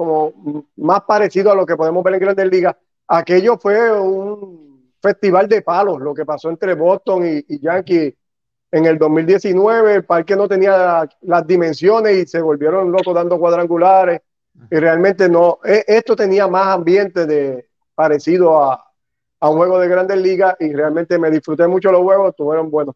como, 0.00 0.64
más 0.76 1.02
parecidos 1.02 1.52
a 1.52 1.54
lo 1.56 1.66
que 1.66 1.76
podemos 1.76 2.02
ver 2.02 2.14
en 2.14 2.20
Grandes 2.20 2.50
Ligas. 2.50 2.74
Aquello 3.06 3.58
fue 3.58 3.92
un 4.00 4.94
festival 4.98 5.46
de 5.46 5.60
palos, 5.60 6.00
lo 6.00 6.14
que 6.14 6.24
pasó 6.24 6.48
entre 6.48 6.72
Boston 6.72 7.26
y, 7.26 7.44
y 7.46 7.60
Yankees 7.60 8.14
en 8.72 8.86
el 8.86 8.96
2019. 8.96 9.96
El 9.96 10.04
parque 10.06 10.36
no 10.36 10.48
tenía 10.48 11.06
las 11.20 11.46
dimensiones 11.46 12.16
y 12.16 12.26
se 12.26 12.40
volvieron 12.40 12.90
locos 12.90 13.14
dando 13.14 13.38
cuadrangulares. 13.38 14.22
Y 14.70 14.76
realmente 14.76 15.28
no, 15.28 15.58
e- 15.62 15.84
esto 15.86 16.16
tenía 16.16 16.48
más 16.48 16.68
ambiente 16.68 17.26
de 17.26 17.68
parecido 17.94 18.58
a, 18.58 18.82
a 19.40 19.50
un 19.50 19.58
juego 19.58 19.78
de 19.80 19.88
Grandes 19.88 20.16
Ligas 20.16 20.56
y 20.60 20.72
realmente 20.72 21.18
me 21.18 21.30
disfruté 21.30 21.66
mucho 21.66 21.92
los 21.92 22.00
juegos, 22.00 22.30
estuvieron 22.30 22.70
buenos. 22.70 22.94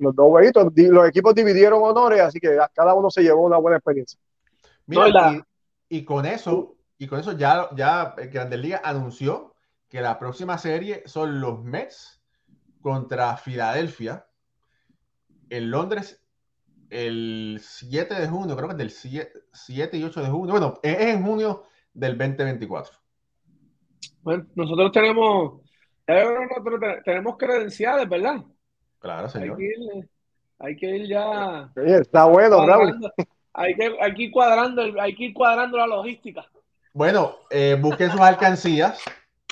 Los 0.00 0.16
dos 0.16 0.28
jueguitos, 0.28 0.72
los 0.74 1.06
equipos 1.06 1.34
dividieron 1.34 1.82
honores, 1.82 2.22
así 2.22 2.40
que 2.40 2.56
cada 2.74 2.94
uno 2.94 3.10
se 3.10 3.22
llevó 3.22 3.42
una 3.42 3.58
buena 3.58 3.76
experiencia. 3.76 4.18
Mira, 4.86 5.02
No, 5.02 5.08
la- 5.08 5.47
y, 5.88 6.04
con 6.04 6.26
eso, 6.26 6.76
y 6.98 7.06
con 7.06 7.20
eso 7.20 7.32
ya, 7.32 7.68
ya 7.74 8.14
Grandes 8.30 8.60
Ligas 8.60 8.80
anunció 8.84 9.54
que 9.88 10.00
la 10.00 10.18
próxima 10.18 10.58
serie 10.58 11.02
son 11.06 11.40
los 11.40 11.62
Mets 11.62 12.22
contra 12.80 13.36
Filadelfia 13.36 14.26
en 15.50 15.70
Londres 15.70 16.22
el 16.90 17.58
7 17.60 18.14
de 18.14 18.28
junio, 18.28 18.56
creo 18.56 18.68
que 18.68 18.72
es 18.72 18.78
del 18.78 18.90
7, 18.90 19.32
7 19.52 19.96
y 19.98 20.04
8 20.04 20.22
de 20.22 20.28
junio. 20.28 20.52
Bueno, 20.52 20.74
es 20.82 20.98
en 21.00 21.22
junio 21.22 21.64
del 21.92 22.16
2024. 22.16 22.94
Bueno, 24.22 24.46
nosotros 24.54 24.92
tenemos, 24.92 25.60
eh, 26.06 26.24
nosotros 26.48 26.80
tenemos 27.04 27.36
credenciales, 27.36 28.08
¿verdad? 28.08 28.42
Claro, 28.98 29.26
Hay 29.26 29.30
señor. 29.30 29.56
que 29.58 29.64
ir, 29.64 30.10
hay 30.58 30.76
que 30.76 30.96
ir 30.96 31.08
ya 31.08 31.70
está 31.76 32.24
bueno, 32.24 32.66
Raúl. 32.66 32.98
Hay 33.58 33.74
que, 33.74 33.96
hay 34.00 34.14
que 34.14 34.22
ir 34.24 34.30
cuadrando, 34.30 34.82
hay 35.00 35.14
que 35.14 35.24
ir 35.24 35.34
cuadrando 35.34 35.76
la 35.78 35.86
logística. 35.86 36.46
Bueno, 36.92 37.36
eh, 37.50 37.76
busquen 37.80 38.10
sus 38.10 38.20
alcancías, 38.20 38.98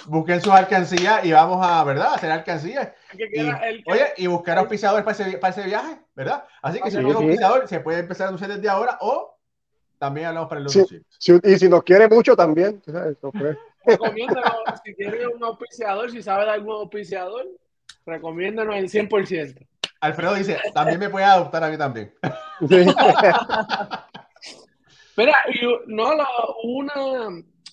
busquen 0.07 0.41
sus 0.41 0.53
alcancías 0.53 1.25
y 1.25 1.33
vamos 1.33 1.59
a, 1.67 1.85
¿verdad? 1.85 2.15
Hacer 2.15 2.31
alcancías. 2.31 2.93
Que 3.17 3.29
Y, 3.33 3.39
el 3.41 3.85
que- 3.85 3.93
oye, 3.93 4.05
y 4.17 4.27
buscar 4.27 4.59
auspiciadores 4.59 5.05
para 5.05 5.17
ese, 5.29 5.39
para 5.39 5.53
ese 5.53 5.63
viaje, 5.65 5.99
¿verdad? 6.15 6.45
Así 6.63 6.81
que 6.81 6.91
si 6.91 6.97
no 6.99 7.09
hay 7.09 7.15
sí. 7.15 7.23
auspiciador, 7.23 7.69
se 7.69 7.81
puede 7.81 8.01
empezar 8.01 8.27
a 8.27 8.29
anunciar 8.29 8.51
desde 8.53 8.69
ahora 8.69 8.99
o 9.01 9.37
también 9.99 10.27
hablamos 10.29 10.49
para 10.49 10.61
el 10.61 10.69
Sí. 10.69 10.85
Si- 11.19 11.41
y 11.43 11.59
si 11.59 11.69
nos 11.69 11.83
quiere 11.83 12.09
mucho 12.09 12.37
también, 12.37 12.83
sabes, 12.85 13.17
eso 13.17 13.33
fue. 13.33 13.57
recomiéndanos, 13.87 14.53
si 14.85 14.95
tiene 14.95 15.27
un 15.29 15.43
auspiciador, 15.45 16.11
si 16.11 16.23
sabe 16.23 16.45
de 16.45 16.51
algún 16.51 16.75
auspiciador, 16.75 17.47
recomiéndanos 18.05 18.75
el 18.77 18.89
100%. 18.89 19.67
Alfredo 20.07 20.35
dice, 20.35 20.59
también 20.75 20.99
me 20.99 21.11
puede 21.11 21.25
adoptar 21.25 21.63
a 21.65 21.71
mí 21.71 21.79
también. 21.79 22.13
Sí. 22.69 22.87
Mira, 25.17 25.35
y, 25.53 25.61
no, 25.87 26.11
una, 26.65 27.29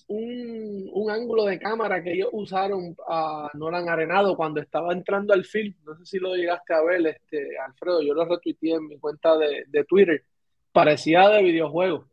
un, 0.08 0.90
un 0.92 1.10
ángulo 1.10 1.44
de 1.44 1.58
cámara 1.58 2.02
que 2.02 2.12
ellos 2.12 2.28
usaron 2.32 2.94
a 3.08 3.50
Nolan 3.54 3.88
Arenado 3.88 4.36
cuando 4.36 4.60
estaba 4.60 4.92
entrando 4.92 5.32
al 5.34 5.44
film, 5.44 5.74
no 5.84 5.96
sé 5.96 6.06
si 6.06 6.18
lo 6.18 6.34
llegaste 6.34 6.74
a 6.74 6.82
ver, 6.82 7.06
este, 7.06 7.48
Alfredo, 7.66 8.02
yo 8.02 8.14
lo 8.14 8.24
retuiteé 8.24 8.74
en 8.74 8.88
mi 8.88 8.98
cuenta 8.98 9.36
de, 9.36 9.64
de 9.68 9.84
Twitter, 9.84 10.24
parecía 10.72 11.28
de 11.28 11.42
videojuego. 11.42 12.06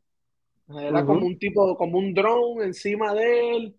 Era 0.80 1.05
como 1.05 1.26
un 1.26 1.38
tipo, 1.38 1.76
como 1.76 1.97
un 1.97 2.13
drone 2.13 2.63
encima 2.63 3.13
de 3.13 3.55
él 3.55 3.76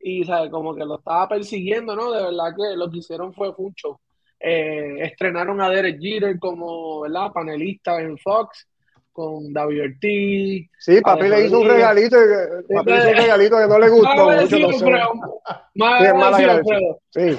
y 0.00 0.24
¿sabes? 0.24 0.50
como 0.50 0.74
que 0.74 0.84
lo 0.84 0.98
estaba 0.98 1.28
persiguiendo, 1.28 1.96
¿no? 1.96 2.12
De 2.12 2.22
verdad 2.22 2.54
que 2.56 2.76
lo 2.76 2.90
que 2.90 2.98
hicieron 2.98 3.32
fue 3.32 3.52
fue 3.52 3.66
un 3.66 3.74
show. 3.74 3.98
Eh, 4.38 4.98
estrenaron 5.00 5.60
a 5.60 5.70
Derek 5.70 5.98
Jeter 6.00 6.38
como, 6.38 7.00
¿verdad? 7.00 7.32
Panelista 7.32 8.00
en 8.00 8.18
Fox 8.18 8.66
con 9.12 9.50
David 9.52 9.82
Ortiz. 9.84 10.70
Sí, 10.78 11.00
papi 11.00 11.28
le 11.28 11.46
hizo 11.46 11.60
un 11.60 11.68
regalito, 11.68 12.16
y- 12.22 12.74
papi 12.74 12.90
le 12.90 12.98
hizo 12.98 13.08
un 13.08 13.14
regalito 13.16 13.58
que 13.58 13.66
no 13.66 13.78
le 13.78 13.88
gustó 13.88 14.14
Mal 14.26 14.40
mucho. 14.42 14.58
no. 14.58 15.40
Mal 15.74 15.98
Sí, 15.98 16.04
es 16.06 16.14
mal 16.14 16.34
agradecido. 16.34 17.00
Sí, 17.10 17.38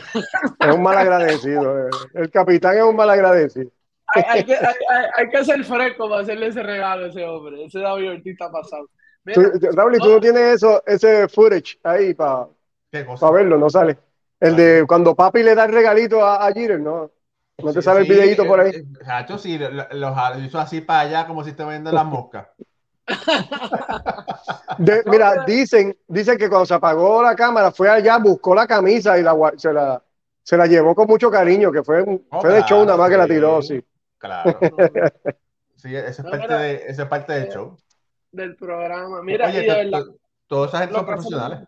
es 0.60 0.76
un 0.76 0.82
mal 0.84 0.98
agradecido. 0.98 1.88
eh. 1.88 1.90
El 2.16 2.32
capitán 2.32 2.78
es 2.78 2.84
un 2.84 2.96
mal 2.96 3.10
agradecido. 3.10 3.70
Hay, 4.08 4.24
hay 4.28 4.44
que, 4.46 4.56
hay, 4.56 5.30
que 5.30 5.44
ser 5.46 5.64
fresco 5.66 6.10
para 6.10 6.22
hacerle 6.22 6.48
ese 6.48 6.64
regalo 6.64 7.06
a 7.06 7.10
ese 7.10 7.24
hombre. 7.26 7.66
Ese 7.66 7.80
David 7.80 8.12
Ortiz 8.12 8.32
está 8.34 8.52
pasado. 8.52 8.90
Tú- 9.34 9.52
Raúl, 9.74 9.96
¿y 9.96 10.00
tú 10.00 10.10
no 10.10 10.20
tienes 10.22 10.56
eso, 10.56 10.82
ese 10.88 11.28
footage 11.28 11.78
ahí 11.84 12.14
para 12.14 12.48
verlo? 13.34 13.58
No 13.58 13.70
sale. 13.70 13.98
El 14.40 14.56
de 14.56 14.86
cuando 14.88 15.16
papi 15.16 15.44
le 15.44 15.56
da 15.56 15.66
el 15.66 15.74
regalito 15.74 16.24
a, 16.24 16.46
a 16.48 16.52
Jeter, 16.54 16.80
¿no? 16.80 17.12
¿No 17.62 17.74
te 17.74 17.82
Sí, 17.82 17.82
sale 17.82 18.02
sí, 18.02 18.08
el 18.08 18.10
videito 18.14 18.46
por 18.46 18.60
ahí? 18.60 18.72
eh, 18.72 18.78
eh, 18.78 18.86
Chacho, 19.06 19.38
sí, 19.38 19.58
lo- 19.58 19.70
lo- 19.72 19.88
los 19.92 20.44
hizo 20.44 20.60
así 20.60 20.82
para 20.82 21.02
allá 21.02 21.28
como 21.28 21.44
si 21.44 21.54
te 21.54 21.64
venden 21.66 21.96
las 21.96 22.06
moscas. 22.06 22.48
De- 24.78 25.04
mira, 25.08 25.44
dicen, 25.46 25.98
dicen 26.08 26.38
que 26.38 26.50
cuando 26.50 26.66
se 26.66 26.74
apagó 26.76 27.24
la 27.24 27.36
cámara 27.36 27.72
fue 27.72 27.90
allá, 27.90 28.18
buscó 28.20 28.54
la 28.54 28.68
camisa 28.68 29.18
y 29.18 29.24
la, 29.24 29.36
se, 29.58 29.74
la, 29.74 30.04
se 30.44 30.56
la 30.58 30.68
llevó 30.68 30.94
con 30.94 31.08
mucho 31.08 31.32
cariño, 31.32 31.72
que 31.72 31.84
fue, 31.84 32.04
un- 32.04 32.26
Oh, 32.32 32.42
fue 32.42 32.54
de 32.54 32.64
show 32.64 32.86
nada 32.86 32.98
más 32.98 33.10
que 33.10 33.18
la 33.18 33.28
tiró, 33.28 33.62
sí. 33.62 33.84
Claro. 34.20 34.60
Sí, 35.76 35.96
eso 35.96 36.24
es 36.24 36.28
parte, 36.28 36.54
de, 36.56 36.76
eso 36.88 37.04
es 37.04 37.08
parte 37.10 37.34
del 37.34 37.44
eh, 37.46 37.52
show. 37.54 37.78
del 38.32 38.56
programa. 38.56 39.22
Mira, 39.22 39.48
Oye, 39.48 39.62
de 39.62 39.68
verdad, 39.68 40.04
to- 40.06 40.18
toda 40.48 40.68
esa 40.68 40.80
gente 40.80 40.96
son 40.96 41.06
profesionales. 41.06 41.68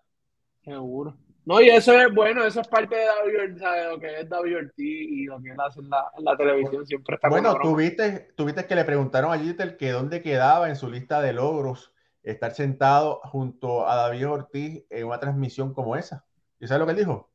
Seguro. 0.64 1.18
No, 1.50 1.60
y 1.60 1.70
eso 1.70 1.94
es 2.00 2.14
bueno, 2.14 2.46
eso 2.46 2.62
es 2.62 2.68
parte 2.68 2.96
de 2.96 3.06
David 3.06 3.40
Ortiz, 3.42 3.60
¿sabes? 3.60 3.88
lo 3.88 4.00
que 4.00 4.20
es 4.20 4.30
David 4.30 4.58
Ortiz 4.58 5.08
y 5.10 5.26
lo 5.26 5.42
que 5.42 5.50
él 5.50 5.58
hace 5.60 5.80
en 5.80 5.90
la, 5.90 6.06
en 6.16 6.24
la 6.24 6.38
televisión, 6.38 6.86
siempre 6.86 7.16
está 7.16 7.28
Bueno, 7.28 7.56
tú 7.60 7.76
viste, 7.76 8.32
tú 8.36 8.46
viste 8.46 8.68
que 8.68 8.76
le 8.76 8.86
preguntaron 8.86 9.34
a 9.34 9.40
Jeter 9.40 9.76
que 9.76 9.90
dónde 9.90 10.22
quedaba 10.22 10.70
en 10.70 10.76
su 10.76 10.92
lista 10.92 11.22
de 11.24 11.34
logros 11.34 11.92
estar 12.22 12.54
sentado 12.54 13.20
junto 13.24 13.90
a 13.90 13.96
David 13.96 14.30
Ortiz 14.30 14.86
en 14.92 15.08
una 15.08 15.20
transmisión 15.20 15.74
como 15.74 15.96
esa. 15.96 16.24
¿Y 16.60 16.68
sabes 16.68 16.82
lo 16.82 16.86
que 16.86 16.92
él 16.92 16.98
dijo? 17.00 17.32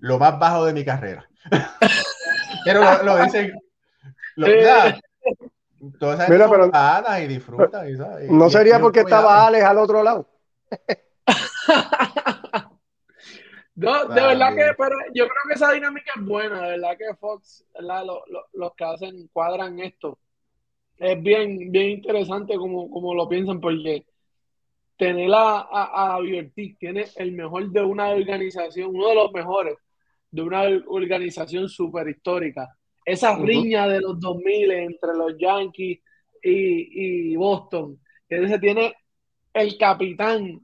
Lo 0.00 0.18
más 0.18 0.38
bajo 0.38 0.66
de 0.66 0.74
mi 0.74 0.84
carrera. 0.84 1.26
Pero 2.66 2.80
lo, 2.80 3.02
lo 3.02 3.16
dicen. 3.24 3.58
lo- 4.36 4.46
Eh. 4.46 4.62
nada, 4.62 5.00
Todas 5.98 6.18
esas 6.18 6.28
Mira, 6.28 6.48
pero- 6.50 6.70
y 7.22 7.26
disfrutan. 7.28 7.88
y, 7.88 7.96
¿sabes? 7.96 8.30
No 8.30 8.48
Y- 8.48 8.50
sería 8.50 8.78
porque 8.78 9.00
estaba 9.00 9.30
ya- 9.36 9.46
Alex 9.46 9.64
al 9.64 9.78
otro 9.78 10.02
lado. 10.02 10.28
No, 13.82 14.04
de 14.06 14.20
Ah, 14.20 14.28
verdad 14.28 14.54
que, 14.54 14.74
pero 14.78 14.96
yo 15.14 15.24
creo 15.24 15.42
que 15.48 15.54
esa 15.54 15.72
dinámica 15.72 16.12
es 16.16 16.24
buena, 16.24 16.62
de 16.62 16.70
verdad 16.72 16.96
que 16.98 17.14
Fox, 17.16 17.64
¿verdad? 17.74 18.04
Lo- 18.06 18.24
lo- 18.28 18.46
los 18.52 18.74
que 18.74 18.84
hacen, 18.84 19.28
cuadran 19.32 19.78
esto, 19.80 20.18
es 20.98 21.22
bien, 21.22 21.72
bien 21.72 21.90
interesante 21.90 22.56
como, 22.56 22.90
como 22.90 23.14
lo 23.14 23.28
piensan, 23.28 23.60
porque 23.60 24.06
tener 24.96 25.32
a, 25.34 25.60
a, 25.60 26.14
a 26.14 26.16
Ortiz, 26.18 26.78
tiene 26.78 27.06
el 27.16 27.32
mejor 27.32 27.70
de 27.70 27.82
una 27.82 28.10
organización, 28.10 28.90
uno 28.94 29.08
de 29.08 29.14
los 29.16 29.32
mejores 29.32 29.76
de 30.30 30.42
una 30.42 30.62
organización 30.86 31.68
súper 31.68 32.08
histórica. 32.08 32.68
Esa 33.04 33.36
riña 33.36 33.88
de 33.88 34.00
los 34.00 34.20
2000 34.20 34.70
entre 34.70 35.14
los 35.14 35.36
Yankees 35.38 36.00
y, 36.42 37.32
y 37.32 37.36
Boston, 37.36 38.00
que 38.28 38.48
se 38.48 38.58
tiene 38.58 38.94
el 39.54 39.76
capitán 39.78 40.60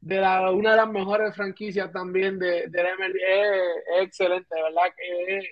de 0.00 0.16
la, 0.20 0.50
una 0.50 0.70
de 0.72 0.76
las 0.78 0.88
mejores 0.88 1.34
franquicias 1.36 1.92
también 1.92 2.38
de, 2.38 2.68
de 2.68 2.82
la 2.82 2.90
MLB. 2.96 3.16
Es, 3.16 3.62
es 3.98 4.02
excelente, 4.06 4.54
de 4.54 4.62
verdad 4.62 4.82
que 4.96 5.36
es 5.38 5.44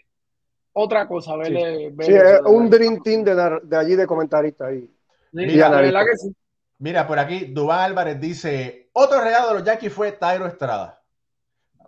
otra 0.73 1.07
cosa 1.09 1.37
verle. 1.37 1.91
ver 1.93 2.07
Sí, 2.07 2.15
eso, 2.15 2.25
es 2.25 2.41
un 2.47 2.69
verdad. 2.71 2.79
Dream 2.79 3.03
Team 3.03 3.25
de, 3.25 3.61
de 3.65 3.77
allí 3.77 3.95
de 3.97 4.07
comentaristas. 4.07 4.69
ahí. 4.69 4.91
Mira, 5.33 5.69
de 5.71 5.77
analista. 5.77 5.99
verdad 5.99 6.11
que 6.11 6.17
sí. 6.17 6.37
Mira, 6.79 7.07
por 7.07 7.19
aquí, 7.19 7.47
Dubán 7.47 7.81
Álvarez 7.81 8.21
dice: 8.21 8.89
Otro 8.93 9.21
regalo 9.21 9.49
de 9.49 9.55
los 9.55 9.65
Yankees 9.65 9.93
fue 9.93 10.13
Tyro 10.13 10.47
Estrada. 10.47 11.03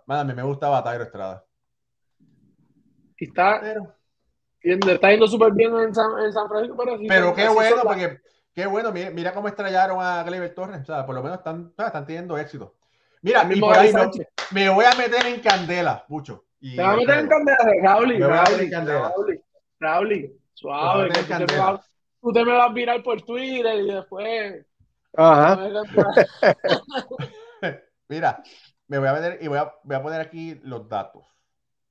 Mándame, 0.05 0.33
me 0.35 0.43
gustaba 0.43 0.83
Tyro 0.83 1.03
Estrada. 1.03 1.45
Y 3.17 3.25
está, 3.25 3.59
Pero, 3.61 3.95
está 4.91 5.11
yendo 5.11 5.27
súper 5.27 5.53
bien 5.53 5.75
en 5.77 5.93
San, 5.93 6.19
en 6.25 6.33
San 6.33 6.47
Francisco, 6.49 6.75
pero 6.77 6.97
sí. 6.97 7.05
pero 7.07 7.33
qué 7.35 7.47
bueno, 7.49 7.77
porque 7.83 8.19
qué 8.53 8.65
bueno, 8.65 8.91
mira, 8.91 9.09
mira 9.11 9.33
cómo 9.33 9.47
estrellaron 9.47 9.99
a 10.01 10.23
Gleyber 10.23 10.53
Torres. 10.53 10.81
O 10.81 10.85
sea, 10.85 11.05
por 11.05 11.15
lo 11.15 11.23
menos 11.23 11.37
están, 11.39 11.73
están 11.77 12.05
teniendo 12.05 12.37
éxito. 12.37 12.75
Mira, 13.21 13.43
mismo 13.43 13.67
por 13.67 13.77
ahí 13.77 13.93
no- 13.93 14.09
me 14.51 14.69
voy 14.69 14.85
a 14.85 14.95
meter 14.95 15.25
en 15.27 15.39
candela, 15.41 16.05
Pucho. 16.07 16.45
Y 16.59 16.75
Te 16.75 16.81
va 16.81 16.93
a 16.93 16.95
meter 16.95 17.19
en 17.19 17.27
candela, 17.27 17.57
Raúl. 17.83 18.07
Me 18.19 18.27
voy 18.27 18.37
a 18.37 18.41
meter 18.43 18.61
en 18.61 18.71
Raúl, 18.71 19.43
candela. 19.79 19.83
A 19.83 20.01
suave, 20.53 21.09
que 21.09 21.13
tú 21.13 21.13
te, 21.13 21.21
me 21.21 21.27
candela. 21.27 21.71
vas, 21.71 21.89
tú 22.21 22.33
te 22.33 22.45
me 22.45 22.51
vas 22.51 22.69
a 22.69 22.73
virar 22.73 23.03
por 23.03 23.21
Twitter 23.21 23.75
y 23.79 23.91
después. 23.93 24.65
Ajá. 25.15 25.59
Mira, 28.07 28.43
me 28.87 28.99
voy 28.99 29.07
a 29.07 29.13
meter 29.13 29.39
y 29.41 29.47
voy 29.47 29.57
a, 29.57 29.73
voy 29.83 29.95
a 29.95 30.01
poner 30.03 30.21
aquí 30.21 30.55
los 30.63 30.87
datos. 30.87 31.23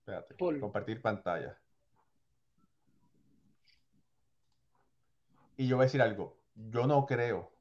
Espérate, 0.00 0.34
Por- 0.34 0.58
compartir 0.61 1.00
pantalla. 1.00 1.56
Y 5.56 5.66
yo 5.68 5.76
voy 5.76 5.84
a 5.84 5.86
decir 5.86 6.02
algo. 6.02 6.36
Yo 6.55 6.86
no 6.86 7.07
creo 7.07 7.53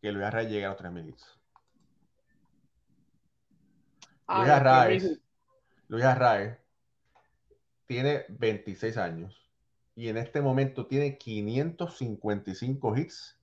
que 0.00 0.12
Luis 0.12 0.26
Arraez 0.26 0.50
llegue 0.50 0.66
a 0.66 0.70
los 0.70 0.78
3.000 0.78 1.08
hits. 1.08 1.40
Ah, 4.26 4.38
Luis 4.38 4.48
no, 4.48 4.54
Arraez, 4.54 5.20
Luis 5.88 6.04
Arraez 6.04 6.58
tiene 7.86 8.24
26 8.28 8.96
años 8.96 9.50
y 9.94 10.08
en 10.08 10.16
este 10.16 10.40
momento 10.40 10.86
tiene 10.86 11.18
555 11.18 12.96
hits 12.96 13.38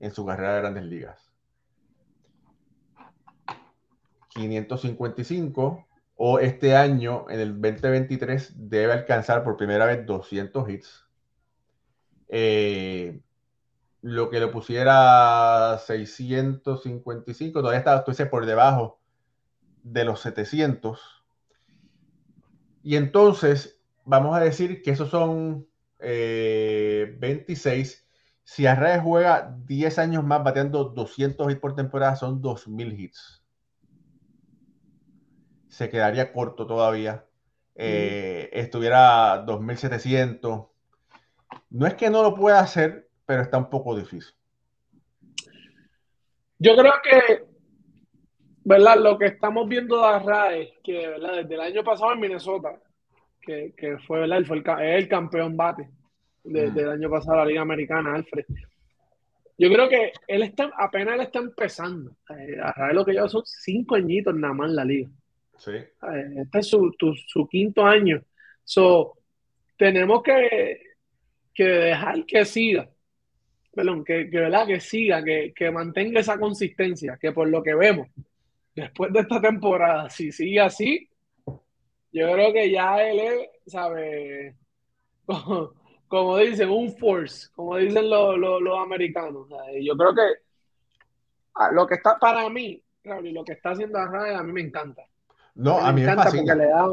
en 0.00 0.14
su 0.14 0.24
carrera 0.24 0.54
de 0.54 0.60
grandes 0.60 0.84
ligas. 0.84 1.32
555 4.28 5.86
o 6.16 6.38
este 6.38 6.76
año, 6.76 7.26
en 7.28 7.40
el 7.40 7.60
2023, 7.60 8.54
debe 8.56 8.92
alcanzar 8.92 9.44
por 9.44 9.56
primera 9.56 9.86
vez 9.86 10.04
200 10.04 10.68
hits. 10.68 11.06
Eh, 12.28 13.20
lo 14.00 14.30
que 14.30 14.40
le 14.40 14.48
pusiera 14.48 15.78
655, 15.84 17.60
todavía 17.60 17.78
está, 17.78 18.04
estoy 18.06 18.26
por 18.26 18.46
debajo 18.46 19.00
de 19.82 20.04
los 20.04 20.20
700. 20.20 21.00
Y 22.82 22.96
entonces, 22.96 23.80
vamos 24.04 24.36
a 24.36 24.40
decir 24.40 24.82
que 24.82 24.92
esos 24.92 25.10
son 25.10 25.66
eh, 25.98 27.16
26. 27.18 28.06
Si 28.44 28.66
Arraez 28.66 29.02
juega 29.02 29.54
10 29.66 29.98
años 29.98 30.24
más 30.24 30.42
bateando 30.42 30.84
200 30.84 31.50
hits 31.50 31.60
por 31.60 31.74
temporada, 31.74 32.16
son 32.16 32.40
2000 32.40 33.00
hits. 33.00 33.44
Se 35.68 35.90
quedaría 35.90 36.32
corto 36.32 36.66
todavía. 36.66 37.26
Eh, 37.74 38.48
estuviera 38.52 39.42
2700. 39.46 40.66
No 41.70 41.86
es 41.86 41.94
que 41.94 42.10
no 42.10 42.22
lo 42.22 42.34
pueda 42.34 42.60
hacer, 42.60 43.07
pero 43.28 43.42
está 43.42 43.58
un 43.58 43.68
poco 43.68 43.94
difícil. 43.94 44.32
Yo 46.58 46.74
creo 46.74 46.92
que, 47.04 47.44
¿verdad? 48.64 48.96
Lo 48.98 49.18
que 49.18 49.26
estamos 49.26 49.68
viendo 49.68 50.00
de 50.00 50.06
Arraez, 50.06 50.70
que 50.82 51.08
¿verdad? 51.08 51.36
desde 51.42 51.54
el 51.54 51.60
año 51.60 51.84
pasado 51.84 52.14
en 52.14 52.20
Minnesota, 52.20 52.80
que, 53.42 53.74
que 53.76 53.98
fue, 53.98 54.20
¿verdad? 54.20 54.38
Él 54.38 54.46
fue 54.46 54.56
el, 54.96 55.08
campeón 55.08 55.56
bate 55.58 55.90
de- 56.42 56.70
Mm. 56.70 56.74
del 56.74 56.88
año 56.88 57.10
pasado 57.10 57.32
de 57.32 57.38
la 57.44 57.46
Liga 57.50 57.60
Americana, 57.60 58.14
Alfred. 58.14 58.46
Yo 59.58 59.68
creo 59.70 59.88
que 59.90 60.12
él 60.26 60.42
está, 60.42 60.70
apenas 60.78 61.16
él 61.16 61.20
está 61.20 61.38
empezando. 61.40 62.12
Eh, 62.30 62.56
lo 62.94 63.04
que 63.04 63.12
lleva 63.12 63.28
son 63.28 63.42
cinco 63.44 63.96
añitos 63.96 64.34
nada 64.34 64.54
más 64.54 64.70
en 64.70 64.76
la 64.76 64.84
liga. 64.86 65.10
Sí. 65.58 65.72
Eh, 65.72 65.88
Este 66.44 66.58
es 66.60 66.66
su, 66.68 66.92
tu- 66.98 67.14
su 67.14 67.46
quinto 67.46 67.84
año. 67.84 68.22
So, 68.64 69.18
tenemos 69.76 70.22
que, 70.22 70.80
que 71.52 71.64
dejar 71.64 72.24
que 72.24 72.44
siga. 72.46 72.88
Perdón, 73.78 74.04
que, 74.04 74.28
que, 74.28 74.40
¿verdad? 74.40 74.66
que 74.66 74.80
siga, 74.80 75.22
que, 75.22 75.52
que 75.54 75.70
mantenga 75.70 76.18
esa 76.18 76.36
consistencia, 76.36 77.16
que 77.16 77.30
por 77.30 77.48
lo 77.48 77.62
que 77.62 77.76
vemos, 77.76 78.08
después 78.74 79.12
de 79.12 79.20
esta 79.20 79.40
temporada, 79.40 80.10
si 80.10 80.32
sigue 80.32 80.58
así, 80.58 81.08
yo 82.10 82.32
creo 82.32 82.52
que 82.52 82.72
ya 82.72 83.00
él 83.08 83.20
es, 83.20 83.72
¿sabe? 83.72 84.56
Como, 85.26 85.74
como 86.08 86.38
dicen, 86.38 86.70
un 86.70 86.90
force, 86.96 87.50
como 87.54 87.76
dicen 87.76 88.10
los, 88.10 88.36
los, 88.36 88.60
los 88.60 88.78
americanos. 88.80 89.46
¿sabe? 89.48 89.84
Yo 89.84 89.96
creo 89.96 90.12
que 90.12 90.22
ah, 91.54 91.70
lo 91.70 91.86
que 91.86 91.94
está 91.94 92.18
para 92.18 92.48
mí, 92.48 92.82
Raúl, 93.04 93.28
y 93.28 93.32
lo 93.32 93.44
que 93.44 93.52
está 93.52 93.70
haciendo 93.70 94.00
Arraez, 94.00 94.36
a 94.36 94.42
mí 94.42 94.52
me 94.52 94.62
encanta. 94.62 95.04
No, 95.54 95.78
a 95.78 95.92
mí 95.92 96.00
me 96.00 96.02
encanta 96.02 96.24
fascina. 96.24 96.54
porque 96.54 96.64
le 96.64 96.68
da. 96.68 96.88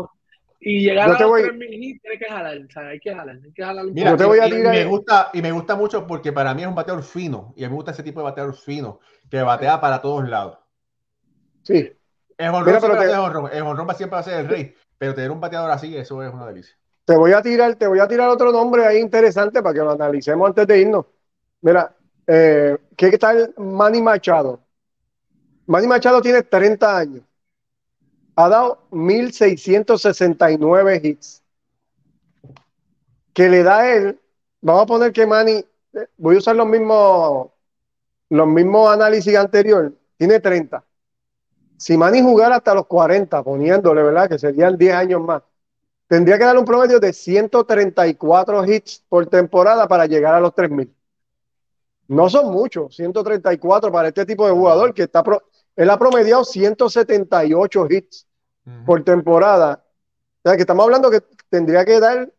Y 0.59 0.79
llegar 0.81 1.07
Yo 1.09 1.15
a 1.15 1.19
los 1.19 1.29
voy- 1.29 1.43
3000 1.43 1.83
hits, 1.83 2.01
tiene 2.01 2.17
que 2.17 2.25
jalar. 2.25 2.53
Hay 2.53 2.99
que 2.99 3.13
jalar, 3.13 3.35
hay 3.43 3.51
que 3.53 3.63
jalar 3.63 3.85
Mira, 3.85 4.11
Yo 4.11 4.17
te 4.17 4.25
voy 4.25 4.39
a 4.39 4.47
y- 4.47 4.49
y 4.49 4.53
tirar- 4.53 4.73
me 4.73 4.85
gusta, 4.85 5.29
y 5.33 5.41
me 5.41 5.51
gusta 5.51 5.75
mucho 5.75 6.07
porque 6.07 6.31
para 6.31 6.53
mí 6.53 6.61
es 6.63 6.67
un 6.67 6.75
bateador 6.75 7.03
fino. 7.03 7.53
Y 7.55 7.63
a 7.63 7.67
mí 7.67 7.71
me 7.71 7.75
gusta 7.75 7.91
ese 7.91 8.03
tipo 8.03 8.19
de 8.21 8.23
bateador 8.25 8.55
fino 8.55 8.99
que 9.29 9.41
batea 9.41 9.79
para 9.79 10.01
todos 10.01 10.27
lados. 10.27 10.57
Sí. 11.63 11.91
El 12.37 12.47
a 12.47 12.51
te- 12.99 13.07
siempre 13.95 14.15
va 14.15 14.19
a 14.19 14.23
ser 14.23 14.39
el 14.41 14.47
rey. 14.47 14.75
Pero 14.97 15.13
tener 15.13 15.31
un 15.31 15.39
bateador 15.41 15.71
así, 15.71 15.95
eso 15.95 16.23
es 16.23 16.33
una 16.33 16.47
delicia. 16.47 16.75
Te 17.05 17.15
voy 17.15 17.33
a 17.33 17.41
tirar, 17.41 17.75
te 17.75 17.85
voy 17.85 17.99
a 17.99 18.07
tirar 18.07 18.29
otro 18.29 18.51
nombre 18.51 18.85
ahí 18.85 18.97
interesante 18.97 19.61
para 19.61 19.73
que 19.73 19.79
lo 19.81 19.91
analicemos 19.91 20.47
antes 20.47 20.65
de 20.65 20.79
irnos. 20.81 21.05
Mira, 21.61 21.95
eh, 22.25 22.77
¿qué 22.95 23.17
tal 23.17 23.53
Manny 23.57 24.01
Machado? 24.01 24.59
Manny 25.67 25.87
Machado 25.87 26.21
tiene 26.21 26.43
30 26.43 26.97
años. 26.97 27.21
Ha 28.35 28.49
dado 28.49 28.79
1669 28.91 31.01
hits. 31.03 31.41
Que 33.33 33.49
le 33.49 33.63
da 33.63 33.91
él, 33.91 34.19
vamos 34.61 34.83
a 34.83 34.85
poner 34.85 35.11
que 35.11 35.25
Manny, 35.25 35.65
voy 36.17 36.35
a 36.35 36.39
usar 36.39 36.55
los 36.55 36.67
mismos, 36.67 37.49
los 38.29 38.47
mismos 38.47 38.91
análisis 38.91 39.35
anterior, 39.35 39.93
tiene 40.17 40.39
30. 40.39 40.83
Si 41.77 41.97
Manny 41.97 42.21
jugara 42.21 42.57
hasta 42.57 42.73
los 42.73 42.85
40, 42.87 43.43
poniéndole, 43.43 44.03
¿verdad? 44.03 44.29
Que 44.29 44.39
serían 44.39 44.77
10 44.77 44.95
años 44.95 45.21
más 45.21 45.41
tendría 46.07 46.37
que 46.37 46.45
dar 46.45 46.57
un 46.57 46.65
promedio 46.65 46.99
de 46.99 47.13
134 47.13 48.65
hits 48.65 49.03
por 49.09 49.25
temporada 49.27 49.87
para 49.87 50.05
llegar 50.05 50.35
a 50.35 50.39
los 50.39 50.53
3000. 50.53 50.93
No 52.07 52.29
son 52.29 52.51
muchos, 52.51 52.95
134 52.95 53.91
para 53.91 54.09
este 54.09 54.25
tipo 54.25 54.45
de 54.45 54.53
jugador 54.53 54.93
que 54.93 55.03
está 55.03 55.23
pro- 55.23 55.43
él 55.75 55.89
ha 55.89 55.99
promediado 55.99 56.43
178 56.43 57.87
hits 57.89 58.27
por 58.85 59.03
temporada. 59.03 59.83
O 60.43 60.49
sea, 60.49 60.55
que 60.55 60.61
estamos 60.61 60.83
hablando 60.83 61.11
que 61.11 61.21
tendría 61.49 61.85
que 61.85 61.99
dar 61.99 62.31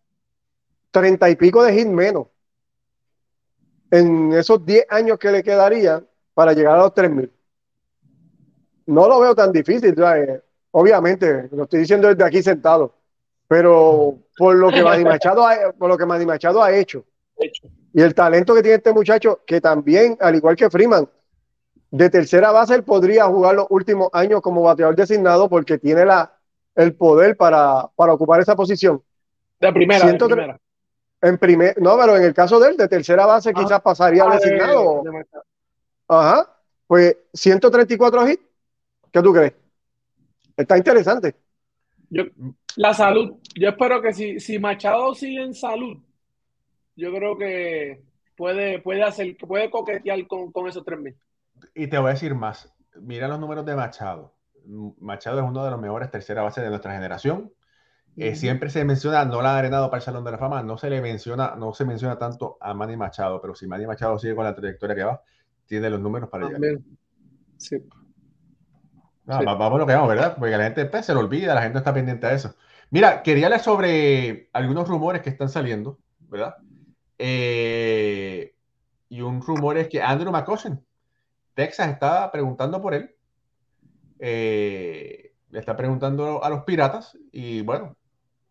30 0.90 1.30
y 1.30 1.36
pico 1.36 1.62
de 1.62 1.74
hits 1.74 1.90
menos 1.90 2.28
en 3.90 4.32
esos 4.32 4.64
10 4.64 4.86
años 4.90 5.18
que 5.18 5.30
le 5.30 5.42
quedaría 5.42 6.02
para 6.34 6.52
llegar 6.52 6.76
a 6.76 6.82
los 6.82 6.94
3000. 6.94 7.32
No 8.86 9.08
lo 9.08 9.20
veo 9.20 9.34
tan 9.34 9.52
difícil, 9.52 9.94
¿sabes? 9.96 10.42
obviamente, 10.70 11.48
lo 11.52 11.64
estoy 11.64 11.80
diciendo 11.80 12.08
desde 12.08 12.22
aquí 12.22 12.42
sentado, 12.42 12.94
pero 13.48 14.18
por 14.36 14.54
lo 14.56 14.70
que 14.70 14.82
Manny 14.82 15.04
Machado 15.04 15.46
ha, 15.46 15.72
por 15.72 15.88
lo 15.88 15.96
que 15.96 16.04
Manny 16.04 16.26
Machado 16.26 16.62
ha 16.62 16.70
hecho 16.70 17.04
hecho, 17.38 17.68
y 17.92 18.02
el 18.02 18.14
talento 18.14 18.54
que 18.54 18.62
tiene 18.62 18.76
este 18.76 18.92
muchacho, 18.92 19.40
que 19.46 19.60
también, 19.60 20.16
al 20.20 20.34
igual 20.34 20.56
que 20.56 20.70
Freeman, 20.70 21.08
de 21.96 22.10
tercera 22.10 22.50
base 22.52 22.74
él 22.74 22.82
podría 22.84 23.24
jugar 23.26 23.54
los 23.54 23.66
últimos 23.70 24.08
años 24.12 24.40
como 24.42 24.62
bateador 24.62 24.94
designado 24.96 25.48
porque 25.48 25.78
tiene 25.78 26.04
la, 26.04 26.32
el 26.74 26.94
poder 26.94 27.36
para, 27.36 27.88
para 27.96 28.12
ocupar 28.12 28.40
esa 28.40 28.54
posición. 28.54 29.02
de 29.60 29.72
primera, 29.72 30.06
de 30.06 30.18
primera. 30.18 30.60
En 31.22 31.38
primer, 31.38 31.80
no, 31.80 31.96
pero 31.96 32.16
en 32.16 32.24
el 32.24 32.34
caso 32.34 32.60
de 32.60 32.68
él, 32.70 32.76
de 32.76 32.88
tercera 32.88 33.24
base, 33.24 33.50
Ah, 33.54 33.60
quizás 33.62 33.80
pasaría 33.80 34.22
ah, 34.24 34.30
de- 34.30 34.36
designado. 34.36 35.02
de 35.02 35.10
Machado. 35.12 35.44
Ajá. 36.08 36.52
Pues 36.86 37.16
134 37.32 38.28
hits. 38.28 38.42
¿Qué 39.10 39.22
tú 39.22 39.32
crees? 39.32 39.54
Está 40.56 40.76
interesante. 40.76 41.34
Yo- 42.10 42.24
la 42.76 42.92
salud. 42.92 43.36
Yo 43.54 43.70
espero 43.70 44.02
que 44.02 44.12
si, 44.12 44.38
si 44.38 44.58
Machado 44.58 45.14
sigue 45.14 45.42
en 45.42 45.54
salud, 45.54 45.96
yo 46.94 47.10
creo 47.12 47.36
que 47.38 48.02
puede, 48.36 48.78
puede 48.80 49.02
hacer, 49.02 49.36
puede 49.38 49.70
coquetear 49.70 50.26
con, 50.26 50.52
con 50.52 50.68
esos 50.68 50.84
tres 50.84 51.00
mil. 51.00 51.16
Y 51.76 51.88
te 51.88 51.98
voy 51.98 52.08
a 52.08 52.14
decir 52.14 52.34
más. 52.34 52.74
Mira 53.00 53.28
los 53.28 53.38
números 53.38 53.66
de 53.66 53.76
Machado. 53.76 54.34
Machado 54.98 55.38
es 55.40 55.44
uno 55.44 55.62
de 55.64 55.70
los 55.70 55.80
mejores 55.80 56.10
tercera 56.10 56.42
base 56.42 56.62
de 56.62 56.70
nuestra 56.70 56.92
generación. 56.92 57.52
Eh, 58.16 58.34
siempre 58.34 58.70
se 58.70 58.82
menciona, 58.84 59.26
no 59.26 59.42
la 59.42 59.50
han 59.52 59.58
arenado 59.58 59.90
para 59.90 59.98
el 59.98 60.02
Salón 60.04 60.24
de 60.24 60.30
la 60.30 60.38
Fama, 60.38 60.62
no 60.62 60.78
se 60.78 60.88
le 60.88 61.02
menciona, 61.02 61.54
no 61.54 61.74
se 61.74 61.84
menciona 61.84 62.18
tanto 62.18 62.56
a 62.62 62.72
Manny 62.72 62.96
Machado, 62.96 63.42
pero 63.42 63.54
si 63.54 63.66
Manny 63.66 63.86
Machado 63.86 64.18
sigue 64.18 64.34
con 64.34 64.44
la 64.44 64.54
trayectoria 64.54 64.96
que 64.96 65.04
va, 65.04 65.22
tiene 65.66 65.90
los 65.90 66.00
números 66.00 66.30
para 66.30 66.46
llegar. 66.46 66.60
También. 66.62 66.98
Sí. 67.58 67.76
Ah, 69.26 69.38
Sí. 69.40 69.44
va- 69.44 69.54
Vamos 69.54 69.76
a 69.76 69.78
lo 69.80 69.86
que 69.86 69.92
vamos, 69.92 70.08
¿verdad? 70.08 70.34
Porque 70.38 70.56
la 70.56 70.64
gente 70.64 70.86
pues, 70.86 71.04
se 71.04 71.12
lo 71.12 71.20
olvida, 71.20 71.54
la 71.54 71.60
gente 71.60 71.74
no 71.74 71.78
está 71.80 71.92
pendiente 71.92 72.26
a 72.26 72.32
eso. 72.32 72.54
Mira, 72.90 73.22
quería 73.22 73.46
hablar 73.48 73.60
sobre 73.60 74.48
algunos 74.54 74.88
rumores 74.88 75.20
que 75.20 75.28
están 75.28 75.50
saliendo, 75.50 75.98
¿verdad? 76.20 76.54
Eh, 77.18 78.54
y 79.10 79.20
un 79.20 79.42
rumor 79.42 79.76
es 79.76 79.88
que 79.88 80.00
Andrew 80.00 80.32
McCutcheon, 80.32 80.82
Texas 81.56 81.88
está 81.88 82.30
preguntando 82.30 82.80
por 82.82 82.92
él. 82.92 83.10
Eh, 84.18 85.32
le 85.50 85.58
está 85.58 85.74
preguntando 85.74 86.44
a 86.44 86.50
los 86.50 86.64
piratas 86.64 87.18
y 87.32 87.62
bueno, 87.62 87.96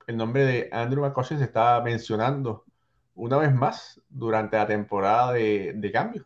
el 0.08 0.18
nombre 0.18 0.43
de 0.43 0.70
Andrew 0.72 1.03
McCutcheon 1.03 1.39
se 1.39 1.45
está 1.45 1.80
mencionando 1.82 2.66
una 3.14 3.38
vez 3.38 3.53
más 3.53 4.01
durante 4.10 4.58
la 4.58 4.66
temporada 4.66 5.34
de, 5.34 5.91
cambio. 5.93 6.26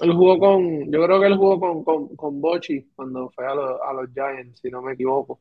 Él 0.00 0.12
jugó 0.12 0.38
con, 0.38 0.90
yo 0.92 1.02
creo 1.04 1.20
que 1.20 1.26
él 1.26 1.36
jugó 1.36 1.58
con, 1.58 1.82
con, 1.82 2.14
con 2.14 2.40
Bochy 2.40 2.88
cuando 2.94 3.28
fue 3.30 3.44
a, 3.44 3.54
los- 3.56 3.80
a 3.82 3.92
los 3.92 4.08
Giants, 4.14 4.60
si 4.60 4.70
no 4.70 4.80
me 4.82 4.92
equivoco. 4.92 5.40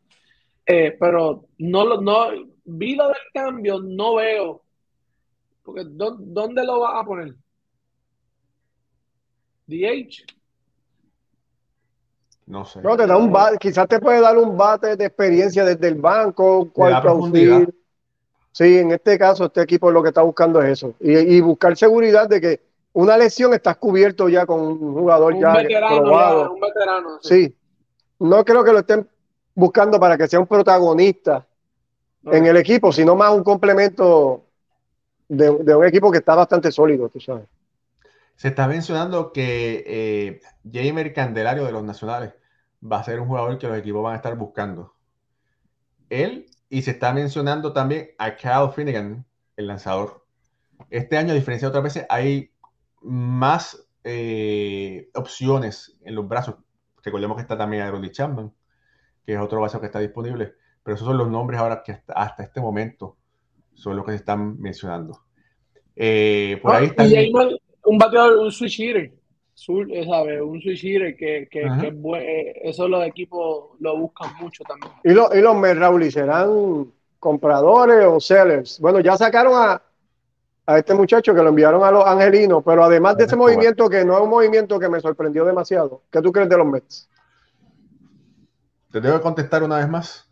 Eh, 0.66 0.98
pero 1.00 1.46
no 1.60 1.86
lo, 1.86 2.02
no, 2.02 2.30
vi 2.66 2.96
lo 2.96 3.08
del 3.10 3.18
cambio, 3.32 3.80
no 3.80 4.16
veo. 4.16 4.64
Porque 5.62 5.84
¿dó- 5.86 6.18
¿dónde 6.20 6.66
lo 6.66 6.80
vas 6.80 7.04
a 7.04 7.06
poner? 7.06 7.36
DH. 9.68 10.26
No 12.46 12.64
sé. 12.66 12.82
No, 12.82 12.96
te 12.96 13.06
da 13.06 13.18
un 13.18 13.32
bate, 13.32 13.58
quizás 13.58 13.88
te 13.88 14.00
puede 14.00 14.22
dar 14.22 14.38
un 14.38 14.56
bate 14.58 14.96
de 14.96 15.06
experiencia 15.06 15.66
desde 15.66 15.88
el 15.90 15.96
banco, 15.96 16.70
cuarto 16.72 17.02
profundidad. 17.02 17.68
Sí, 18.54 18.78
en 18.78 18.92
este 18.92 19.20
caso, 19.20 19.46
este 19.46 19.62
equipo 19.62 19.92
lo 19.92 20.02
que 20.02 20.10
está 20.10 20.22
buscando 20.22 20.62
es 20.62 20.72
eso. 20.72 20.96
Y, 21.00 21.12
y 21.36 21.42
buscar 21.42 21.76
seguridad 21.78 22.28
de 22.28 22.42
que 22.42 22.62
una 22.94 23.18
lesión 23.18 23.54
estás 23.54 23.78
cubierto 23.78 24.30
ya 24.30 24.46
con 24.46 24.62
un 24.62 24.94
jugador 24.94 25.34
Un 25.34 25.42
ya 25.42 25.54
veterano, 25.54 25.98
probado. 26.02 26.44
ya, 26.46 26.50
un 26.52 26.60
veterano. 26.60 27.20
sí. 27.22 27.46
Sí. 27.48 27.56
No 28.20 28.44
creo 28.44 28.64
que 28.64 28.72
lo 28.72 28.80
estén 28.80 29.08
buscando 29.54 30.00
para 30.00 30.18
que 30.18 30.28
sea 30.28 30.40
un 30.40 30.48
protagonista 30.48 31.46
en 32.26 32.48
el 32.48 32.58
equipo, 32.58 32.92
sino 32.92 33.16
más 33.16 33.32
un 33.32 33.44
complemento 33.44 34.46
de, 35.28 35.56
de 35.60 35.76
un 35.76 35.86
equipo 35.86 36.12
que 36.12 36.18
está 36.18 36.34
bastante 36.34 36.72
sólido, 36.72 37.10
tú 37.10 37.20
sabes. 37.20 37.46
Se 38.38 38.50
está 38.50 38.68
mencionando 38.68 39.34
que 39.34 39.84
eh, 39.86 40.42
Jamer 40.72 41.12
Candelario 41.12 41.66
de 41.66 41.72
los 41.72 41.84
Nacionales 41.84 42.34
va 42.82 43.00
a 43.00 43.04
ser 43.04 43.20
un 43.20 43.28
jugador 43.28 43.58
que 43.58 43.68
los 43.68 43.78
equipos 43.78 44.04
van 44.04 44.14
a 44.14 44.18
estar 44.18 44.38
buscando. 44.38 44.94
Él, 46.10 46.46
y 46.70 46.84
se 46.84 46.92
está 46.92 47.12
mencionando 47.14 47.74
también 47.74 48.12
a 48.20 48.36
Kyle 48.36 48.72
Finnegan, 48.74 49.26
el 49.56 49.68
lanzador. 49.68 50.24
Este 50.92 51.18
año, 51.18 51.32
a 51.32 51.36
diferencia 51.36 51.66
de 51.66 51.70
otras 51.70 51.84
veces, 51.84 52.06
hay 52.10 52.52
más 53.02 53.88
eh, 54.04 55.10
opciones 55.16 55.98
en 56.04 56.14
los 56.14 56.28
brazos. 56.28 56.56
Recordemos 57.04 57.38
que 57.38 57.42
está 57.42 57.58
también 57.58 57.82
Aroldis 57.82 58.12
Chapman, 58.12 58.54
que 59.26 59.34
es 59.34 59.40
otro 59.40 59.60
brazo 59.60 59.80
que 59.80 59.88
está 59.88 60.00
disponible. 60.00 60.54
Pero 60.84 60.94
esos 60.96 61.08
son 61.08 61.18
los 61.18 61.28
nombres 61.28 61.60
ahora 61.60 61.82
que 61.84 61.92
hasta, 61.92 62.14
hasta 62.14 62.44
este 62.44 62.62
momento 62.62 63.18
son 63.74 63.96
los 63.96 64.06
que 64.06 64.12
se 64.12 64.18
están 64.18 64.60
mencionando. 64.60 65.24
Eh, 65.96 66.60
por 66.62 66.76
Ah, 66.76 66.78
ahí 66.78 66.92
y. 66.96 67.32
Jamer, 67.32 67.60
un 67.88 67.98
bateador, 67.98 68.38
un 68.40 68.52
switch 68.52 68.80
hitter. 68.80 69.12
Eh, 69.92 70.06
¿sabes? 70.08 70.40
Un 70.42 70.62
switch 70.62 70.84
hitter 70.84 71.16
que, 71.16 71.48
que, 71.50 71.66
es 71.66 71.96
buen- 71.96 72.22
eh, 72.22 72.62
eso 72.64 72.88
los 72.88 73.04
equipos 73.06 73.72
lo 73.80 73.98
buscan 73.98 74.30
mucho 74.40 74.64
también. 74.64 74.94
¿Y, 75.04 75.10
lo- 75.14 75.34
y 75.34 75.42
los 75.42 76.06
¿y 76.06 76.12
serán 76.12 76.92
compradores 77.20 78.06
o 78.06 78.20
sellers? 78.20 78.80
Bueno, 78.80 79.00
ya 79.00 79.18
sacaron 79.18 79.54
a, 79.56 79.82
a 80.68 80.78
este 80.78 80.94
muchacho 80.94 81.34
que 81.34 81.42
lo 81.42 81.50
enviaron 81.50 81.84
a 81.84 81.90
los 81.92 82.06
angelinos, 82.06 82.62
pero 82.64 82.84
además 82.84 83.18
de 83.18 83.24
ese 83.24 83.36
movimiento 83.36 83.90
que 83.90 84.06
no 84.06 84.16
es 84.16 84.22
un 84.22 84.30
movimiento 84.30 84.80
que 84.80 84.90
me 84.90 85.00
sorprendió 85.00 85.44
demasiado, 85.44 86.04
¿qué 86.12 86.22
tú 86.22 86.32
crees 86.32 86.50
de 86.50 86.58
los 86.58 86.68
Mets? 86.68 87.10
Te 88.92 89.02
tengo 89.02 89.16
que 89.16 89.22
contestar 89.24 89.64
una 89.64 89.78
vez 89.78 89.90
más. 89.90 90.30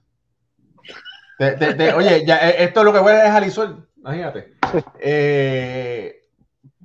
Te- 1.37 1.51
te- 1.53 1.73
te- 1.73 1.93
oye, 1.93 2.23
ya, 2.25 2.37
eh, 2.49 2.63
esto 2.63 2.79
es 2.81 2.85
lo 2.85 2.93
que 2.93 2.99
huele 2.99 3.19
es 3.19 3.31
alisol, 3.31 3.87
imagínate. 3.97 4.53
Eh, 4.99 6.21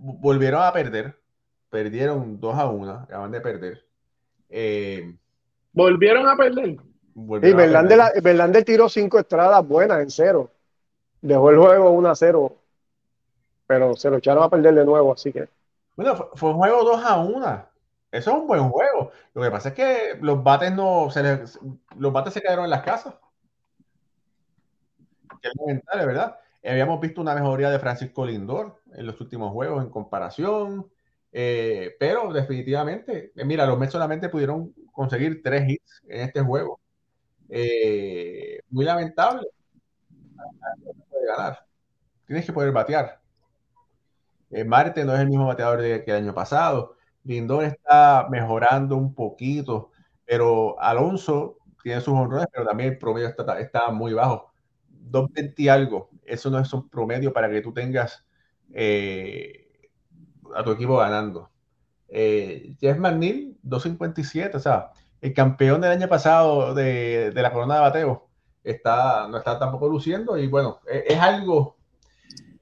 volvieron 0.01 0.63
a 0.63 0.73
perder. 0.73 1.17
Perdieron 1.69 2.41
2 2.41 2.55
a 2.59 2.67
1, 2.69 2.91
acaban 2.93 3.31
de 3.31 3.41
perder. 3.41 3.85
Eh, 4.49 5.15
Volvieron 5.73 6.27
a 6.29 6.37
perder. 6.37 6.71
Y 6.71 6.79
volvieron 7.15 7.61
a 7.77 7.89
perder. 7.89 8.37
la- 8.37 8.65
tiró 8.65 8.89
cinco 8.89 9.19
estradas 9.21 9.67
buenas 9.67 10.01
en 10.01 10.11
cero. 10.11 10.51
Dejó 11.21 11.51
el 11.51 11.59
juego 11.59 11.91
1 11.91 12.09
a 12.11 12.15
0, 12.17 12.57
pero 13.67 13.95
se 13.95 14.11
lo 14.11 14.17
echaron 14.17 14.43
a 14.43 14.49
perder 14.49 14.75
de 14.75 14.85
nuevo, 14.85 15.13
así 15.13 15.33
que. 15.33 15.49
Bueno, 15.95 16.17
fue, 16.17 16.27
fue 16.35 16.51
un 16.51 16.57
juego 16.57 16.83
2 16.83 17.05
a 17.05 17.19
1. 17.19 17.67
Eso 18.11 18.31
es 18.33 18.37
un 18.37 18.47
buen 18.49 18.69
juego. 18.69 19.13
Lo 19.35 19.43
que 19.43 19.51
pasa 19.53 19.69
es 19.69 19.75
que 19.77 20.19
los 20.21 20.43
bates 20.43 20.73
no 20.73 21.09
se 21.11 21.23
les- 21.23 21.61
los 21.97 22.13
bates 22.13 22.35
se 22.35 22.41
quedaron 22.41 22.65
en 22.65 22.71
las 22.71 22.83
casas. 22.83 23.15
Que 25.41 25.49
es 25.49 25.55
lamentable, 25.57 26.07
¿verdad? 26.07 26.40
Habíamos 26.65 27.01
visto 27.01 27.21
una 27.21 27.35
mejoría 27.35 27.71
de 27.71 27.79
Francisco 27.79 28.27
Lindor 28.27 28.77
en 28.95 29.07
los 29.07 29.21
últimos 29.21 29.53
juegos 29.53 29.83
en 29.85 29.91
comparación. 29.91 30.91
eh, 31.33 31.95
pero 32.01 32.33
definitivamente, 32.33 33.33
eh, 33.37 33.45
mira, 33.45 33.65
los 33.67 33.79
Mets 33.79 33.93
solamente 33.93 34.29
pudieron 34.29 34.75
conseguir 34.93 35.43
tres 35.43 35.69
hits 35.69 36.03
en 36.09 36.23
este 36.23 36.41
juego. 36.41 36.81
Eh, 37.49 38.61
muy 38.71 38.85
lamentable. 38.85 39.47
Tienes 42.27 42.47
que 42.47 42.53
poder 42.53 42.73
batear. 42.73 43.21
Marte 44.67 45.05
no 45.05 45.15
es 45.15 45.21
el 45.21 45.29
mismo 45.29 45.47
bateador 45.47 45.81
que 45.81 46.05
el 46.11 46.17
año 46.17 46.35
pasado. 46.35 46.97
Lindor 47.25 47.65
está 47.65 48.27
mejorando 48.31 48.97
un 48.97 49.15
poquito, 49.15 49.91
pero 50.25 50.81
Alonso 50.81 51.59
tiene 51.83 52.01
sus 52.01 52.15
honores, 52.15 52.47
pero 52.53 52.67
también 52.67 52.91
el 52.91 52.99
promedio 52.99 53.29
está, 53.29 53.91
muy 53.91 54.13
bajo. 54.13 54.51
220 54.89 55.63
y 55.63 55.69
algo. 55.69 56.10
Eso 56.31 56.51
no 56.51 56.59
es 56.59 56.73
un 56.73 56.89
promedio 56.89 57.33
para 57.33 57.51
que 57.51 57.61
tú 57.61 57.73
tengas 57.73 58.25
eh, 58.73 59.89
a 60.55 60.63
tu 60.63 60.73
equipo 60.73 60.97
ganando. 60.97 61.51
Eh, 62.09 62.77
Jeff 62.81 62.99
McNeil, 62.99 63.57
257, 63.63 64.57
o 64.57 64.61
sea, 64.61 64.91
el 65.21 65.35
campeón 65.35 65.81
del 65.81 65.93
año 65.93 66.09
pasado 66.09 66.75
de, 66.75 67.33
la 67.35 67.53
corona 67.53 67.75
de 67.75 67.81
bateo, 67.81 68.29
está, 68.65 69.29
no 69.29 69.39
está 69.39 69.59
tampoco 69.59 69.89
luciendo 69.89 70.37
y 70.37 70.47
bueno, 70.47 70.81
es, 70.87 71.05
es 71.09 71.19
algo 71.19 71.77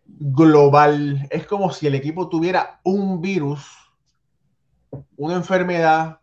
global. 0.06 1.26
Es 1.30 1.46
como 1.46 1.72
si 1.72 1.86
el 1.86 1.94
equipo 1.94 2.28
tuviera 2.28 2.80
un 2.84 3.20
virus, 3.20 3.66
una 5.16 5.34
enfermedad, 5.34 6.20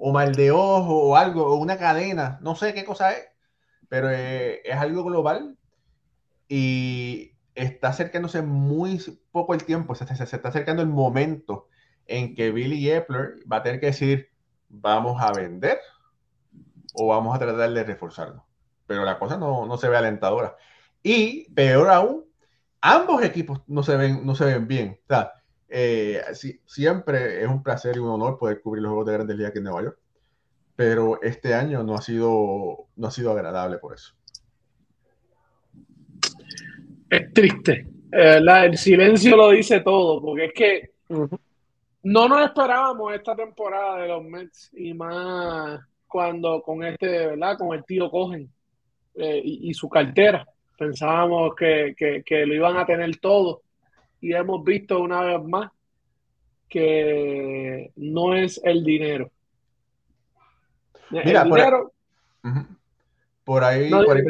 o 0.00 0.12
mal 0.12 0.34
de 0.34 0.50
ojo, 0.50 0.96
o 0.96 1.16
algo, 1.16 1.46
o 1.46 1.56
una 1.56 1.76
cadena, 1.76 2.38
no 2.40 2.56
sé 2.56 2.72
qué 2.72 2.84
cosa 2.84 3.12
es, 3.12 3.22
pero 3.88 4.08
eh, 4.10 4.62
es 4.64 4.76
algo 4.76 5.04
global 5.04 5.58
y 6.50 7.36
está 7.54 7.90
acercándose 7.90 8.42
muy 8.42 9.00
poco 9.32 9.54
el 9.54 9.64
tiempo, 9.64 9.94
se, 9.96 10.06
se- 10.08 10.26
se 10.26 10.36
está 10.36 10.50
acercando 10.50 10.82
el 10.82 10.88
momento 10.88 11.68
en 12.06 12.34
que 12.34 12.52
Billy 12.52 12.90
Epler 12.90 13.36
va 13.50 13.58
a 13.58 13.64
tener 13.64 13.80
que 13.80 13.86
decir, 13.86 14.30
vamos 14.68 15.22
a 15.22 15.32
vender 15.32 15.78
o 16.92 17.08
vamos 17.08 17.34
a 17.34 17.38
tratar 17.38 17.70
de 17.72 17.84
reforzarlo. 17.84 18.46
Pero 18.86 19.04
la 19.04 19.18
cosa 19.18 19.36
no, 19.36 19.66
no 19.66 19.76
se 19.78 19.88
ve 19.88 19.96
alentadora. 19.96 20.56
Y 21.02 21.50
peor 21.54 21.88
aún, 21.90 22.24
ambos 22.80 23.22
equipos 23.22 23.62
no 23.66 23.82
se 23.82 23.96
ven, 23.96 24.26
no 24.26 24.34
se 24.34 24.44
ven 24.46 24.66
bien. 24.68 25.00
Eh, 25.68 26.22
si- 26.34 26.60
siempre 26.66 27.42
es 27.42 27.48
un 27.48 27.62
placer 27.62 27.96
y 27.96 28.00
un 28.00 28.08
honor 28.10 28.38
poder 28.38 28.60
cubrir 28.62 28.82
los 28.82 28.90
juegos 28.90 29.06
de 29.06 29.12
grandes 29.14 29.36
ligas 29.36 29.50
aquí 29.50 29.58
en 29.58 29.64
Nueva 29.64 29.82
York. 29.84 29.98
Pero 30.76 31.22
este 31.22 31.54
año 31.54 31.84
no 31.84 31.96
ha 31.96 32.02
sido, 32.02 32.88
no 32.96 33.08
ha 33.08 33.12
sido 33.12 33.32
agradable 33.32 33.78
por 33.78 33.94
eso. 33.94 34.14
Es 37.10 37.32
triste. 37.32 37.86
Eh, 38.12 38.40
la- 38.40 38.64
el 38.64 38.76
silencio 38.78 39.36
lo 39.36 39.50
dice 39.50 39.80
todo, 39.80 40.20
porque 40.20 40.46
es 40.46 40.52
que 40.52 40.90
no 42.02 42.28
nos 42.28 42.44
esperábamos 42.44 43.14
esta 43.14 43.36
temporada 43.36 43.98
de 43.98 44.08
los 44.08 44.24
Mets 44.24 44.70
y 44.74 44.94
más 44.94 45.80
cuando 46.06 46.62
con 46.62 46.82
este, 46.84 47.26
¿verdad? 47.26 47.58
Con 47.58 47.76
el 47.76 47.84
tío 47.84 48.10
Cogen 48.10 48.48
eh, 49.14 49.40
y, 49.44 49.70
y 49.70 49.74
su 49.74 49.88
cartera. 49.88 50.46
Pensábamos 50.78 51.54
que, 51.54 51.94
que, 51.96 52.46
lo 52.46 52.54
iban 52.54 52.76
a 52.78 52.86
tener 52.86 53.18
todo 53.18 53.62
y 54.20 54.32
hemos 54.32 54.64
visto 54.64 55.00
una 55.00 55.20
vez 55.22 55.42
más 55.44 55.70
que 56.68 57.90
no 57.96 58.34
es 58.34 58.60
el 58.64 58.82
dinero. 58.82 59.30
Mira, 61.10 61.44
por, 61.44 61.60
ahí, 61.60 61.70
por, 63.44 63.64
ahí, 64.16 64.24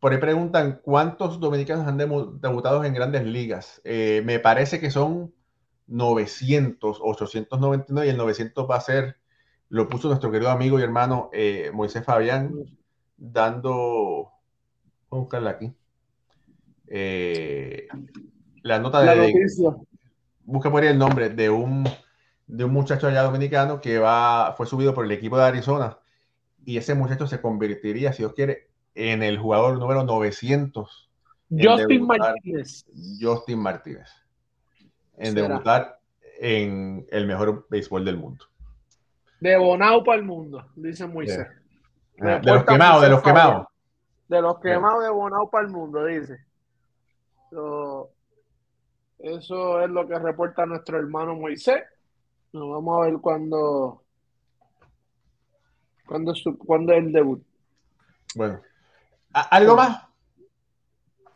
preguntan 0.00 0.80
cuántos 0.82 1.40
dominicanos 1.40 1.86
han 1.86 1.98
debutado 1.98 2.84
en 2.84 2.94
grandes 2.94 3.24
ligas. 3.24 3.80
Eh, 3.84 4.22
me 4.24 4.38
parece 4.38 4.80
que 4.80 4.90
son 4.90 5.34
900, 5.88 6.98
899 7.00 8.06
y 8.06 8.10
el 8.10 8.16
900 8.16 8.70
va 8.70 8.76
a 8.76 8.80
ser, 8.80 9.16
lo 9.68 9.88
puso 9.88 10.08
nuestro 10.08 10.30
querido 10.30 10.50
amigo 10.50 10.78
y 10.78 10.82
hermano 10.82 11.30
eh, 11.32 11.70
Moisés 11.72 12.04
Fabián, 12.04 12.54
dando, 13.16 14.30
vamos 15.10 15.10
a 15.10 15.16
buscarla 15.16 15.50
aquí, 15.50 15.74
eh, 16.86 17.88
la 18.62 18.78
nota 18.78 19.00
de... 19.00 19.34
busca 20.44 20.70
por 20.70 20.82
ahí 20.82 20.88
el 20.88 20.98
nombre 20.98 21.30
de 21.30 21.50
un, 21.50 21.88
de 22.46 22.64
un 22.64 22.72
muchacho 22.72 23.06
allá 23.06 23.22
dominicano 23.22 23.80
que 23.80 23.98
va, 23.98 24.54
fue 24.56 24.66
subido 24.66 24.94
por 24.94 25.04
el 25.04 25.12
equipo 25.12 25.36
de 25.36 25.44
Arizona 25.44 25.98
y 26.64 26.76
ese 26.76 26.94
muchacho 26.94 27.26
se 27.26 27.40
convertiría, 27.40 28.12
si 28.12 28.18
Dios 28.18 28.34
quiere, 28.34 28.67
en 28.98 29.22
el 29.22 29.38
jugador 29.38 29.78
número 29.78 30.04
900. 30.04 31.10
Justin 31.50 32.06
Martínez. 32.06 32.84
Justin 33.20 33.58
Martínez 33.58 34.08
en 35.18 35.34
debutar 35.34 35.98
en 36.40 37.06
el 37.10 37.26
mejor 37.26 37.66
béisbol 37.68 38.04
del 38.04 38.16
mundo. 38.16 38.44
De 39.40 39.56
Bonao 39.56 40.02
para 40.02 40.18
el 40.18 40.24
mundo, 40.24 40.66
dice 40.74 41.06
Moisés. 41.06 41.46
De, 42.16 42.40
los 42.42 42.64
quemados, 42.64 43.02
de 43.02 43.08
los 43.08 43.22
quemados. 43.22 43.66
De 44.28 44.42
los 44.42 44.58
quemados 44.60 45.04
de 45.04 45.10
Bonao 45.10 45.50
para 45.50 45.66
el 45.66 45.72
mundo, 45.72 46.04
dice. 46.04 46.38
eso 49.18 49.80
es 49.80 49.90
lo 49.90 50.08
que 50.08 50.18
reporta 50.18 50.66
nuestro 50.66 50.98
hermano 50.98 51.36
Moisés. 51.36 51.82
Nos 52.52 52.70
vamos 52.70 53.00
a 53.00 53.04
ver 53.04 53.20
cuándo 53.20 54.02
cuando, 56.06 56.32
cuando 56.58 56.92
es 56.92 56.98
el 56.98 57.12
debut. 57.12 57.42
Bueno. 58.34 58.60
¿Algo 59.42 59.76
más? 59.76 60.08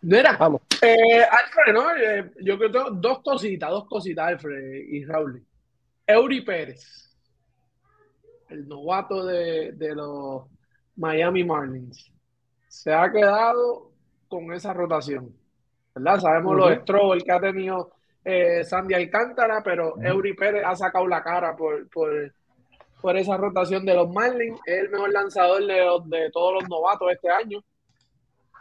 Mira, 0.03 0.36
Vamos. 0.36 0.62
Eh, 0.82 1.22
Alfred, 1.22 1.72
¿no? 1.72 1.96
Eh, 1.96 2.32
yo 2.40 2.59
creo 2.59 2.72
que 2.72 2.90
dos 2.94 3.20
cositas, 3.22 3.70
dos 3.70 3.86
cositas, 3.86 4.26
Alfred 4.26 4.74
y 4.88 5.05
Raúl. 5.05 5.46
Eury 6.05 6.40
Pérez, 6.40 7.09
el 8.48 8.66
novato 8.66 9.24
de, 9.24 9.74
los 9.94 10.42
Miami 10.96 11.44
Marlins, 11.44 12.11
se 12.66 12.92
ha 12.92 13.12
quedado 13.12 13.92
con 14.28 14.53
esa 14.53 14.72
rotación. 14.72 15.32
¿Verdad? 15.94 16.18
Sabemos 16.18 16.57
los 16.57 16.72
strokes 16.80 17.24
que 17.24 17.32
ha 17.32 17.40
tenido 17.40 17.92
eh, 18.24 18.64
Sandy 18.64 18.94
Alcántara, 18.94 19.62
pero 19.62 19.94
Eury 20.03 20.34
Pérez 20.34 20.64
ha 20.66 20.74
sacado 20.74 21.07
la 21.07 21.22
cara 21.22 21.55
por, 21.55 21.88
por, 21.90 23.16
esa 23.16 23.36
rotación 23.36 23.84
de 23.84 23.94
los 23.94 24.11
Marlins. 24.12 24.59
Es 24.66 24.80
el 24.80 24.90
mejor 24.90 25.12
lanzador 25.12 25.64
de, 25.64 26.16
de 26.16 26.30
todos 26.32 26.55
los 26.55 26.68
novatos 26.68 27.12
este 27.12 27.30
año. 27.30 27.62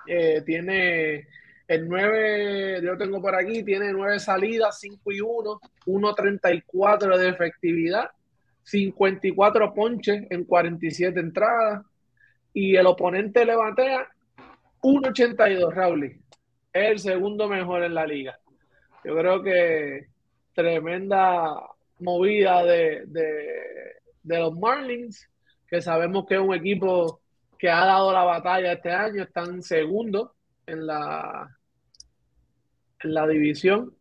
Tiene 0.05 1.27
el 1.71 1.87
9, 1.87 2.81
yo 2.83 2.97
tengo 2.97 3.21
por 3.21 3.33
aquí, 3.33 3.63
tiene 3.63 3.93
9 3.93 4.19
salidas, 4.19 4.77
5 4.81 5.11
y 5.13 5.21
1, 5.21 5.59
1.34 5.85 7.17
de 7.17 7.29
efectividad, 7.29 8.11
54 8.63 9.73
ponches 9.73 10.25
en 10.29 10.43
47 10.43 11.17
entradas. 11.17 11.85
Y 12.53 12.75
el 12.75 12.85
oponente 12.87 13.45
le 13.45 13.55
batea 13.55 14.05
1.82, 14.81 15.73
Raúl. 15.73 16.03
Es 16.03 16.89
el 16.89 16.99
segundo 16.99 17.47
mejor 17.47 17.83
en 17.83 17.93
la 17.93 18.05
liga. 18.05 18.37
Yo 19.05 19.15
creo 19.15 19.41
que 19.41 20.07
tremenda 20.53 21.55
movida 21.99 22.65
de, 22.65 23.05
de 24.23 24.39
los 24.39 24.57
Marlins, 24.57 25.29
que 25.69 25.81
sabemos 25.81 26.25
que 26.27 26.35
es 26.35 26.41
un 26.41 26.53
equipo 26.53 27.20
que 27.61 27.69
ha 27.69 27.85
dado 27.85 28.11
la 28.11 28.23
batalla 28.23 28.71
este 28.71 28.89
año, 28.89 29.21
están 29.21 29.61
segundo 29.61 30.33
en 30.65 30.87
la, 30.87 31.55
en 33.03 33.13
la 33.13 33.27
división, 33.27 33.95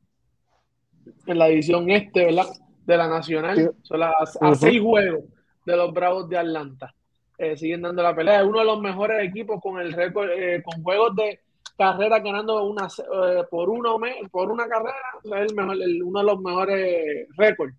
en 1.27 1.39
la 1.39 1.49
división 1.49 1.91
este, 1.91 2.25
¿verdad? 2.25 2.47
De 2.87 2.97
la 2.97 3.07
Nacional. 3.07 3.75
Son 3.83 4.01
las, 4.01 4.39
a 4.41 4.55
seis 4.55 4.81
juegos 4.81 5.25
de 5.67 5.77
los 5.77 5.93
Bravos 5.93 6.27
de 6.31 6.39
Atlanta. 6.39 6.95
Eh, 7.37 7.55
siguen 7.55 7.83
dando 7.83 8.03
la 8.03 8.17
pelea. 8.17 8.41
Es 8.41 8.47
uno 8.47 8.61
de 8.61 8.65
los 8.65 8.81
mejores 8.81 9.29
equipos 9.29 9.61
con 9.61 9.79
el 9.79 9.93
récord, 9.93 10.31
eh, 10.31 10.63
con 10.63 10.83
juegos 10.83 11.15
de 11.17 11.41
carrera 11.77 12.19
ganando 12.21 12.65
una, 12.65 12.87
eh, 12.87 13.45
por, 13.51 13.69
uno, 13.69 13.99
por 14.31 14.51
una 14.51 14.67
carrera. 14.69 14.97
Es 15.23 15.51
el 15.51 15.55
mejor, 15.55 15.77
uno 16.03 16.19
de 16.21 16.25
los 16.25 16.41
mejores 16.41 17.29
récords. 17.37 17.77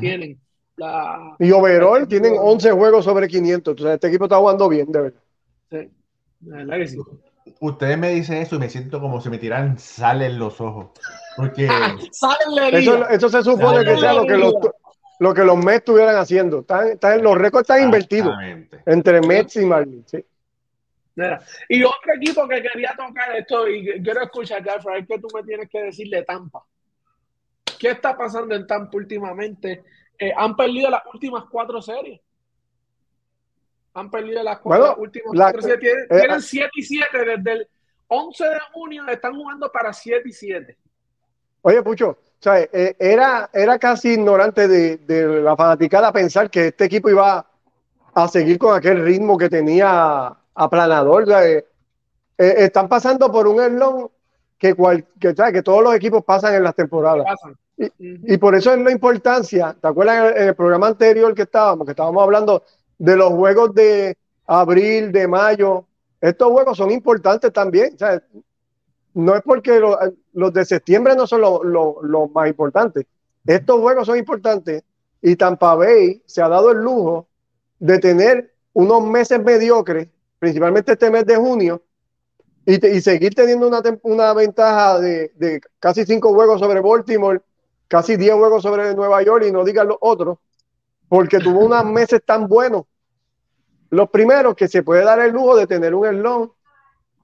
Tienen. 0.00 0.40
La, 0.76 1.36
y 1.38 1.50
overall 1.52 2.06
tienen 2.06 2.34
11 2.38 2.72
juegos 2.72 3.04
sobre 3.04 3.28
500. 3.28 3.72
Entonces, 3.72 3.94
este 3.94 4.08
equipo 4.08 4.24
está 4.24 4.36
jugando 4.36 4.68
bien, 4.68 4.92
de 4.92 5.00
verdad. 5.00 5.20
Sí, 5.70 5.90
la 6.42 6.56
verdad 6.56 6.76
que 6.76 6.88
sí 6.88 6.98
ustedes 7.60 7.98
me 7.98 8.10
dicen 8.10 8.38
eso 8.38 8.56
y 8.56 8.58
me 8.58 8.68
siento 8.68 9.00
como 9.00 9.20
si 9.20 9.28
me 9.28 9.38
tiran 9.38 9.78
sal 9.78 10.22
en 10.22 10.38
los 10.38 10.60
ojos. 10.60 10.90
Porque 11.36 11.66
eso, 12.72 13.08
eso, 13.08 13.28
se 13.28 13.42
supone 13.42 13.84
que 13.84 13.96
sea 13.98 14.14
lo 14.14 14.26
que 14.26 14.36
los, 14.36 14.54
lo 15.18 15.34
que 15.34 15.44
los 15.44 15.56
Mets 15.56 15.78
estuvieran 15.78 16.16
haciendo. 16.16 16.60
Están, 16.60 17.22
los 17.22 17.36
récords 17.36 17.68
están 17.68 17.84
invertidos 17.84 18.34
entre 18.84 19.20
Mets 19.20 19.56
y 19.56 19.66
Marlins. 19.66 20.12
Y 21.68 21.82
otro 21.82 22.14
equipo 22.14 22.46
que 22.46 22.62
quería 22.62 22.94
tocar 22.96 23.34
esto 23.36 23.68
y 23.68 24.02
quiero 24.02 24.22
escuchar, 24.22 24.68
Alfred, 24.68 25.00
es 25.00 25.08
que 25.08 25.18
tú 25.18 25.28
me 25.34 25.42
tienes 25.42 25.68
que 25.70 25.82
decir 25.82 26.10
de 26.10 26.22
Tampa. 26.22 26.62
¿Qué 27.78 27.90
está 27.90 28.16
pasando 28.16 28.54
en 28.54 28.66
Tampa 28.66 28.96
últimamente? 28.96 29.82
Eh, 30.18 30.32
han 30.36 30.56
perdido 30.56 30.90
las 30.90 31.02
últimas 31.12 31.44
cuatro 31.50 31.80
series. 31.82 32.20
Han 33.94 34.10
perdido 34.10 34.42
las 34.42 34.58
cuatro, 34.58 34.96
últimas 34.98 35.32
cuatro 35.34 35.60
Tienen, 35.78 36.04
eh, 36.10 36.20
tienen 36.20 36.42
7 36.42 36.70
y 36.74 36.82
7 36.82 37.24
desde 37.24 37.52
el 37.52 37.68
11 38.08 38.44
de 38.44 38.60
junio. 38.72 39.08
Están 39.08 39.34
jugando 39.34 39.70
para 39.72 39.92
7 39.92 40.28
y 40.28 40.32
7. 40.32 40.76
Oye, 41.62 41.82
Pucho, 41.82 42.18
eh, 42.44 42.94
era, 42.98 43.50
era 43.52 43.78
casi 43.78 44.12
ignorante 44.12 44.68
de, 44.68 45.42
la 45.42 45.56
fanaticada 45.56 46.12
pensar 46.12 46.50
que 46.50 46.68
este 46.68 46.84
equipo 46.84 47.10
iba 47.10 47.46
a 48.14 48.28
seguir 48.28 48.58
con 48.58 48.76
aquel 48.76 49.02
ritmo 49.02 49.36
que 49.36 49.48
tenía 49.48 50.32
aplanador. 50.54 51.26
Eh, 51.42 51.64
están 52.36 52.88
pasando 52.88 53.32
por 53.32 53.46
un 53.48 53.62
eslón 53.62 54.10
que, 54.58 54.74
cual, 54.74 55.04
que, 55.20 55.34
que 55.34 55.62
todos 55.62 55.82
los 55.82 55.94
equipos 55.94 56.24
pasan 56.24 56.54
en 56.54 56.62
las 56.62 56.74
temporadas. 56.74 57.26
Y, 57.76 57.90
y, 57.98 58.38
por 58.38 58.54
eso 58.54 58.72
es 58.72 58.80
la 58.80 58.90
importancia, 58.90 59.76
¿te 59.78 59.86
acuerdas 59.86 60.34
en 60.36 60.48
el 60.48 60.54
programa 60.54 60.86
anterior 60.86 61.34
que 61.34 61.42
estábamos, 61.42 61.84
que 61.84 61.90
estábamos 61.90 62.22
hablando 62.22 62.62
de 62.98 63.16
los 63.16 63.30
juegos 63.30 63.74
de 63.74 64.16
abril, 64.46 65.12
de 65.12 65.28
mayo. 65.28 65.86
Estos 66.20 66.50
juegos 66.50 66.76
son 66.76 66.90
importantes 66.90 67.52
también. 67.52 67.96
no 69.14 69.34
es 69.34 69.42
porque 69.42 69.80
los, 70.32 70.52
de 70.52 70.64
septiembre 70.64 71.14
no 71.14 71.26
son 71.26 71.40
los 71.40 72.30
más 72.32 72.48
importantes. 72.48 73.06
Estos 73.46 73.80
juegos 73.80 74.06
son 74.06 74.18
importantes 74.18 74.82
y 75.22 75.36
Tampa 75.36 75.74
Bay 75.74 76.22
se 76.26 76.42
ha 76.42 76.48
dado 76.48 76.72
el 76.72 76.78
lujo 76.78 77.26
de 77.78 77.98
tener 77.98 78.54
unos 78.72 79.04
meses 79.04 79.42
mediocres, 79.42 80.08
principalmente 80.38 80.92
este 80.92 81.10
mes 81.10 81.26
de 81.26 81.36
junio, 81.36 81.82
y, 82.66 83.00
seguir 83.00 83.34
teniendo 83.34 83.68
una, 83.68 83.80
una 84.02 84.34
ventaja 84.34 84.98
de, 84.98 85.30
de, 85.36 85.60
casi 85.78 86.04
cinco 86.04 86.34
juegos 86.34 86.60
sobre 86.60 86.80
Baltimore, 86.80 87.40
casi 87.86 88.16
diez 88.16 88.34
juegos 88.34 88.62
sobre 88.62 88.92
Nueva 88.94 89.22
York 89.22 89.44
y 89.48 89.52
no 89.52 89.64
digan 89.64 89.86
los 89.86 89.98
otros, 90.00 90.38
porque 91.08 91.38
tuvo 91.38 91.64
unos 91.64 91.84
meses 91.92 92.20
tan 92.24 92.48
buenos. 92.48 92.84
Los 93.90 94.10
primeros 94.10 94.56
que 94.56 94.66
se 94.66 94.82
puede 94.82 95.04
dar 95.04 95.20
el 95.20 95.30
lujo 95.32 95.56
de 95.56 95.68
tener 95.68 95.94
un 95.94 96.08
slot 96.08 96.52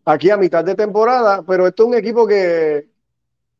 aquí 0.04 0.30
a 0.30 0.36
mitad 0.36 0.64
de 0.64 0.76
temporada, 0.76 1.42
pero 1.42 1.66
esto 1.66 1.82
es 1.82 1.88
un 1.88 1.94
equipo 1.94 2.24
que, 2.24 2.88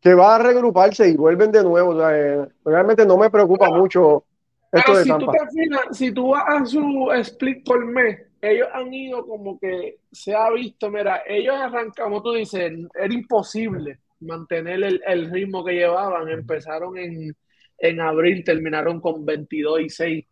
que 0.01 0.15
va 0.15 0.37
a 0.37 0.39
regruparse 0.39 1.09
y 1.09 1.17
vuelven 1.17 1.51
de 1.51 1.65
nuevo. 1.65 2.09
Eh, 2.09 2.47
realmente 2.65 3.05
no 3.05 3.17
me 3.17 3.29
preocupa 3.29 3.71
mucho 3.71 4.25
esto 4.71 4.97
de 4.97 5.03
si 5.03 5.11
Tú 5.11 5.27
te 5.27 5.95
si 5.95 6.13
tú 6.13 6.31
vas 6.31 6.45
a 6.47 6.65
su 6.65 7.11
split 7.13 7.67
por 7.67 7.85
mes, 7.85 8.21
ellos 8.43 8.69
han 8.73 8.93
ido 8.93 9.25
como 9.25 9.59
que 9.59 9.99
se 10.11 10.35
ha 10.35 10.51
visto, 10.51 10.91
mira, 10.91 11.23
ellos 11.27 11.55
arrancan, 11.55 12.07
como 12.07 12.23
tú 12.23 12.33
dices, 12.33 12.73
era 12.95 13.15
imposible 13.15 14.01
mantener 14.19 14.83
el, 14.83 15.01
el 15.07 15.31
ritmo 15.31 15.65
que 15.65 15.75
llevaban. 15.75 16.29
Empezaron 16.29 16.99
en, 16.99 17.35
en 17.79 18.01
abril 18.01 18.43
terminaron 18.45 19.01
con 19.01 19.25
22 19.25 19.81
y 19.83 19.89
6. 19.89 20.25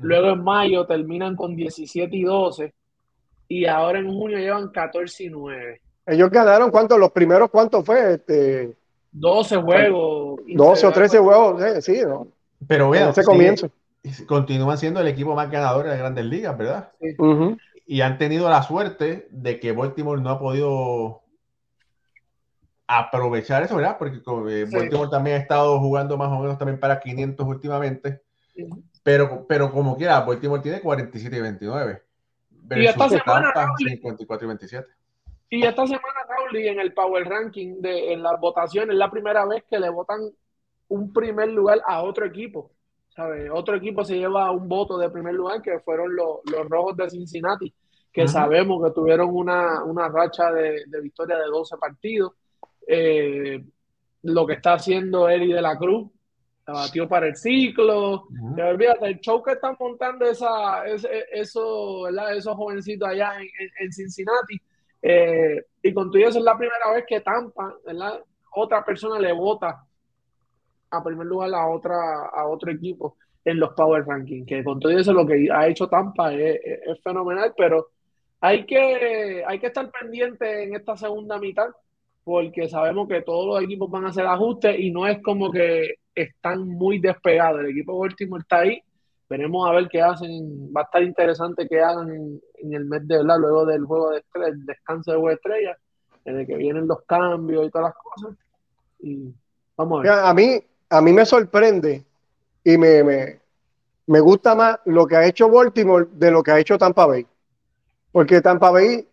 Luego 0.00 0.28
en 0.30 0.44
mayo 0.44 0.86
terminan 0.86 1.36
con 1.36 1.56
17 1.56 2.14
y 2.14 2.22
12. 2.22 2.74
Y 3.48 3.64
ahora 3.64 3.98
en 3.98 4.12
junio 4.12 4.38
llevan 4.38 4.68
14 4.68 5.24
y 5.24 5.30
9. 5.30 5.80
Ellos 6.06 6.30
ganaron 6.30 6.70
cuántos, 6.70 6.98
los 6.98 7.12
primeros 7.12 7.50
cuántos 7.50 7.84
fue, 7.84 8.14
este 8.14 8.76
12 9.12 9.56
juegos. 9.56 10.40
12 10.46 10.86
o 10.86 10.92
13 10.92 11.18
juegos, 11.18 11.84
sí, 11.84 12.00
¿no? 12.06 12.28
Pero 12.66 12.90
vean, 12.90 13.10
ese 13.10 13.24
comienzo. 13.24 13.70
Continúan 14.26 14.78
siendo 14.78 15.00
el 15.00 15.08
equipo 15.08 15.34
más 15.34 15.50
ganador 15.50 15.84
de 15.84 15.90
las 15.90 15.98
grandes 15.98 16.24
ligas, 16.24 16.56
¿verdad? 16.56 16.92
Y 17.86 18.00
han 18.00 18.18
tenido 18.18 18.48
la 18.48 18.62
suerte 18.62 19.28
de 19.30 19.60
que 19.60 19.72
Baltimore 19.72 20.20
no 20.20 20.30
ha 20.30 20.38
podido 20.38 21.22
aprovechar 22.86 23.62
eso, 23.62 23.76
¿verdad? 23.76 23.96
Porque 23.98 24.16
eh, 24.16 24.66
Baltimore 24.70 25.10
también 25.10 25.36
ha 25.36 25.40
estado 25.40 25.78
jugando 25.78 26.16
más 26.16 26.30
o 26.30 26.40
menos 26.40 26.58
también 26.58 26.80
para 26.80 26.98
500 26.98 27.46
últimamente. 27.46 28.22
Pero, 29.02 29.46
pero 29.46 29.70
como 29.70 29.96
quiera, 29.96 30.20
Baltimore 30.20 30.62
tiene 30.62 30.80
47 30.80 31.36
y 31.36 31.40
29. 31.40 32.02
Y 32.70 32.86
esta 32.86 33.08
semana, 33.08 33.52
54 33.78 34.44
y 34.44 34.48
27. 34.48 34.88
Y 35.50 35.64
esta 35.64 35.86
semana, 35.86 36.26
Raúl, 36.28 36.56
en 36.56 36.80
el 36.80 36.92
Power 36.92 37.26
Ranking, 37.26 37.80
de, 37.80 38.12
en 38.12 38.22
las 38.22 38.38
votaciones, 38.38 38.90
es 38.90 38.98
la 38.98 39.10
primera 39.10 39.46
vez 39.46 39.64
que 39.68 39.78
le 39.78 39.88
votan 39.88 40.20
un 40.88 41.12
primer 41.12 41.48
lugar 41.48 41.80
a 41.86 42.02
otro 42.02 42.26
equipo. 42.26 42.70
Otro 43.52 43.76
equipo 43.76 44.04
se 44.04 44.16
lleva 44.16 44.50
un 44.50 44.68
voto 44.68 44.98
de 44.98 45.10
primer 45.10 45.34
lugar, 45.34 45.60
que 45.60 45.80
fueron 45.80 46.14
los, 46.14 46.38
los 46.44 46.68
Rojos 46.68 46.96
de 46.96 47.10
Cincinnati, 47.10 47.72
que 48.12 48.28
sabemos 48.28 48.84
que 48.84 48.92
tuvieron 48.92 49.30
una, 49.32 49.84
una 49.84 50.08
racha 50.08 50.52
de, 50.52 50.84
de, 50.86 51.00
victoria 51.00 51.36
de 51.36 51.46
12 51.46 51.76
partidos. 51.76 52.32
Eh, 52.86 53.62
lo 54.22 54.46
que 54.46 54.54
está 54.54 54.74
haciendo 54.74 55.28
Eri 55.28 55.52
de 55.52 55.62
la 55.62 55.76
Cruz, 55.76 56.10
se 56.64 56.72
batió 56.72 57.08
para 57.08 57.28
el 57.28 57.36
ciclo. 57.36 58.28
el 59.02 59.20
show 59.20 59.42
que 59.42 59.52
están 59.52 59.76
montando 59.78 60.26
esa, 60.26 60.86
eso, 60.86 61.08
esos 62.08 62.54
jovencitos 62.56 63.08
allá 63.08 63.40
en, 63.40 63.48
en 63.80 63.92
Cincinnati. 63.92 64.60
Eh, 65.00 65.64
y 65.82 65.94
con 65.94 66.10
todo 66.10 66.20
eso 66.20 66.38
es 66.38 66.44
la 66.44 66.58
primera 66.58 66.92
vez 66.92 67.04
que 67.06 67.20
Tampa, 67.20 67.74
¿verdad? 67.86 68.20
otra 68.54 68.84
persona 68.84 69.18
le 69.18 69.32
vota 69.32 69.84
a 70.90 71.02
primer 71.02 71.26
lugar 71.26 71.54
a, 71.54 71.68
otra, 71.68 72.26
a 72.26 72.46
otro 72.46 72.70
equipo 72.70 73.16
en 73.44 73.60
los 73.60 73.72
Power 73.72 74.04
Rankings, 74.06 74.46
que 74.46 74.64
con 74.64 74.78
todo 74.78 74.92
eso 74.92 75.12
lo 75.12 75.26
que 75.26 75.48
ha 75.52 75.66
hecho 75.68 75.88
Tampa 75.88 76.34
es, 76.34 76.60
fenomenal, 77.02 77.54
pero 77.56 77.88
hay 78.40 78.66
que, 78.66 79.42
hay 79.46 79.58
que 79.58 79.68
estar 79.68 79.90
pendiente 79.90 80.64
en 80.64 80.74
esta 80.74 80.96
segunda 80.96 81.38
mitad, 81.38 81.68
porque 82.24 82.68
sabemos 82.68 83.08
que 83.08 83.22
todos 83.22 83.46
los 83.46 83.62
equipos 83.62 83.90
van 83.90 84.04
a 84.04 84.08
hacer 84.08 84.26
ajustes 84.26 84.78
y 84.78 84.90
no 84.90 85.06
es 85.06 85.22
como 85.22 85.50
que 85.50 85.94
están 86.14 86.68
muy 86.68 86.98
despegados. 86.98 87.60
El 87.60 87.70
equipo 87.70 87.98
Baltimore 87.98 88.42
está 88.42 88.58
ahí, 88.60 88.82
veremos 89.28 89.68
a 89.68 89.72
ver 89.72 89.88
qué 89.88 90.02
hacen, 90.02 90.70
va 90.76 90.82
a 90.82 90.84
estar 90.84 91.02
interesante 91.02 91.66
que 91.66 91.80
hagan 91.80 92.10
en, 92.10 92.74
el 92.74 92.84
mes 92.84 93.06
de 93.08 93.18
verdad, 93.18 93.38
luego 93.38 93.64
del 93.64 93.84
juego 93.84 94.10
de 94.10 94.18
estrella, 94.18 94.48
el 94.48 94.66
descanso 94.66 95.12
de 95.12 95.32
estrella, 95.32 95.78
en 96.24 96.40
el 96.40 96.46
que 96.46 96.56
vienen 96.56 96.86
los 96.86 97.02
cambios 97.04 97.66
y 97.66 97.70
todas 97.70 97.94
las 97.94 97.94
cosas. 97.94 98.36
Y 99.00 99.32
vamos 99.76 100.00
a 100.00 100.02
ver. 100.02 100.12
A 100.12 100.34
mí, 100.34 100.60
a 100.90 101.00
mí 101.00 101.12
me 101.12 101.26
sorprende 101.26 102.04
y 102.64 102.78
me, 102.78 103.40
me, 104.06 104.20
gusta 104.20 104.54
más 104.54 104.78
lo 104.84 105.06
que 105.06 105.16
ha 105.16 105.26
hecho 105.26 105.50
Baltimore 105.50 106.06
de 106.12 106.30
lo 106.30 106.42
que 106.42 106.50
ha 106.50 106.58
hecho 106.58 106.78
Tampa 106.78 107.06
Bay. 107.06 107.26
Porque 108.12 108.40
Tampa 108.40 108.70
Bay 108.70 109.06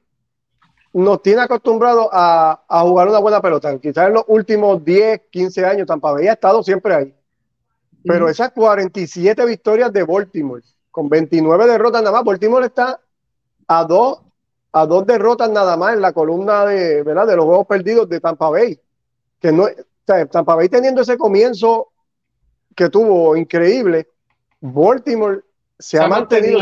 nos 0.94 1.22
tiene 1.22 1.42
acostumbrados 1.42 2.08
a, 2.12 2.64
jugar 2.82 3.10
una 3.10 3.20
buena 3.20 3.42
pelota. 3.42 3.78
Quizás 3.80 4.08
en 4.08 4.14
los 4.14 4.24
últimos 4.28 4.84
10, 4.84 5.24
15 5.30 5.66
años 5.66 5.88
Tampa 5.88 6.14
Bay 6.14 6.28
ha 6.28 6.34
estado 6.34 6.64
siempre 6.64 6.96
ahí. 6.96 7.16
Pero 8.04 8.30
esas 8.30 8.52
47 8.52 9.46
victorias 9.46 9.92
de 9.92 10.04
Baltimore, 10.04 10.62
con 10.92 11.10
29 11.10 11.66
derrotas 11.66 12.04
nada 12.04 12.18
más, 12.18 12.24
Baltimore 12.24 12.66
está 12.66 13.00
a 13.68 13.84
dos, 13.84 14.22
a 14.72 14.86
dos 14.86 15.06
derrotas 15.08 15.50
nada 15.50 15.76
más 15.76 15.94
en 15.94 16.02
la 16.02 16.14
columna 16.14 16.66
de, 16.66 17.02
¿verdad? 17.02 17.26
de 17.26 17.36
los 17.36 17.46
juegos 17.46 17.66
perdidos 17.66 18.08
de 18.08 18.20
Tampa 18.20 18.50
Bay. 18.50 18.80
Que 19.40 19.52
no, 19.52 19.68
Tampa 20.06 20.56
Bay 20.56 20.70
teniendo 20.70 21.01
ese 21.01 21.18
comienzo 21.18 21.89
que 22.76 22.89
tuvo 22.89 23.36
increíble, 23.36 24.10
Baltimore 24.62 25.41
se, 25.80 25.99
ha, 25.99 26.08
mantenido, 26.08 26.60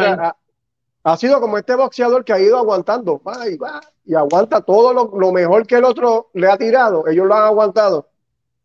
ha, 1.03 1.17
sido 1.17 1.39
como 1.41 1.57
este 1.57 1.75
boxeador 1.75 2.23
que 2.23 2.33
ha 2.33 2.39
ido 2.39 2.57
aguantando, 2.57 3.21
y, 3.49 3.57
va, 3.57 3.81
y 4.05 4.15
aguanta 4.15 4.61
todo 4.61 4.93
lo, 4.93 5.31
mejor 5.31 5.65
que 5.67 5.75
el 5.75 5.83
otro 5.83 6.29
le 6.33 6.49
ha 6.49 6.57
tirado, 6.57 7.07
ellos 7.07 7.27
lo 7.27 7.35
han 7.35 7.43
aguantado. 7.43 8.09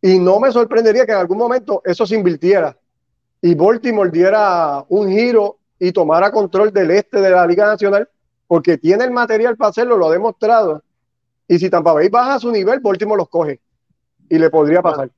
Y 0.01 0.19
no 0.19 0.39
me 0.39 0.53
sorprendería 0.53 1.05
que 1.05 1.13
en 1.13 1.19
algún 1.19 1.39
momento 1.39 1.83
eso 1.85 2.07
se 2.07 2.15
invirtiera 2.15 2.77
y 3.41 3.55
Baltimore 3.55 4.11
diera 4.11 4.85
un 4.89 5.09
giro 5.11 5.59
y 5.79 5.93
tomara 5.93 6.31
control 6.31 6.73
del 6.73 6.91
este 6.91 7.21
de 7.21 7.31
la 7.31 7.47
Liga 7.47 7.67
Nacional, 7.67 8.09
porque 8.47 8.79
tiene 8.79 9.05
el 9.05 9.11
material 9.11 9.57
para 9.57 9.71
hacerlo, 9.71 9.97
lo 9.97 10.09
ha 10.09 10.13
demostrado. 10.13 10.83
Y 11.47 11.59
si 11.59 11.71
Tampa 11.71 11.93
Bay 11.93 12.09
baja 12.09 12.39
su 12.39 12.51
nivel, 12.51 12.81
Baltimore 12.81 13.19
los 13.19 13.29
coge 13.29 13.61
y 14.29 14.39
le 14.39 14.51
podría 14.51 14.83
pasar. 14.83 15.11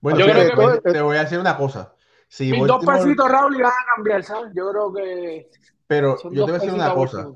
Bueno, 0.00 0.18
yo 0.18 0.26
creo 0.26 0.82
que 0.82 0.92
te 0.92 1.00
voy 1.00 1.16
a 1.16 1.24
decir 1.24 1.38
una 1.38 1.56
cosa. 1.56 1.92
Si 2.28 2.50
dos 2.50 2.84
pesitos, 2.84 3.30
Raúl, 3.30 3.56
y 3.56 3.62
van 3.62 3.72
a 3.72 3.94
cambiar, 3.94 4.22
¿sabes? 4.22 4.52
Yo 4.54 4.70
creo 4.70 4.92
que. 4.92 5.50
Pero 5.86 6.16
yo 6.30 6.30
te 6.30 6.40
voy 6.40 6.50
a 6.50 6.54
decir 6.54 6.72
una 6.74 6.94
cosa. 6.94 7.22
Yo 7.22 7.32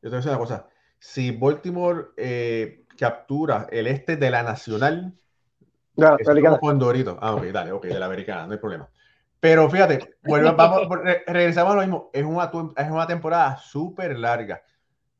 te 0.00 0.08
voy 0.08 0.14
a 0.14 0.16
decir 0.16 0.30
una 0.30 0.38
cosa. 0.38 0.66
Si 0.98 1.30
Baltimore 1.30 2.08
eh, 2.16 2.84
captura 2.98 3.66
el 3.70 3.86
este 3.86 4.16
de 4.16 4.30
la 4.30 4.42
Nacional, 4.42 5.14
no, 5.96 6.16
con 6.60 6.78
Dorito. 6.78 7.18
Ah, 7.20 7.34
ok, 7.34 7.44
dale, 7.46 7.72
ok, 7.72 7.86
de 7.86 7.98
la 7.98 8.06
americana, 8.06 8.46
no 8.46 8.52
hay 8.52 8.58
problema. 8.58 8.88
Pero 9.40 9.70
fíjate, 9.70 10.16
bueno, 10.24 10.54
vamos, 10.54 10.88
regresamos 11.26 11.72
a 11.72 11.76
lo 11.76 11.80
mismo. 11.80 12.10
Es 12.12 12.24
una, 12.24 12.50
es 12.76 12.90
una 12.90 13.06
temporada 13.06 13.56
súper 13.56 14.18
larga. 14.18 14.62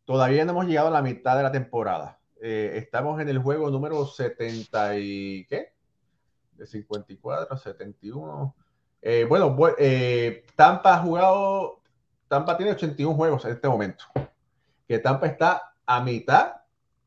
Todavía 0.04 0.44
no 0.44 0.52
hemos 0.52 0.66
llegado 0.66 0.88
a 0.88 0.92
la 0.92 1.02
mitad 1.02 1.36
de 1.36 1.42
la 1.44 1.52
temporada. 1.52 2.17
Eh, 2.40 2.74
estamos 2.76 3.20
en 3.20 3.28
el 3.28 3.38
juego 3.38 3.70
número 3.70 4.06
70 4.06 4.98
y 4.98 5.44
¿qué? 5.46 5.72
De 6.52 6.66
54, 6.66 7.56
71. 7.56 8.54
Eh, 9.02 9.26
bueno, 9.28 9.56
eh, 9.78 10.44
Tampa 10.54 10.94
ha 10.94 10.98
jugado, 10.98 11.80
Tampa 12.28 12.56
tiene 12.56 12.72
81 12.72 13.14
juegos 13.14 13.44
en 13.44 13.52
este 13.52 13.68
momento. 13.68 14.04
Que 14.86 14.98
Tampa 14.98 15.26
está 15.26 15.74
a 15.84 16.00
mitad 16.00 16.54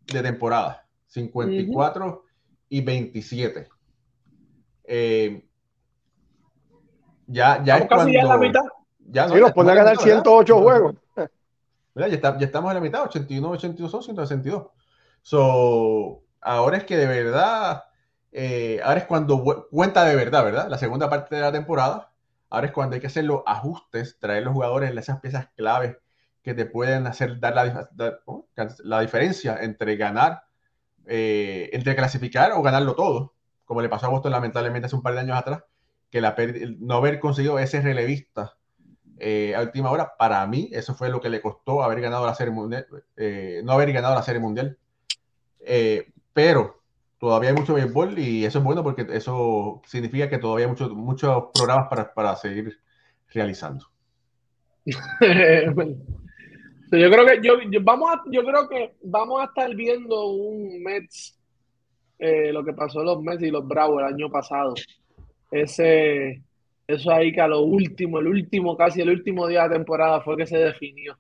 de 0.05 0.21
temporada, 0.21 0.85
54 1.07 2.25
y 2.69 2.81
27. 2.81 3.69
ya, 7.27 7.63
ya 7.63 7.77
es 7.77 7.87
cuando, 7.87 8.11
ya 8.11 8.25
la 8.25 8.37
mitad. 8.37 8.61
Ya 8.99 9.27
no, 9.27 9.33
sí, 9.33 9.39
los 9.39 9.51
pone 9.51 9.71
a 9.71 9.75
ganar 9.75 9.97
108 9.97 10.61
juegos. 10.61 10.95
Ya, 11.95 12.07
ya, 12.07 12.37
estamos 12.39 12.71
en 12.71 12.75
la 12.75 12.81
mitad, 12.81 13.03
81, 13.03 13.49
82, 13.49 14.05
162. 14.05 14.80
So, 15.21 16.23
ahora 16.41 16.77
es 16.77 16.83
que 16.85 16.97
de 16.97 17.05
verdad, 17.07 17.83
eh, 18.31 18.79
ahora 18.83 18.99
es 19.01 19.05
cuando 19.05 19.67
cuenta 19.69 20.03
de 20.05 20.15
verdad, 20.15 20.43
¿verdad? 20.43 20.69
La 20.69 20.77
segunda 20.77 21.09
parte 21.09 21.35
de 21.35 21.41
la 21.41 21.51
temporada. 21.51 22.11
Ahora 22.49 22.67
es 22.67 22.73
cuando 22.73 22.95
hay 22.95 23.01
que 23.01 23.07
hacer 23.07 23.25
los 23.25 23.43
ajustes, 23.45 24.19
traer 24.19 24.43
los 24.43 24.53
jugadores, 24.53 24.95
esas 24.95 25.21
piezas 25.21 25.47
claves 25.55 25.97
que 26.43 26.53
te 26.53 26.65
pueden 26.65 27.07
hacer 27.07 27.39
dar 27.39 27.55
la, 27.55 28.99
diferencia 29.01 29.57
entre 29.61 29.95
ganar, 29.95 30.43
eh, 31.05 31.69
entre 31.73 31.95
clasificar 31.95 32.51
o 32.53 32.61
ganarlo 32.61 32.95
todo, 32.95 33.35
como 33.65 33.81
le 33.81 33.89
pasó 33.89 34.07
a 34.07 34.09
Boston 34.09 34.31
lamentablemente 34.31 34.87
hace 34.87 34.95
un 34.95 35.03
par 35.03 35.13
de 35.13 35.21
años 35.21 35.37
atrás, 35.37 35.63
que 36.09 36.19
la, 36.19 36.35
no 36.79 36.95
haber 36.95 37.19
conseguido 37.19 37.59
ese 37.59 37.81
relevista 37.81 38.57
eh, 39.19 39.55
a 39.55 39.61
última 39.61 39.91
hora, 39.91 40.17
para 40.17 40.45
mí 40.47 40.69
eso 40.73 40.95
fue 40.95 41.09
lo 41.09 41.21
que 41.21 41.29
le 41.29 41.41
costó 41.41 41.83
haber 41.83 42.01
ganado 42.01 42.25
la 42.25 42.35
serie 42.35 42.53
mundial, 42.53 42.87
no 43.63 43.71
haber 43.73 43.93
ganado 43.93 44.15
la 44.15 44.23
serie 44.23 44.41
mundial 44.41 44.79
eh, 45.65 46.11
pero 46.33 46.81
todavía 47.17 47.49
hay 47.49 47.55
mucho 47.55 47.73
béisbol 47.73 48.17
y 48.19 48.45
eso 48.45 48.59
es 48.59 48.63
bueno 48.63 48.83
porque 48.83 49.05
eso 49.11 49.81
significa 49.85 50.29
que 50.29 50.37
todavía 50.37 50.65
hay 50.65 50.71
muchos 50.71 50.91
muchos 50.91 51.45
programas 51.53 51.87
para, 51.89 52.13
para 52.13 52.35
seguir 52.35 52.79
realizando. 53.33 53.85
yo 54.85 54.93
creo 56.91 57.25
que 57.25 57.39
yo, 57.43 57.53
vamos 57.81 58.09
a, 58.11 58.21
yo 58.31 58.43
creo 58.43 58.67
que 58.67 58.95
vamos 59.03 59.41
a 59.41 59.45
estar 59.45 59.75
viendo 59.75 60.27
un 60.27 60.81
Mets 60.83 61.37
eh, 62.17 62.51
lo 62.51 62.63
que 62.63 62.73
pasó 62.73 63.03
los 63.03 63.21
Mets 63.21 63.43
y 63.43 63.51
los 63.51 63.67
Bravos 63.67 64.01
el 64.01 64.13
año 64.13 64.29
pasado. 64.29 64.73
Ese 65.51 66.41
eso 66.91 67.11
ahí 67.11 67.31
que 67.31 67.41
a 67.41 67.47
lo 67.47 67.61
último, 67.61 68.19
el 68.19 68.27
último, 68.27 68.75
casi 68.75 69.01
el 69.01 69.09
último 69.09 69.47
día 69.47 69.63
de 69.67 69.75
temporada 69.75 70.21
fue 70.21 70.37
que 70.37 70.45
se 70.45 70.57
definió. 70.57 71.17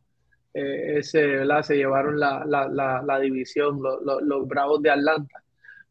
Eh, 0.53 0.97
ese, 0.97 1.45
se 1.63 1.75
llevaron 1.75 2.19
la, 2.19 2.43
la, 2.45 2.67
la, 3.01 3.19
división, 3.19 3.79
los 3.81 4.47
Bravos 4.47 4.81
de 4.81 4.91
Atlanta. 4.91 5.41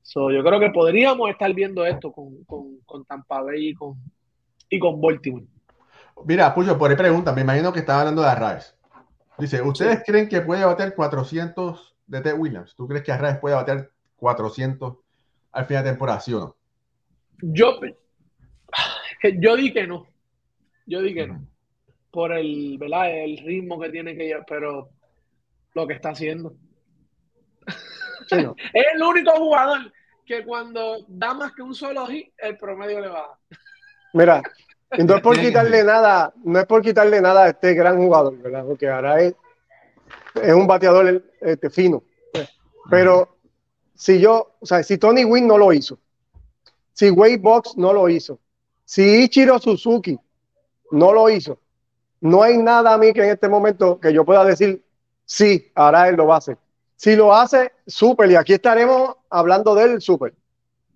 So, 0.02 0.30
yo 0.30 0.42
creo 0.42 0.60
que 0.60 0.70
podríamos 0.70 1.30
estar 1.30 1.52
viendo 1.54 1.84
esto 1.86 2.12
con, 2.12 2.44
con, 2.44 2.78
con 2.84 3.04
Tampa 3.04 3.42
Bay 3.42 3.68
y 3.68 3.74
con, 3.74 3.94
y 4.68 4.78
con 4.78 5.00
Baltimore. 5.00 5.46
Mira, 6.26 6.54
Puyo, 6.54 6.76
por 6.76 6.90
ahí 6.90 6.96
pregunta, 6.96 7.32
me 7.32 7.40
imagino 7.40 7.72
que 7.72 7.80
estaba 7.80 8.00
hablando 8.00 8.22
de 8.22 8.28
Arraes. 8.28 8.76
Dice, 9.38 9.62
¿ustedes 9.62 10.02
creen 10.04 10.28
que 10.28 10.42
puede 10.42 10.64
bater 10.64 10.94
400 10.94 11.96
de 12.06 12.20
Ted 12.20 12.36
Williams? 12.36 12.74
¿Tú 12.76 12.86
crees 12.86 13.02
que 13.02 13.12
Arraes 13.12 13.38
puede 13.38 13.54
bater 13.54 13.90
400 14.16 14.96
al 15.52 15.66
final 15.66 15.84
de 15.84 15.90
temporada, 15.90 16.20
sí 16.20 16.34
o 16.34 16.40
no? 16.40 16.56
Yo, 17.40 17.80
yo 19.38 19.56
di 19.56 19.72
que 19.72 19.86
no. 19.86 20.06
Yo 20.86 21.00
di 21.00 21.14
que 21.14 21.26
no 21.26 21.46
por 22.10 22.32
el, 22.32 22.76
¿verdad? 22.78 23.10
el 23.10 23.38
ritmo 23.38 23.80
que 23.80 23.90
tiene 23.90 24.16
que 24.16 24.26
llevar, 24.26 24.44
pero 24.48 24.90
lo 25.74 25.86
que 25.86 25.94
está 25.94 26.10
haciendo. 26.10 26.54
es 28.30 28.84
el 28.94 29.02
único 29.02 29.32
jugador 29.32 29.92
que 30.26 30.44
cuando 30.44 31.04
da 31.08 31.34
más 31.34 31.52
que 31.52 31.62
un 31.62 31.74
solo 31.74 32.06
hit, 32.06 32.32
el 32.38 32.56
promedio 32.56 33.00
le 33.00 33.08
baja. 33.08 33.38
Mira, 34.12 34.42
no 34.98 35.16
es 35.16 35.22
por 35.22 35.38
quitarle 35.38 35.84
nada, 35.84 36.32
no 36.44 36.58
es 36.58 36.66
por 36.66 36.82
quitarle 36.82 37.20
nada 37.20 37.44
a 37.44 37.48
este 37.50 37.74
gran 37.74 37.96
jugador, 37.96 38.36
¿verdad? 38.38 38.64
Porque 38.64 38.88
ahora 38.88 39.20
es, 39.20 39.34
es 40.42 40.52
un 40.52 40.66
bateador 40.66 41.24
este, 41.40 41.70
fino. 41.70 42.02
Pero 42.88 43.38
si 43.94 44.20
yo, 44.20 44.56
o 44.58 44.66
sea, 44.66 44.82
si 44.82 44.98
Tony 44.98 45.24
Wynn 45.24 45.46
no 45.46 45.58
lo 45.58 45.72
hizo, 45.72 45.98
si 46.92 47.10
Wade 47.10 47.38
Box 47.38 47.76
no 47.76 47.92
lo 47.92 48.08
hizo, 48.08 48.40
si 48.84 49.22
Ichiro 49.24 49.58
Suzuki 49.58 50.18
no 50.90 51.12
lo 51.12 51.30
hizo, 51.30 51.60
no 52.20 52.42
hay 52.42 52.58
nada 52.58 52.94
a 52.94 52.98
mí 52.98 53.12
que 53.12 53.22
en 53.24 53.30
este 53.30 53.48
momento 53.48 53.98
que 53.98 54.12
yo 54.12 54.24
pueda 54.24 54.44
decir, 54.44 54.84
sí, 55.24 55.70
ahora 55.74 56.08
él 56.08 56.16
lo 56.16 56.26
va 56.26 56.36
a 56.36 56.38
hacer. 56.38 56.58
Si 56.96 57.16
lo 57.16 57.34
hace, 57.34 57.72
súper, 57.86 58.30
y 58.30 58.36
aquí 58.36 58.52
estaremos 58.52 59.16
hablando 59.30 59.74
de 59.74 59.84
él, 59.84 60.02
súper. 60.02 60.34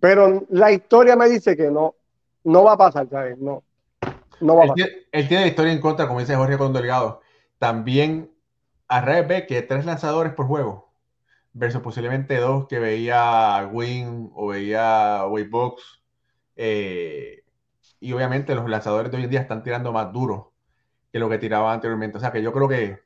Pero 0.01 0.45
la 0.51 0.71
historia 0.71 1.17
me 1.17 1.29
dice 1.29 1.57
que 1.57 1.71
no, 1.71 1.95
no 2.45 2.63
va 2.63 2.73
a 2.73 2.77
pasar, 2.77 3.09
¿sabes? 3.09 3.39
No, 3.39 3.63
no 4.41 4.57
va 4.57 4.65
a 4.65 4.67
pasar. 4.69 4.89
él 5.13 5.29
tiene 5.29 5.45
la 5.45 5.49
historia 5.49 5.73
en 5.73 5.81
contra, 5.81 6.07
como 6.07 6.21
dice 6.21 6.37
Jorge 6.37 6.59
con 6.59 6.75
Delgado. 6.75 7.23
También 7.59 8.31
a 8.89 9.01
revés 9.01 9.29
ve 9.29 9.47
que 9.47 9.63
tres 9.63 9.87
lanzadores 9.87 10.35
por 10.35 10.47
juego 10.47 10.93
versus 11.55 11.81
posiblemente 11.81 12.37
dos 12.37 12.67
que 12.69 12.79
veía 12.79 13.67
Win 13.73 14.31
o 14.35 14.49
veía 14.49 15.25
Waybox. 15.27 16.03
Eh, 16.57 17.45
y 18.01 18.13
obviamente 18.13 18.55
los 18.55 18.69
lanzadores 18.69 19.11
de 19.11 19.17
hoy 19.17 19.25
en 19.25 19.31
día 19.31 19.41
están 19.41 19.63
tirando 19.63 19.91
más 19.91 20.13
duro 20.13 20.54
que 21.15 21.21
lo 21.21 21.29
que 21.31 21.39
tiraban 21.39 21.75
anteriormente. 21.75 22.17
O 22.19 22.21
sea 22.21 22.33
que 22.33 22.43
yo 22.43 22.53
creo 22.53 22.69
que 22.69 22.99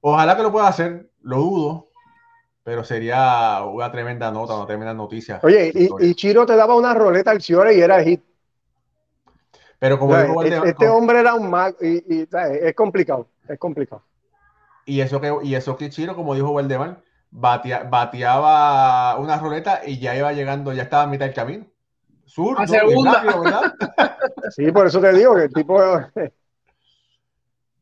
ojalá 0.00 0.36
que 0.36 0.42
lo 0.42 0.50
pueda 0.50 0.66
hacer, 0.66 1.10
lo 1.22 1.36
dudo, 1.36 1.86
pero 2.64 2.82
sería 2.82 3.62
una 3.64 3.92
tremenda 3.92 4.32
nota, 4.32 4.56
una 4.56 4.66
tremenda 4.66 4.92
noticia. 4.92 5.38
Oye, 5.44 5.70
y, 5.72 5.88
y 6.08 6.14
Chiro 6.16 6.44
te 6.44 6.56
daba 6.56 6.74
una 6.74 6.92
roleta 6.92 7.30
al 7.30 7.40
Ciore 7.40 7.76
y 7.76 7.80
era 7.80 8.02
hit. 8.02 8.20
pero 9.78 9.96
como 9.96 10.14
O 10.14 10.16
sea, 10.16 10.24
dijo 10.24 10.42
e- 10.42 10.50
Valdemar- 10.50 10.66
este 10.66 10.88
hombre 10.88 11.20
era 11.20 11.34
un 11.36 11.48
mago 11.48 11.76
y, 11.80 12.22
y, 12.22 12.26
¿sabes? 12.26 12.62
es 12.64 12.74
complicado, 12.74 13.28
es 13.46 13.58
complicado. 13.60 14.02
Y 14.84 15.00
eso 15.00 15.20
que, 15.20 15.32
y 15.44 15.54
eso 15.54 15.76
que 15.76 15.88
Chiro, 15.88 16.16
como 16.16 16.34
dijo 16.34 16.52
Valdemar, 16.52 17.00
batea- 17.30 17.88
bateaba 17.88 19.16
una 19.20 19.38
roleta 19.38 19.82
y 19.86 20.00
ya 20.00 20.16
iba 20.16 20.32
llegando, 20.32 20.72
ya 20.72 20.82
estaba 20.82 21.04
a 21.04 21.06
mitad 21.06 21.26
del 21.26 21.34
camino. 21.34 21.64
Sur, 22.24 22.60
A 22.60 22.66
segunda. 22.66 23.22
¿verdad? 23.22 23.72
Sí, 24.50 24.72
por 24.72 24.88
eso 24.88 25.00
te 25.00 25.12
digo 25.12 25.36
que 25.36 25.44
el 25.44 25.52
tipo 25.52 25.80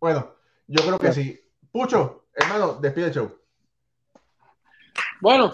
Bueno, 0.05 0.35
yo 0.67 0.85
creo 0.85 0.99
que 0.99 1.13
sí. 1.13 1.41
Pucho, 1.73 2.27
hermano, 2.35 2.75
despide 2.75 3.07
el 3.07 3.13
show. 3.15 3.39
Bueno, 5.19 5.47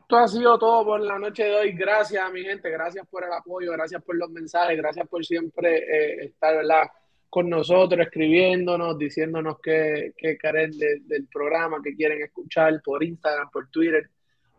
esto 0.00 0.16
ha 0.16 0.26
sido 0.26 0.58
todo 0.58 0.84
por 0.84 1.00
la 1.00 1.20
noche 1.20 1.44
de 1.44 1.54
hoy. 1.54 1.72
Gracias, 1.72 2.32
mi 2.32 2.42
gente. 2.42 2.68
Gracias 2.68 3.06
por 3.06 3.22
el 3.22 3.32
apoyo, 3.32 3.70
gracias 3.70 4.02
por 4.02 4.16
los 4.16 4.28
mensajes, 4.28 4.76
gracias 4.76 5.06
por 5.08 5.24
siempre 5.24 5.76
eh, 5.76 6.24
estar 6.24 6.56
¿verdad? 6.56 6.90
con 7.30 7.48
nosotros, 7.48 8.00
escribiéndonos, 8.04 8.98
diciéndonos 8.98 9.60
qué, 9.62 10.12
qué 10.16 10.36
quieren 10.36 10.76
de- 10.76 10.98
del 11.04 11.28
programa, 11.28 11.76
que 11.80 11.94
quieren 11.94 12.20
escuchar 12.22 12.82
por 12.84 13.04
Instagram, 13.04 13.50
por 13.50 13.68
Twitter, 13.70 14.10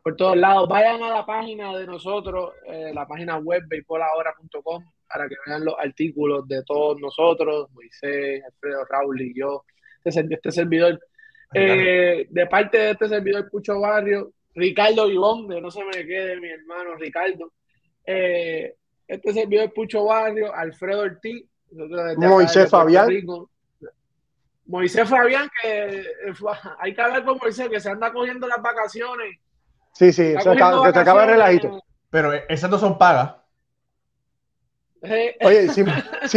por 0.02 0.16
todos 0.16 0.38
lados. 0.38 0.70
Vayan 0.70 1.04
a 1.04 1.10
la 1.10 1.26
página 1.26 1.78
de 1.78 1.86
nosotros, 1.86 2.54
eh, 2.66 2.92
la 2.94 3.06
página 3.06 3.38
web 3.40 3.64
beisbolahora.com 3.68 4.86
para 5.14 5.30
que 5.30 5.36
vean 5.46 5.64
los 5.64 5.76
artículos 5.78 6.48
de 6.48 6.64
todos 6.64 7.00
nosotros, 7.00 7.70
Moisés, 7.72 8.44
Alfredo, 8.44 8.84
Raúl 8.90 9.22
y 9.22 9.40
yo, 9.40 9.64
este, 10.04 10.26
este 10.30 10.52
servidor. 10.52 11.00
Eh, 11.54 12.26
de 12.32 12.48
parte 12.48 12.80
de 12.80 12.92
este 12.92 13.08
servidor 13.08 13.48
Pucho 13.52 13.80
Barrio, 13.80 14.32
Ricardo 14.56 15.08
Ivón, 15.10 15.48
de 15.48 15.62
no 15.62 15.70
se 15.70 15.84
me 15.84 15.92
quede 15.92 16.40
mi 16.40 16.50
hermano 16.50 16.96
Ricardo. 16.96 17.54
Eh, 18.06 18.76
este 19.08 19.34
servidor 19.34 19.72
Pucho 19.72 20.04
Barrio, 20.06 20.54
Alfredo 20.54 21.02
Ortiz, 21.02 21.46
Moisés 22.18 22.70
Fabián. 22.70 23.08
Rico. 23.08 23.52
Moisés 24.66 25.08
Fabián, 25.08 25.48
que 25.62 25.86
eh, 25.86 26.06
hay 26.80 26.96
que 26.96 27.02
hablar 27.02 27.24
con 27.24 27.38
Moisés, 27.38 27.70
que 27.70 27.80
se 27.80 27.90
anda 27.90 28.12
cogiendo 28.12 28.48
las 28.48 28.62
vacaciones. 28.64 29.38
sí, 29.94 30.12
sí, 30.12 30.34
se 30.42 30.50
acaba, 30.50 30.92
se 30.92 31.00
acaba 31.00 31.24
el 31.26 31.30
relajito. 31.32 31.84
Pero 32.10 32.34
esas 32.50 32.70
no 32.72 32.80
son 32.80 32.98
pagas. 32.98 33.43
Eh, 35.06 35.36
Oye, 35.44 35.68
si, 35.70 35.84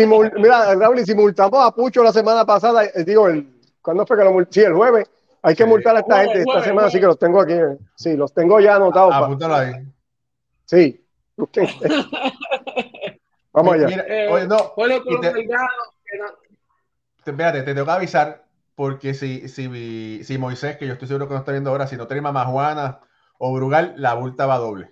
mira, 0.07 0.75
Raúl, 0.75 0.99
y 0.99 1.05
si 1.05 1.15
multamos 1.15 1.65
a 1.65 1.71
Pucho 1.73 2.03
la 2.03 2.13
semana 2.13 2.45
pasada, 2.45 2.85
eh, 2.85 3.05
digo, 3.05 3.29
el, 3.29 3.49
¿cuándo 3.81 4.05
fue 4.05 4.17
que 4.19 4.25
lo 4.25 4.33
multamos? 4.33 4.55
Sí, 4.55 4.61
el 4.63 4.75
jueves. 4.75 5.09
Hay 5.43 5.55
que 5.55 5.63
Sí. 5.63 5.69
multar 5.69 5.95
a 5.95 6.01
esta 6.01 6.15
Jueves, 6.15 6.27
gente 6.27 6.41
esta 6.41 6.51
jueves, 6.53 6.67
semana, 6.69 6.87
así 6.89 6.99
jueves. 6.99 7.03
que 7.03 7.07
los 7.07 7.19
tengo 7.21 7.41
aquí. 7.41 7.53
eh. 7.53 7.79
Sí, 7.95 8.17
los 8.17 8.35
tengo 8.35 8.59
ya 8.59 8.75
anotados. 8.75 9.15
Apúntalo 9.15 9.55
ahí. 9.55 9.73
Sí. 10.65 11.01
Vamos 13.53 13.75
allá. 13.75 13.87
Mira, 13.87 14.05
Eh, 14.09 14.29
oye, 14.31 14.47
no, 14.49 14.57
Colón 14.75 15.03
te- 15.21 15.31
te- 15.31 15.47
espérate, 17.31 17.63
te 17.63 17.73
tengo 17.75 17.87
que 17.87 17.93
avisar 17.93 18.45
porque 18.75 19.15
si, 19.15 19.49
si, 19.49 20.25
si 20.25 20.39
Moisés, 20.39 20.77
que 20.77 20.87
yo 20.87 20.93
estoy 20.95 21.09
seguro 21.09 21.29
que 21.29 21.35
no 21.35 21.41
está 21.41 21.53
viendo 21.53 21.71
ahora, 21.71 21.87
si 21.87 21.97
no 21.97 22.07
tiene 22.07 22.21
Mamajuana 22.23 23.01
o 23.39 23.53
Brugal, 23.55 23.95
la 23.97 24.15
multa 24.17 24.47
va 24.47 24.59
doble. 24.59 24.91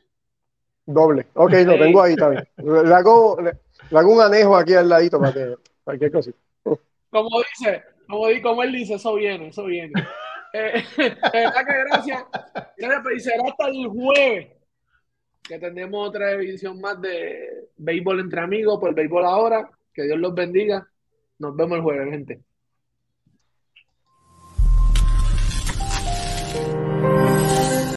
Doble. 0.86 1.26
Ok, 1.34 1.52
lo 1.64 1.78
tengo 1.78 2.02
ahí 2.02 2.14
también. 2.16 2.46
Le 2.56 2.94
hago, 2.94 3.38
le, 3.40 3.52
le 3.90 3.98
hago 3.98 4.12
un 4.12 4.20
anejo 4.20 4.56
aquí 4.56 4.74
al 4.74 4.88
ladito 4.88 5.18
para 5.18 5.32
que 5.32 5.54
cualquier 5.82 6.12
cosita. 6.12 6.38
como 7.10 7.28
dice, 7.38 7.82
como, 8.08 8.26
como 8.42 8.62
él 8.62 8.72
dice, 8.72 8.94
eso 8.94 9.14
viene, 9.14 9.48
eso 9.48 9.64
viene. 9.64 9.92
Eh, 10.56 10.84
verdad 11.32 11.66
que 11.66 11.84
gracias. 11.90 12.24
Y 12.76 13.18
será 13.18 13.42
hasta 13.48 13.66
el 13.66 13.88
jueves 13.88 14.52
que 15.42 15.58
tendremos 15.58 16.08
otra 16.08 16.30
edición 16.30 16.80
más 16.80 17.00
de 17.00 17.70
Béisbol 17.76 18.20
entre 18.20 18.40
amigos 18.40 18.78
por 18.78 18.94
Béisbol 18.94 19.24
ahora. 19.24 19.68
Que 19.92 20.04
Dios 20.04 20.16
los 20.16 20.32
bendiga. 20.32 20.88
Nos 21.40 21.56
vemos 21.56 21.78
el 21.78 21.82
jueves, 21.82 22.08
gente. 22.08 22.40